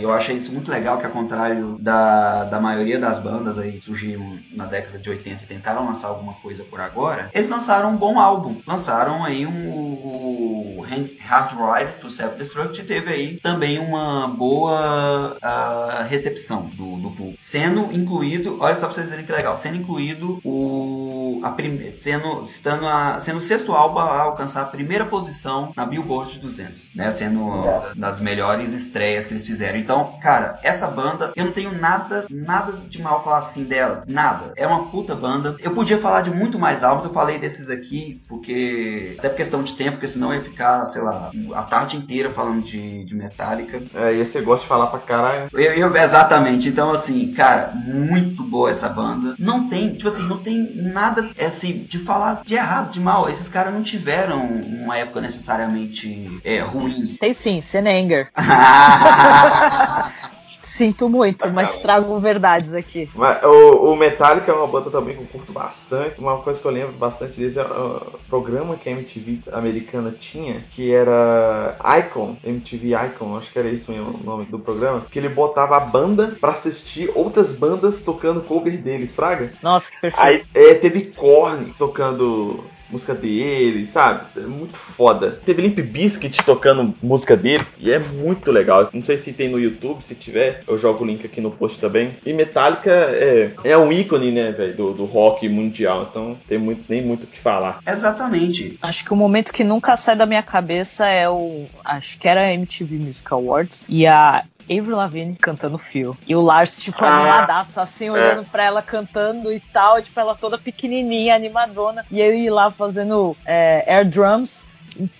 Eu 0.00 0.12
achei 0.12 0.36
isso 0.36 0.52
muito 0.52 0.70
legal, 0.70 0.98
que 0.98 1.06
ao 1.06 1.12
contrário 1.12 1.76
da, 1.80 2.44
da 2.44 2.60
maioria 2.60 2.98
das 2.98 3.18
bandas 3.18 3.58
aí 3.58 3.72
que 3.72 3.84
surgiram 3.84 4.38
na 4.52 4.66
década 4.66 4.98
de 4.98 5.10
80 5.10 5.44
e 5.44 5.46
tentaram 5.46 5.86
lançar 5.86 6.08
alguma 6.08 6.32
coisa 6.34 6.64
por 6.64 6.80
agora, 6.80 7.30
eles 7.32 7.48
lançaram 7.48 7.92
um 7.92 7.96
bom 7.96 8.18
álbum. 8.18 8.56
Lançaram 8.66 9.24
aí 9.24 9.46
um, 9.46 9.68
o 9.68 10.84
Hardwired 11.18 12.00
to 12.00 12.10
Self-Destruct 12.10 12.80
e 12.80 12.84
teve 12.84 13.12
aí 13.12 13.36
também 13.40 13.78
uma 13.90 14.28
boa 14.28 15.36
uh, 15.42 16.08
recepção 16.08 16.66
do, 16.74 16.96
do 16.96 17.10
público. 17.10 17.38
Sendo 17.40 17.92
incluído, 17.92 18.56
olha 18.60 18.74
só 18.74 18.86
pra 18.86 18.94
vocês 18.94 19.10
verem 19.10 19.26
que 19.26 19.32
legal, 19.32 19.56
sendo 19.56 19.76
incluído 19.76 20.40
o 20.44 20.99
a 21.42 21.50
primeira, 21.50 21.94
sendo 22.02 22.44
estando 22.44 22.86
a, 22.86 23.20
sendo 23.20 23.38
o 23.38 23.42
sexto 23.42 23.72
álbum 23.72 23.98
a 23.98 24.20
alcançar 24.20 24.62
a 24.62 24.66
primeira 24.66 25.04
posição 25.04 25.72
na 25.76 25.86
Billboard 25.86 26.38
200, 26.38 26.94
né, 26.94 27.10
sendo 27.10 27.48
é. 27.66 27.94
das 27.94 28.20
melhores 28.20 28.72
estreias 28.72 29.26
que 29.26 29.32
eles 29.32 29.46
fizeram. 29.46 29.78
Então, 29.78 30.16
cara, 30.20 30.58
essa 30.62 30.86
banda, 30.88 31.32
eu 31.36 31.44
não 31.44 31.52
tenho 31.52 31.72
nada 31.72 32.26
nada 32.30 32.72
de 32.88 33.00
mal 33.00 33.22
falar 33.22 33.38
assim 33.38 33.64
dela, 33.64 34.02
nada. 34.06 34.52
É 34.56 34.66
uma 34.66 34.86
puta 34.86 35.14
banda. 35.14 35.56
Eu 35.60 35.72
podia 35.72 35.98
falar 35.98 36.22
de 36.22 36.30
muito 36.30 36.58
mais 36.58 36.82
álbuns, 36.82 37.04
eu 37.04 37.12
falei 37.12 37.38
desses 37.38 37.70
aqui 37.70 38.20
porque 38.28 39.16
até 39.18 39.28
por 39.28 39.36
questão 39.36 39.62
de 39.62 39.74
tempo, 39.74 39.92
porque 39.92 40.08
senão 40.08 40.34
ia 40.34 40.40
ficar, 40.40 40.84
sei 40.86 41.02
lá, 41.02 41.30
a 41.54 41.62
tarde 41.62 41.96
inteira 41.96 42.30
falando 42.30 42.62
de, 42.62 43.04
de 43.04 43.14
Metallica. 43.14 43.82
É, 43.94 44.14
e 44.14 44.24
você 44.24 44.40
gosta 44.40 44.62
de 44.62 44.68
falar 44.68 44.86
pra 44.88 45.00
caralho. 45.00 45.48
Eu, 45.52 45.60
eu, 45.60 45.96
exatamente. 45.96 46.68
Então, 46.68 46.90
assim, 46.90 47.32
cara, 47.32 47.72
muito 47.74 48.42
boa 48.42 48.70
essa 48.70 48.88
banda. 48.88 49.34
Não 49.38 49.68
tem, 49.68 49.92
tipo 49.92 50.08
assim, 50.08 50.22
não 50.22 50.38
tem 50.38 50.74
nada, 50.74 51.19
assim, 51.38 51.84
de 51.88 51.98
falar 51.98 52.42
de 52.44 52.54
errado, 52.54 52.92
de 52.92 53.00
mal. 53.00 53.28
Esses 53.28 53.48
caras 53.48 53.72
não 53.72 53.82
tiveram 53.82 54.42
uma 54.42 54.96
época 54.96 55.20
necessariamente 55.20 56.40
é, 56.44 56.60
ruim. 56.60 57.16
Tem 57.20 57.32
sim, 57.32 57.60
Senenger. 57.60 58.30
Sinto 60.80 61.10
muito, 61.10 61.46
mas 61.52 61.78
trago 61.78 62.18
verdades 62.18 62.72
aqui. 62.72 63.06
Mas, 63.14 63.42
o, 63.42 63.92
o 63.92 63.96
Metallica 63.96 64.50
é 64.50 64.54
uma 64.54 64.66
banda 64.66 64.90
também 64.90 65.14
que 65.14 65.22
eu 65.22 65.26
curto 65.26 65.52
bastante. 65.52 66.18
Uma 66.18 66.38
coisa 66.38 66.58
que 66.58 66.66
eu 66.66 66.70
lembro 66.70 66.92
bastante 66.92 67.38
deles 67.38 67.58
é 67.58 67.62
o 67.62 68.18
programa 68.30 68.76
que 68.76 68.88
a 68.88 68.92
MTV 68.92 69.42
americana 69.52 70.10
tinha, 70.18 70.64
que 70.70 70.90
era 70.90 71.76
Icon, 71.98 72.34
MTV 72.42 72.94
Icon, 72.94 73.36
acho 73.36 73.52
que 73.52 73.58
era 73.58 73.68
isso 73.68 73.92
mesmo 73.92 74.14
o 74.18 74.24
nome 74.24 74.46
do 74.46 74.58
programa, 74.58 75.02
que 75.02 75.18
ele 75.18 75.28
botava 75.28 75.76
a 75.76 75.80
banda 75.80 76.34
pra 76.40 76.52
assistir 76.52 77.10
outras 77.14 77.52
bandas 77.52 78.00
tocando 78.00 78.40
cover 78.40 78.78
deles, 78.78 79.14
fraga? 79.14 79.52
Nossa, 79.62 79.90
que 79.90 80.00
perfeito. 80.00 80.26
Aí 80.26 80.44
é, 80.54 80.72
teve 80.72 81.12
Korn 81.14 81.74
tocando 81.76 82.64
música 82.90 83.14
deles, 83.14 83.88
sabe? 83.88 84.26
É 84.36 84.40
muito 84.40 84.76
foda. 84.76 85.30
Teve 85.44 85.62
Limp 85.62 85.78
Bizkit 85.78 86.42
tocando 86.44 86.94
música 87.02 87.36
deles 87.36 87.72
e 87.78 87.90
é 87.90 87.98
muito 87.98 88.50
legal. 88.50 88.88
Não 88.92 89.02
sei 89.02 89.18
se 89.18 89.32
tem 89.32 89.48
no 89.48 89.58
YouTube, 89.58 90.02
se 90.02 90.14
tiver, 90.14 90.60
eu 90.66 90.78
jogo 90.78 91.04
o 91.04 91.06
link 91.06 91.24
aqui 91.24 91.40
no 91.40 91.50
post 91.50 91.78
também. 91.78 92.12
E 92.24 92.32
Metallica 92.32 92.90
é, 92.90 93.52
é 93.64 93.78
um 93.78 93.92
ícone, 93.92 94.30
né, 94.30 94.52
velho, 94.52 94.74
do, 94.74 94.92
do 94.92 95.04
rock 95.04 95.48
mundial, 95.48 96.06
então 96.10 96.36
tem 96.48 96.58
muito, 96.58 96.84
nem 96.88 97.02
muito 97.02 97.24
o 97.24 97.26
que 97.26 97.38
falar. 97.38 97.80
Exatamente. 97.86 98.78
Acho 98.82 99.04
que 99.04 99.12
o 99.12 99.16
momento 99.16 99.52
que 99.52 99.64
nunca 99.64 99.96
sai 99.96 100.16
da 100.16 100.26
minha 100.26 100.42
cabeça 100.42 101.06
é 101.06 101.28
o. 101.28 101.66
Acho 101.84 102.18
que 102.18 102.28
era 102.28 102.42
a 102.42 102.52
MTV 102.52 102.96
Music 102.96 103.32
Awards 103.32 103.82
e 103.88 104.06
a 104.06 104.44
Avril 104.70 104.96
Lavigne 104.96 105.34
cantando 105.34 105.76
Fio. 105.76 106.16
E 106.26 106.36
o 106.36 106.40
Lars, 106.40 106.78
tipo, 106.78 107.04
ah, 107.04 107.16
animadaço, 107.16 107.80
assim, 107.80 108.06
é. 108.06 108.12
olhando 108.12 108.48
pra 108.48 108.64
ela 108.64 108.82
cantando 108.82 109.52
e 109.52 109.60
tal, 109.60 110.00
tipo, 110.00 110.18
ela 110.18 110.34
toda 110.34 110.56
pequenininha, 110.56 111.34
animadona. 111.34 112.04
E 112.10 112.20
eu 112.20 112.34
ia 112.34 112.52
lá 112.52 112.70
fazendo 112.70 113.36
é, 113.44 113.84
air 113.86 114.08
drums. 114.08 114.64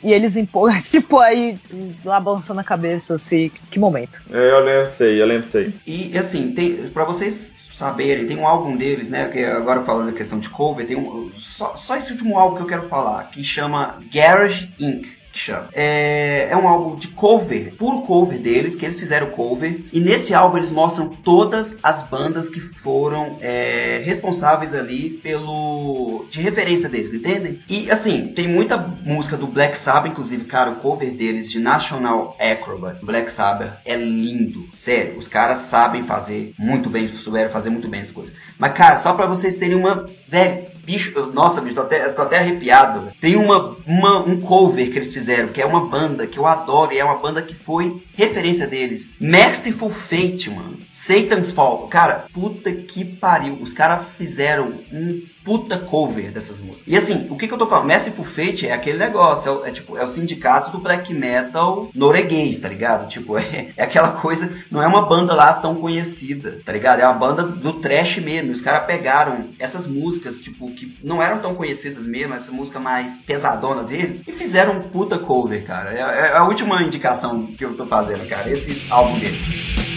E 0.02 0.12
eles 0.12 0.36
empolgam, 0.36 0.78
tipo, 0.82 1.18
aí 1.20 1.58
lá 2.04 2.18
balançando 2.18 2.60
a 2.60 2.64
cabeça, 2.64 3.14
assim, 3.14 3.50
que 3.70 3.78
momento. 3.78 4.20
É, 4.30 4.50
eu 4.50 4.64
lembro 4.64 4.92
sei, 4.92 5.20
eu 5.22 5.26
lembro 5.26 5.48
sei. 5.48 5.72
E 5.86 6.16
assim, 6.18 6.52
tem, 6.52 6.88
pra 6.88 7.04
vocês 7.04 7.68
saberem, 7.72 8.26
tem 8.26 8.36
um 8.36 8.46
álbum 8.46 8.76
deles, 8.76 9.08
né, 9.08 9.28
que 9.28 9.44
agora 9.44 9.82
falando 9.82 10.10
da 10.10 10.16
questão 10.16 10.40
de 10.40 10.50
cover, 10.50 10.86
tem 10.86 10.96
um, 10.96 11.30
só, 11.36 11.76
só 11.76 11.96
esse 11.96 12.12
último 12.12 12.36
álbum 12.36 12.56
que 12.56 12.62
eu 12.62 12.66
quero 12.66 12.88
falar, 12.88 13.30
que 13.30 13.44
chama 13.44 14.00
Garage 14.12 14.74
Inc 14.78 15.19
Fiction. 15.32 15.62
É, 15.72 16.48
é 16.50 16.56
um 16.56 16.66
álbum 16.66 16.96
de 16.96 17.08
cover, 17.08 17.74
puro 17.76 18.02
cover 18.02 18.38
deles, 18.38 18.74
que 18.74 18.84
eles 18.84 18.98
fizeram 18.98 19.28
cover. 19.28 19.84
E 19.92 20.00
nesse 20.00 20.34
álbum 20.34 20.58
eles 20.58 20.70
mostram 20.70 21.08
todas 21.08 21.78
as 21.82 22.02
bandas 22.02 22.48
que 22.48 22.60
foram 22.60 23.38
é, 23.40 24.02
responsáveis 24.04 24.74
ali 24.74 25.10
pelo. 25.10 26.26
de 26.30 26.40
referência 26.40 26.88
deles, 26.88 27.12
entendem? 27.12 27.60
E 27.68 27.90
assim, 27.90 28.28
tem 28.28 28.48
muita 28.48 28.76
música 28.76 29.36
do 29.36 29.46
Black 29.46 29.78
Sabbath, 29.78 30.12
inclusive, 30.12 30.44
cara, 30.44 30.70
o 30.70 30.76
cover 30.76 31.12
deles 31.12 31.50
de 31.50 31.58
National 31.58 32.36
Acrobat, 32.38 33.04
Black 33.04 33.30
Sabbath, 33.30 33.72
é 33.84 33.96
lindo. 33.96 34.68
Sério, 34.74 35.18
os 35.18 35.28
caras 35.28 35.60
sabem 35.60 36.02
fazer 36.02 36.54
muito 36.58 36.90
bem, 36.90 37.08
souberam 37.08 37.50
fazer 37.50 37.70
muito 37.70 37.88
bem 37.88 38.00
as 38.00 38.10
coisas. 38.10 38.34
Mas, 38.58 38.72
cara, 38.72 38.98
só 38.98 39.14
pra 39.14 39.26
vocês 39.26 39.56
terem 39.56 39.76
uma. 39.76 40.06
Velho, 40.28 40.66
bicho. 40.90 41.30
Nossa, 41.32 41.60
bicho, 41.60 41.76
tô 41.76 41.82
até, 41.82 42.08
tô 42.08 42.22
até 42.22 42.38
arrepiado. 42.38 43.12
Tem 43.20 43.36
uma, 43.36 43.76
uma, 43.86 44.18
um 44.18 44.40
cover 44.40 44.90
que 44.90 44.98
eles 44.98 45.14
fizeram, 45.14 45.48
que 45.48 45.62
é 45.62 45.66
uma 45.66 45.86
banda 45.86 46.26
que 46.26 46.38
eu 46.38 46.46
adoro, 46.46 46.92
e 46.92 46.98
é 46.98 47.04
uma 47.04 47.18
banda 47.18 47.40
que 47.40 47.54
foi 47.54 48.02
referência 48.14 48.66
deles. 48.66 49.16
Merciful 49.20 49.90
Fate, 49.90 50.50
mano. 50.50 50.78
Satan's 50.92 51.50
Fall. 51.50 51.86
Cara, 51.88 52.26
puta 52.32 52.72
que 52.72 53.04
pariu. 53.04 53.58
Os 53.60 53.72
caras 53.72 54.04
fizeram 54.18 54.72
um 54.92 55.22
puta 55.44 55.78
cover 55.78 56.30
dessas 56.30 56.60
músicas. 56.60 56.84
E 56.86 56.96
assim, 56.96 57.26
o 57.30 57.36
que, 57.36 57.48
que 57.48 57.54
eu 57.54 57.58
tô 57.58 57.66
falando? 57.66 57.86
Merciful 57.86 58.24
Fate 58.24 58.66
é 58.66 58.72
aquele 58.72 58.98
negócio, 58.98 59.64
é, 59.64 59.68
é, 59.68 59.72
tipo, 59.72 59.96
é 59.96 60.04
o 60.04 60.08
sindicato 60.08 60.70
do 60.70 60.78
black 60.78 61.12
metal 61.14 61.90
norueguês, 61.94 62.58
tá 62.58 62.68
ligado? 62.68 63.08
Tipo, 63.08 63.36
é, 63.38 63.68
é, 63.76 63.82
aquela 63.82 64.12
coisa, 64.12 64.52
não 64.70 64.82
é 64.82 64.86
uma 64.86 65.02
banda 65.02 65.34
lá 65.34 65.52
tão 65.52 65.74
conhecida, 65.74 66.60
tá 66.64 66.72
ligado? 66.72 67.00
É 67.00 67.04
uma 67.04 67.14
banda 67.14 67.42
do 67.42 67.74
trash 67.74 68.18
mesmo. 68.18 68.52
Os 68.52 68.60
caras 68.60 68.84
pegaram 68.84 69.48
essas 69.58 69.86
músicas, 69.86 70.40
tipo, 70.40 70.70
que 70.72 70.96
não 71.02 71.22
eram 71.22 71.38
tão 71.38 71.54
conhecidas 71.54 72.06
mesmo, 72.06 72.34
essa 72.34 72.52
música 72.52 72.78
mais 72.78 73.20
pesadona 73.22 73.82
deles, 73.82 74.22
e 74.26 74.32
fizeram 74.32 74.82
puta 74.82 75.18
cover, 75.18 75.64
cara. 75.64 75.92
É, 75.92 76.00
é 76.00 76.36
a 76.36 76.44
última 76.44 76.82
indicação 76.82 77.46
que 77.46 77.64
eu 77.64 77.74
tô 77.74 77.86
fazendo, 77.86 78.28
cara, 78.28 78.50
esse 78.50 78.82
álbum 78.90 79.18
deles. 79.18 79.89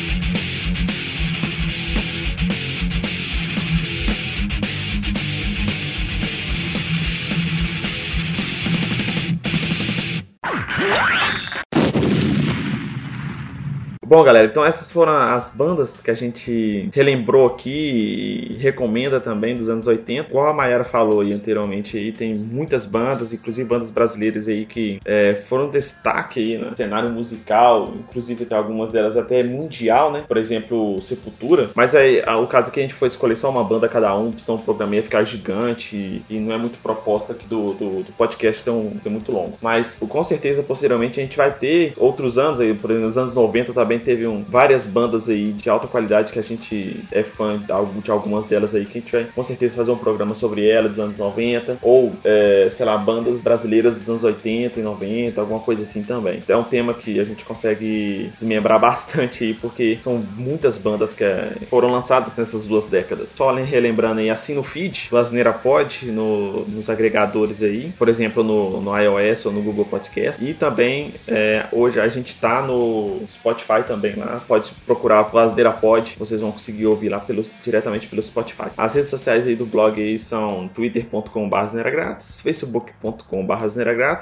Bom, 14.13 14.23
galera, 14.23 14.45
então 14.45 14.63
essas 14.63 14.91
foram 14.91 15.17
as 15.17 15.49
bandas 15.49 15.99
que 15.99 16.11
a 16.11 16.13
gente 16.13 16.87
relembrou 16.93 17.47
aqui 17.47 18.47
e 18.51 18.57
recomenda 18.59 19.19
também 19.19 19.57
dos 19.57 19.69
anos 19.69 19.87
80. 19.87 20.29
Igual 20.29 20.49
a 20.49 20.53
Mayara 20.53 20.83
falou 20.83 21.21
aí 21.21 21.33
anteriormente, 21.33 21.97
aí 21.97 22.11
tem 22.11 22.35
muitas 22.35 22.85
bandas, 22.85 23.33
inclusive 23.33 23.67
bandas 23.67 23.89
brasileiras 23.89 24.47
aí 24.47 24.67
que 24.67 24.99
é, 25.03 25.33
foram 25.33 25.67
destaque 25.67 26.39
aí 26.39 26.57
no 26.59 26.77
cenário 26.77 27.09
musical, 27.09 27.91
inclusive 28.01 28.45
tem 28.45 28.55
algumas 28.55 28.91
delas 28.91 29.17
até 29.17 29.41
mundial, 29.41 30.11
né? 30.11 30.23
Por 30.27 30.37
exemplo, 30.37 31.01
Sepultura. 31.01 31.71
Mas 31.73 31.95
aí, 31.95 32.21
o 32.21 32.45
caso 32.45 32.67
aqui 32.67 32.81
a 32.81 32.83
gente 32.83 32.93
foi 32.93 33.07
escolher 33.07 33.35
só 33.35 33.49
uma 33.49 33.63
banda 33.63 33.89
cada 33.89 34.15
um, 34.15 34.31
senão 34.37 34.59
o 34.59 34.61
programa 34.61 34.95
ia 34.95 35.01
ficar 35.01 35.23
gigante 35.23 36.23
e, 36.29 36.39
não 36.39 36.53
é 36.53 36.57
muito 36.59 36.77
proposta 36.83 37.33
aqui 37.33 37.47
do, 37.47 37.73
do, 37.73 38.03
do 38.03 38.11
podcast 38.11 38.63
tão, 38.63 38.91
tão 39.03 39.11
muito 39.11 39.31
longo. 39.31 39.57
Mas 39.59 39.97
com 39.97 40.23
certeza, 40.23 40.61
posteriormente, 40.61 41.19
a 41.19 41.23
gente 41.23 41.35
vai 41.35 41.51
ter 41.51 41.93
outros 41.97 42.37
anos 42.37 42.59
aí, 42.59 42.75
por 42.75 42.91
exemplo, 42.91 43.07
nos 43.07 43.17
anos 43.17 43.33
90 43.33 43.73
também 43.73 44.02
teve 44.03 44.27
um, 44.27 44.43
várias 44.43 44.85
bandas 44.85 45.29
aí 45.29 45.51
de 45.51 45.69
alta 45.69 45.87
qualidade 45.87 46.31
que 46.31 46.39
a 46.39 46.43
gente 46.43 47.03
é 47.11 47.23
fã 47.23 47.57
de 47.57 48.11
algumas 48.11 48.45
delas 48.45 48.75
aí, 48.75 48.85
que 48.85 48.97
a 48.97 49.01
gente 49.01 49.11
vai 49.11 49.25
com 49.25 49.43
certeza 49.43 49.75
fazer 49.75 49.91
um 49.91 49.97
programa 49.97 50.35
sobre 50.35 50.67
ela 50.67 50.89
dos 50.89 50.99
anos 50.99 51.17
90, 51.17 51.77
ou, 51.81 52.13
é, 52.23 52.69
sei 52.75 52.85
lá, 52.85 52.97
bandas 52.97 53.41
brasileiras 53.41 53.97
dos 53.97 54.09
anos 54.09 54.23
80 54.23 54.79
e 54.79 54.83
90, 54.83 55.39
alguma 55.39 55.59
coisa 55.59 55.83
assim 55.83 56.03
também. 56.03 56.37
Então 56.37 56.59
é 56.59 56.61
um 56.61 56.65
tema 56.65 56.93
que 56.93 57.19
a 57.19 57.23
gente 57.23 57.45
consegue 57.45 58.31
desmembrar 58.33 58.79
bastante 58.79 59.43
aí, 59.43 59.53
porque 59.53 59.99
são 60.03 60.23
muitas 60.35 60.77
bandas 60.77 61.13
que 61.13 61.23
é, 61.23 61.53
foram 61.69 61.91
lançadas 61.91 62.35
nessas 62.35 62.65
duas 62.65 62.87
décadas. 62.87 63.29
Só 63.35 63.53
relembrando 63.53 64.19
aí, 64.19 64.29
assim 64.29 64.55
no 64.55 64.63
feed, 64.63 65.07
do 65.09 65.17
Asneira 65.17 65.53
Pod, 65.53 66.05
no, 66.11 66.65
nos 66.65 66.89
agregadores 66.89 67.61
aí, 67.61 67.91
por 67.97 68.09
exemplo, 68.09 68.43
no, 68.43 68.81
no 68.81 68.97
iOS 68.97 69.45
ou 69.45 69.51
no 69.51 69.61
Google 69.61 69.85
Podcast, 69.85 70.43
e 70.43 70.53
também 70.53 71.13
é, 71.27 71.65
hoje 71.71 71.99
a 71.99 72.07
gente 72.07 72.35
tá 72.35 72.61
no 72.61 73.21
Spotify 73.27 73.83
também 73.85 73.92
lá. 74.17 74.41
Pode 74.47 74.71
procurar 74.85 75.33
Ladeira 75.33 75.71
Pod, 75.71 76.15
vocês 76.17 76.41
vão 76.41 76.51
conseguir 76.51 76.85
ouvir 76.85 77.09
lá 77.09 77.19
pelo, 77.19 77.43
diretamente 77.63 78.07
pelo 78.07 78.21
Spotify. 78.21 78.69
As 78.77 78.93
redes 78.93 79.09
sociais 79.09 79.47
aí 79.47 79.55
do 79.55 79.65
blog 79.65 79.99
aí 80.01 80.19
são 80.19 80.67
twitter.com.br 80.67 81.55
grátis, 81.91 82.41
facebook.com.br. 82.41 83.53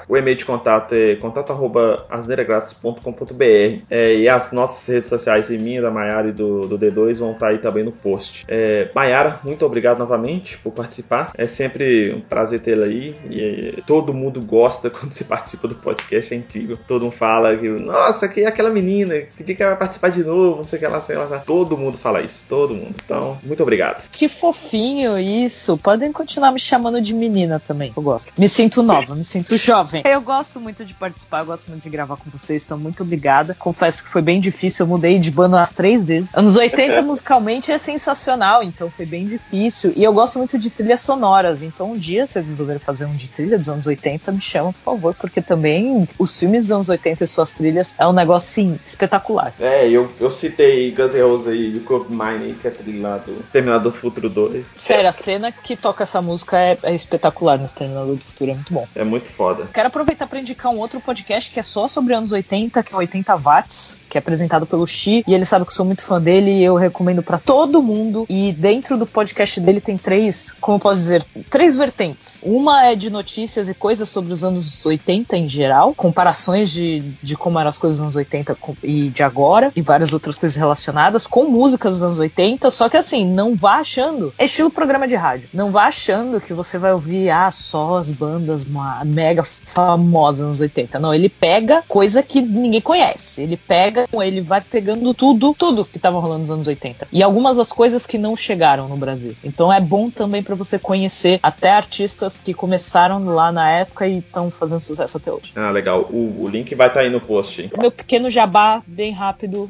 O 0.08 0.16
e-mail 0.16 0.36
de 0.36 0.44
contato 0.44 0.94
é 0.94 1.16
contato.asneiragratis.com.br 1.16 3.82
é, 3.90 4.14
e 4.16 4.28
as 4.28 4.52
nossas 4.52 4.86
redes 4.86 5.08
sociais 5.08 5.50
aí, 5.50 5.58
minha, 5.58 5.82
da 5.82 5.90
Maiara 5.90 6.28
e 6.28 6.32
do, 6.32 6.66
do 6.66 6.78
D2 6.78 7.16
vão 7.16 7.32
estar 7.32 7.46
tá 7.46 7.52
aí 7.52 7.58
também 7.58 7.84
no 7.84 7.92
post. 7.92 8.44
É, 8.48 8.90
Maiara, 8.94 9.40
muito 9.44 9.64
obrigado 9.64 9.98
novamente 9.98 10.58
por 10.58 10.72
participar. 10.72 11.32
É 11.36 11.46
sempre 11.46 12.12
um 12.12 12.20
prazer 12.20 12.60
tê-la 12.60 12.86
aí 12.86 13.14
e 13.30 13.82
todo 13.86 14.14
mundo 14.14 14.40
gosta 14.40 14.88
quando 14.90 15.12
você 15.12 15.24
participa 15.24 15.68
do 15.68 15.74
podcast, 15.74 16.32
é 16.32 16.36
incrível. 16.36 16.78
Todo 16.86 17.04
mundo 17.04 17.12
fala 17.12 17.56
que, 17.56 17.68
nossa, 17.68 18.28
que 18.28 18.42
é 18.42 18.46
aquela 18.46 18.70
menina 18.70 19.20
que 19.20 19.42
que 19.62 19.68
vai 19.68 19.76
participar 19.76 20.10
de 20.10 20.24
novo, 20.24 20.56
não 20.56 20.64
sei 20.64 20.78
o 20.78 20.80
que 20.80 20.88
lá, 20.88 21.00
sei 21.00 21.16
lá. 21.16 21.38
Todo 21.38 21.76
mundo 21.76 21.98
fala 21.98 22.20
isso, 22.20 22.44
todo 22.48 22.74
mundo. 22.74 22.94
Então, 23.04 23.38
muito 23.42 23.62
obrigado. 23.62 24.08
Que 24.10 24.28
fofinho 24.28 25.18
isso. 25.18 25.76
Podem 25.78 26.12
continuar 26.12 26.52
me 26.52 26.58
chamando 26.58 27.00
de 27.00 27.14
menina 27.14 27.60
também, 27.60 27.92
eu 27.96 28.02
gosto. 28.02 28.32
Me 28.36 28.48
sinto 28.48 28.82
nova, 28.82 29.14
me 29.14 29.24
sinto 29.24 29.56
jovem. 29.56 30.02
Eu 30.04 30.20
gosto 30.20 30.60
muito 30.60 30.84
de 30.84 30.94
participar, 30.94 31.40
eu 31.40 31.46
gosto 31.46 31.68
muito 31.68 31.82
de 31.82 31.90
gravar 31.90 32.16
com 32.16 32.30
vocês, 32.30 32.64
então 32.64 32.78
muito 32.78 33.02
obrigada. 33.02 33.54
Confesso 33.58 34.04
que 34.04 34.10
foi 34.10 34.22
bem 34.22 34.40
difícil, 34.40 34.84
eu 34.84 34.88
mudei 34.88 35.18
de 35.18 35.30
banda 35.30 35.56
umas 35.56 35.72
três 35.72 36.04
vezes. 36.04 36.30
Anos 36.34 36.56
80 36.56 37.02
musicalmente 37.02 37.70
é 37.70 37.78
sensacional, 37.78 38.62
então 38.62 38.90
foi 38.90 39.06
bem 39.06 39.26
difícil. 39.26 39.92
E 39.94 40.02
eu 40.02 40.12
gosto 40.12 40.38
muito 40.38 40.58
de 40.58 40.70
trilhas 40.70 41.00
sonoras, 41.00 41.62
então 41.62 41.92
um 41.92 41.96
dia 41.96 42.26
vocês 42.26 42.46
resolverem 42.46 42.80
fazer 42.80 43.06
um 43.06 43.14
de 43.14 43.28
trilha 43.28 43.58
dos 43.58 43.68
anos 43.68 43.86
80, 43.86 44.32
me 44.32 44.40
chamam, 44.40 44.72
por 44.72 44.94
favor, 44.94 45.14
porque 45.14 45.40
também 45.40 46.06
os 46.18 46.38
filmes 46.38 46.64
dos 46.64 46.72
anos 46.72 46.88
80 46.88 47.24
e 47.24 47.26
suas 47.26 47.52
trilhas 47.52 47.94
é 47.98 48.06
um 48.06 48.12
negócio, 48.12 48.48
sim, 48.48 48.78
espetacular. 48.86 49.41
É, 49.58 49.88
eu, 49.88 50.08
eu 50.20 50.30
citei 50.30 50.90
Guns 50.90 51.14
N' 51.14 51.22
Roses 51.22 51.46
aí, 51.48 51.80
Cold 51.80 52.06
Mine, 52.10 52.54
que 52.54 52.68
é 52.68 52.70
trilha 52.70 53.08
lá 53.08 53.18
do 53.18 53.42
Terminador 53.50 53.92
do 53.92 53.98
Futuro 53.98 54.28
2. 54.28 54.66
Sério, 54.76 55.08
a 55.08 55.12
cena 55.12 55.50
que 55.50 55.76
toca 55.76 56.04
essa 56.04 56.20
música 56.20 56.58
é, 56.58 56.78
é 56.82 56.94
espetacular 56.94 57.58
no 57.58 57.68
Terminador 57.68 58.16
do 58.16 58.24
Futuro, 58.24 58.50
é 58.50 58.54
muito 58.54 58.72
bom. 58.72 58.86
É 58.94 59.04
muito 59.04 59.28
foda. 59.30 59.68
Quero 59.72 59.88
aproveitar 59.88 60.26
para 60.26 60.38
indicar 60.38 60.72
um 60.72 60.78
outro 60.78 61.00
podcast 61.00 61.50
que 61.50 61.58
é 61.58 61.62
só 61.62 61.88
sobre 61.88 62.14
anos 62.14 62.32
80, 62.32 62.82
que 62.82 62.94
é 62.94 62.96
80 62.96 63.36
Watts, 63.36 63.98
que 64.08 64.18
é 64.18 64.20
apresentado 64.20 64.66
pelo 64.66 64.86
Xi, 64.86 65.24
e 65.26 65.34
ele 65.34 65.46
sabe 65.46 65.64
que 65.64 65.70
eu 65.70 65.74
sou 65.74 65.86
muito 65.86 66.02
fã 66.02 66.20
dele 66.20 66.50
e 66.50 66.62
eu 66.62 66.74
recomendo 66.74 67.22
para 67.22 67.38
todo 67.38 67.82
mundo. 67.82 68.26
E 68.28 68.52
dentro 68.52 68.98
do 68.98 69.06
podcast 69.06 69.58
dele 69.58 69.80
tem 69.80 69.96
três, 69.96 70.52
como 70.60 70.76
eu 70.76 70.80
posso 70.80 71.00
dizer, 71.00 71.24
três 71.48 71.74
vertentes. 71.76 72.38
Uma 72.42 72.84
é 72.84 72.94
de 72.94 73.08
notícias 73.08 73.70
e 73.70 73.74
coisas 73.74 74.08
sobre 74.08 74.32
os 74.32 74.44
anos 74.44 74.84
80 74.84 75.34
em 75.36 75.48
geral, 75.48 75.94
comparações 75.94 76.70
de, 76.70 77.00
de 77.22 77.36
como 77.36 77.58
eram 77.58 77.70
as 77.70 77.78
coisas 77.78 78.00
nos 78.00 78.14
anos 78.14 78.16
80 78.16 78.56
e 78.82 79.08
de 79.08 79.22
agora, 79.32 79.72
e 79.74 79.80
várias 79.80 80.12
outras 80.12 80.38
coisas 80.38 80.56
relacionadas 80.56 81.26
com 81.26 81.44
músicas 81.44 81.94
dos 81.94 82.02
anos 82.02 82.18
80, 82.18 82.70
só 82.70 82.88
que 82.88 82.98
assim, 82.98 83.26
não 83.26 83.56
vá 83.56 83.76
achando, 83.76 84.32
é 84.36 84.44
estilo 84.44 84.70
programa 84.70 85.08
de 85.08 85.16
rádio, 85.16 85.48
não 85.54 85.70
vá 85.70 85.84
achando 85.84 86.40
que 86.40 86.52
você 86.52 86.78
vai 86.78 86.92
ouvir, 86.92 87.30
ah, 87.30 87.50
só 87.50 87.96
as 87.96 88.12
bandas 88.12 88.66
mega 89.06 89.42
famosas 89.42 90.38
dos 90.38 90.46
anos 90.46 90.60
80. 90.60 90.98
Não, 90.98 91.14
ele 91.14 91.28
pega 91.28 91.82
coisa 91.88 92.22
que 92.22 92.42
ninguém 92.42 92.80
conhece, 92.80 93.42
ele 93.42 93.56
pega 93.56 94.06
ele 94.22 94.40
vai 94.40 94.60
pegando 94.60 95.14
tudo, 95.14 95.54
tudo 95.54 95.84
que 95.84 95.96
estava 95.96 96.18
rolando 96.18 96.40
nos 96.40 96.50
anos 96.50 96.66
80. 96.66 97.08
E 97.10 97.22
algumas 97.22 97.56
das 97.56 97.72
coisas 97.72 98.06
que 98.06 98.18
não 98.18 98.36
chegaram 98.36 98.88
no 98.88 98.96
Brasil. 98.96 99.34
Então 99.42 99.72
é 99.72 99.80
bom 99.80 100.10
também 100.10 100.42
para 100.42 100.54
você 100.54 100.78
conhecer 100.78 101.40
até 101.42 101.70
artistas 101.70 102.40
que 102.40 102.52
começaram 102.52 103.24
lá 103.24 103.50
na 103.50 103.70
época 103.70 104.06
e 104.06 104.18
estão 104.18 104.50
fazendo 104.50 104.80
sucesso 104.80 105.16
até 105.16 105.32
hoje. 105.32 105.52
Ah, 105.56 105.70
legal. 105.70 106.08
O, 106.10 106.44
o 106.44 106.48
link 106.48 106.74
vai 106.74 106.88
estar 106.88 107.00
tá 107.00 107.06
aí 107.06 107.10
no 107.10 107.20
post. 107.20 107.70
Meu 107.78 107.90
pequeno 107.90 108.28
jabá, 108.28 108.82
bem 108.86 109.12
rápido, 109.12 109.21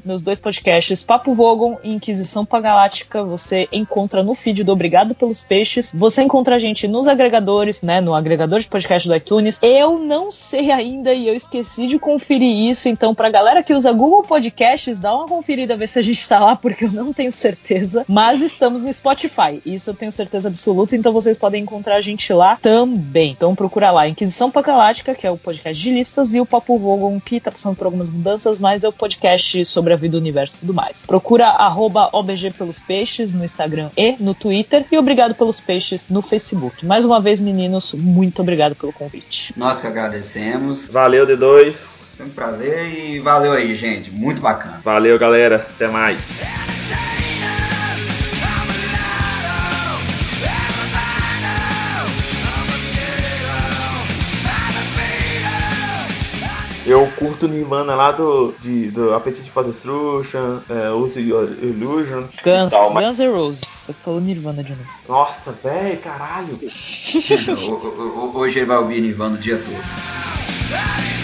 meus 0.05 0.23
dois 0.23 0.41
podcasts, 0.41 1.03
Papo 1.03 1.33
Vogon 1.35 1.77
e 1.83 1.93
Inquisição 1.93 2.45
Pagalática, 2.45 3.23
você 3.23 3.69
encontra 3.71 4.23
no 4.23 4.35
feed 4.35 4.65
do 4.65 4.73
Obrigado 4.73 5.15
pelos 5.15 5.43
Peixes. 5.43 5.93
Você 5.95 6.23
encontra 6.23 6.57
a 6.57 6.59
gente 6.59 6.89
nos 6.89 7.07
agregadores, 7.07 7.83
né, 7.83 8.01
no 8.01 8.15
agregador 8.15 8.61
de 8.61 8.67
podcast 8.67 9.09
do 9.09 9.15
iTunes. 9.15 9.59
Eu 9.63 9.99
não 9.99 10.33
sei 10.33 10.71
ainda 10.71 11.13
e 11.13 11.29
eu 11.29 11.35
esqueci 11.35 11.87
de 11.87 11.99
conferir 11.99 12.71
isso, 12.71 12.89
então 12.89 13.15
pra 13.15 13.29
galera 13.29 13.63
que 13.63 13.75
usa 13.75 13.93
Google 13.93 14.23
Podcasts, 14.23 15.01
dá 15.01 15.15
uma 15.15 15.27
conferida, 15.27 15.77
ver 15.77 15.89
se 15.89 15.99
a 15.99 16.03
gente 16.03 16.27
tá 16.27 16.39
lá, 16.39 16.57
porque 16.57 16.85
eu 16.85 16.93
não 16.93 17.13
tenho 17.13 17.33
certeza. 17.33 18.05
Mas 18.09 18.41
estamos 18.41 18.83
no 18.83 18.93
Spotify, 18.93 19.61
isso 19.67 19.91
eu 19.91 19.95
tenho 19.95 20.13
certeza 20.13 20.49
absoluta, 20.49 20.97
então 20.97 21.13
vocês 21.13 21.37
podem 21.37 21.63
encontrar 21.63 21.97
a 21.97 22.01
gente 22.01 22.33
lá 22.33 22.57
também. 22.57 23.33
Então 23.33 23.55
procura 23.55 23.91
lá 23.91 24.09
Inquisição 24.09 24.51
Pagalática, 24.51 25.15
que 25.15 25.27
é 25.27 25.31
o 25.31 25.37
podcast 25.37 25.83
de 25.83 25.91
listas, 25.91 26.35
e 26.35 26.41
o 26.41 26.47
Papo 26.47 26.79
Vogon, 26.79 27.21
que 27.21 27.41
tá 27.41 27.51
passando 27.51 27.77
por 27.77 27.87
algumas 27.87 28.09
mudanças, 28.09 28.59
mas 28.59 28.85
é 28.85 28.89
o 28.89 28.93
podcast 28.93 29.42
podcast 29.43 29.65
sobre 29.67 29.93
a 29.93 29.97
vida, 29.97 30.17
o 30.17 30.21
universo 30.21 30.57
e 30.57 30.59
tudo 30.61 30.75
mais. 30.75 31.05
Procura 31.05 31.47
arroba 31.47 32.09
OBG 32.13 32.53
pelos 32.53 32.79
peixes 32.79 33.33
no 33.33 33.45
Instagram 33.45 33.91
e 33.97 34.17
no 34.19 34.35
Twitter. 34.35 34.85
E 34.91 34.97
obrigado 34.97 35.35
pelos 35.35 35.61
peixes 35.61 36.09
no 36.09 36.23
Facebook. 36.23 36.87
Mais 36.87 37.05
uma 37.05 37.21
vez, 37.21 37.41
meninos, 37.41 37.93
muito 37.93 38.41
obrigado 38.41 38.75
pelo 38.75 38.93
convite. 38.93 39.53
Nós 39.57 39.81
que 39.81 39.87
agradecemos. 39.87 40.89
Valeu, 40.89 41.27
D2. 41.27 42.03
Foi 42.15 42.27
um 42.27 42.31
prazer 42.31 42.93
e 42.93 43.19
valeu 43.19 43.53
aí, 43.53 43.75
gente. 43.75 44.11
Muito 44.11 44.41
bacana. 44.41 44.81
Valeu, 44.85 45.19
galera. 45.19 45.67
Até 45.75 45.89
mais. 45.89 46.19
Eu 56.85 57.07
curto 57.17 57.47
Nirvana 57.47 57.95
lá 57.95 58.11
do, 58.11 58.53
de, 58.61 58.91
do 58.91 59.15
Appetite 59.15 59.49
for 59.51 59.65
Destruction, 59.65 60.59
é, 60.69 60.91
Use 60.91 61.21
Your 61.21 61.45
Illusion. 61.63 62.25
Guns, 62.45 62.73
Tal, 62.73 62.93
mas- 62.93 63.07
Guns 63.07 63.19
N' 63.21 63.31
Roses. 63.33 63.61
Você 63.65 63.93
falou 63.93 64.21
Nirvana 64.21 64.65
de 64.65 64.73
novo. 64.75 64.89
Nossa, 65.09 65.53
velho, 65.63 65.99
caralho. 65.99 66.59
Ho- 66.61 67.77
ho- 67.77 68.31
ho- 68.33 68.39
Hoje 68.39 68.59
ele 68.59 68.67
vai 68.67 68.79
ouvir 68.79 69.01
Nirvana 69.01 69.37
o 69.37 69.39
dia 69.39 69.59
todo. 69.59 71.22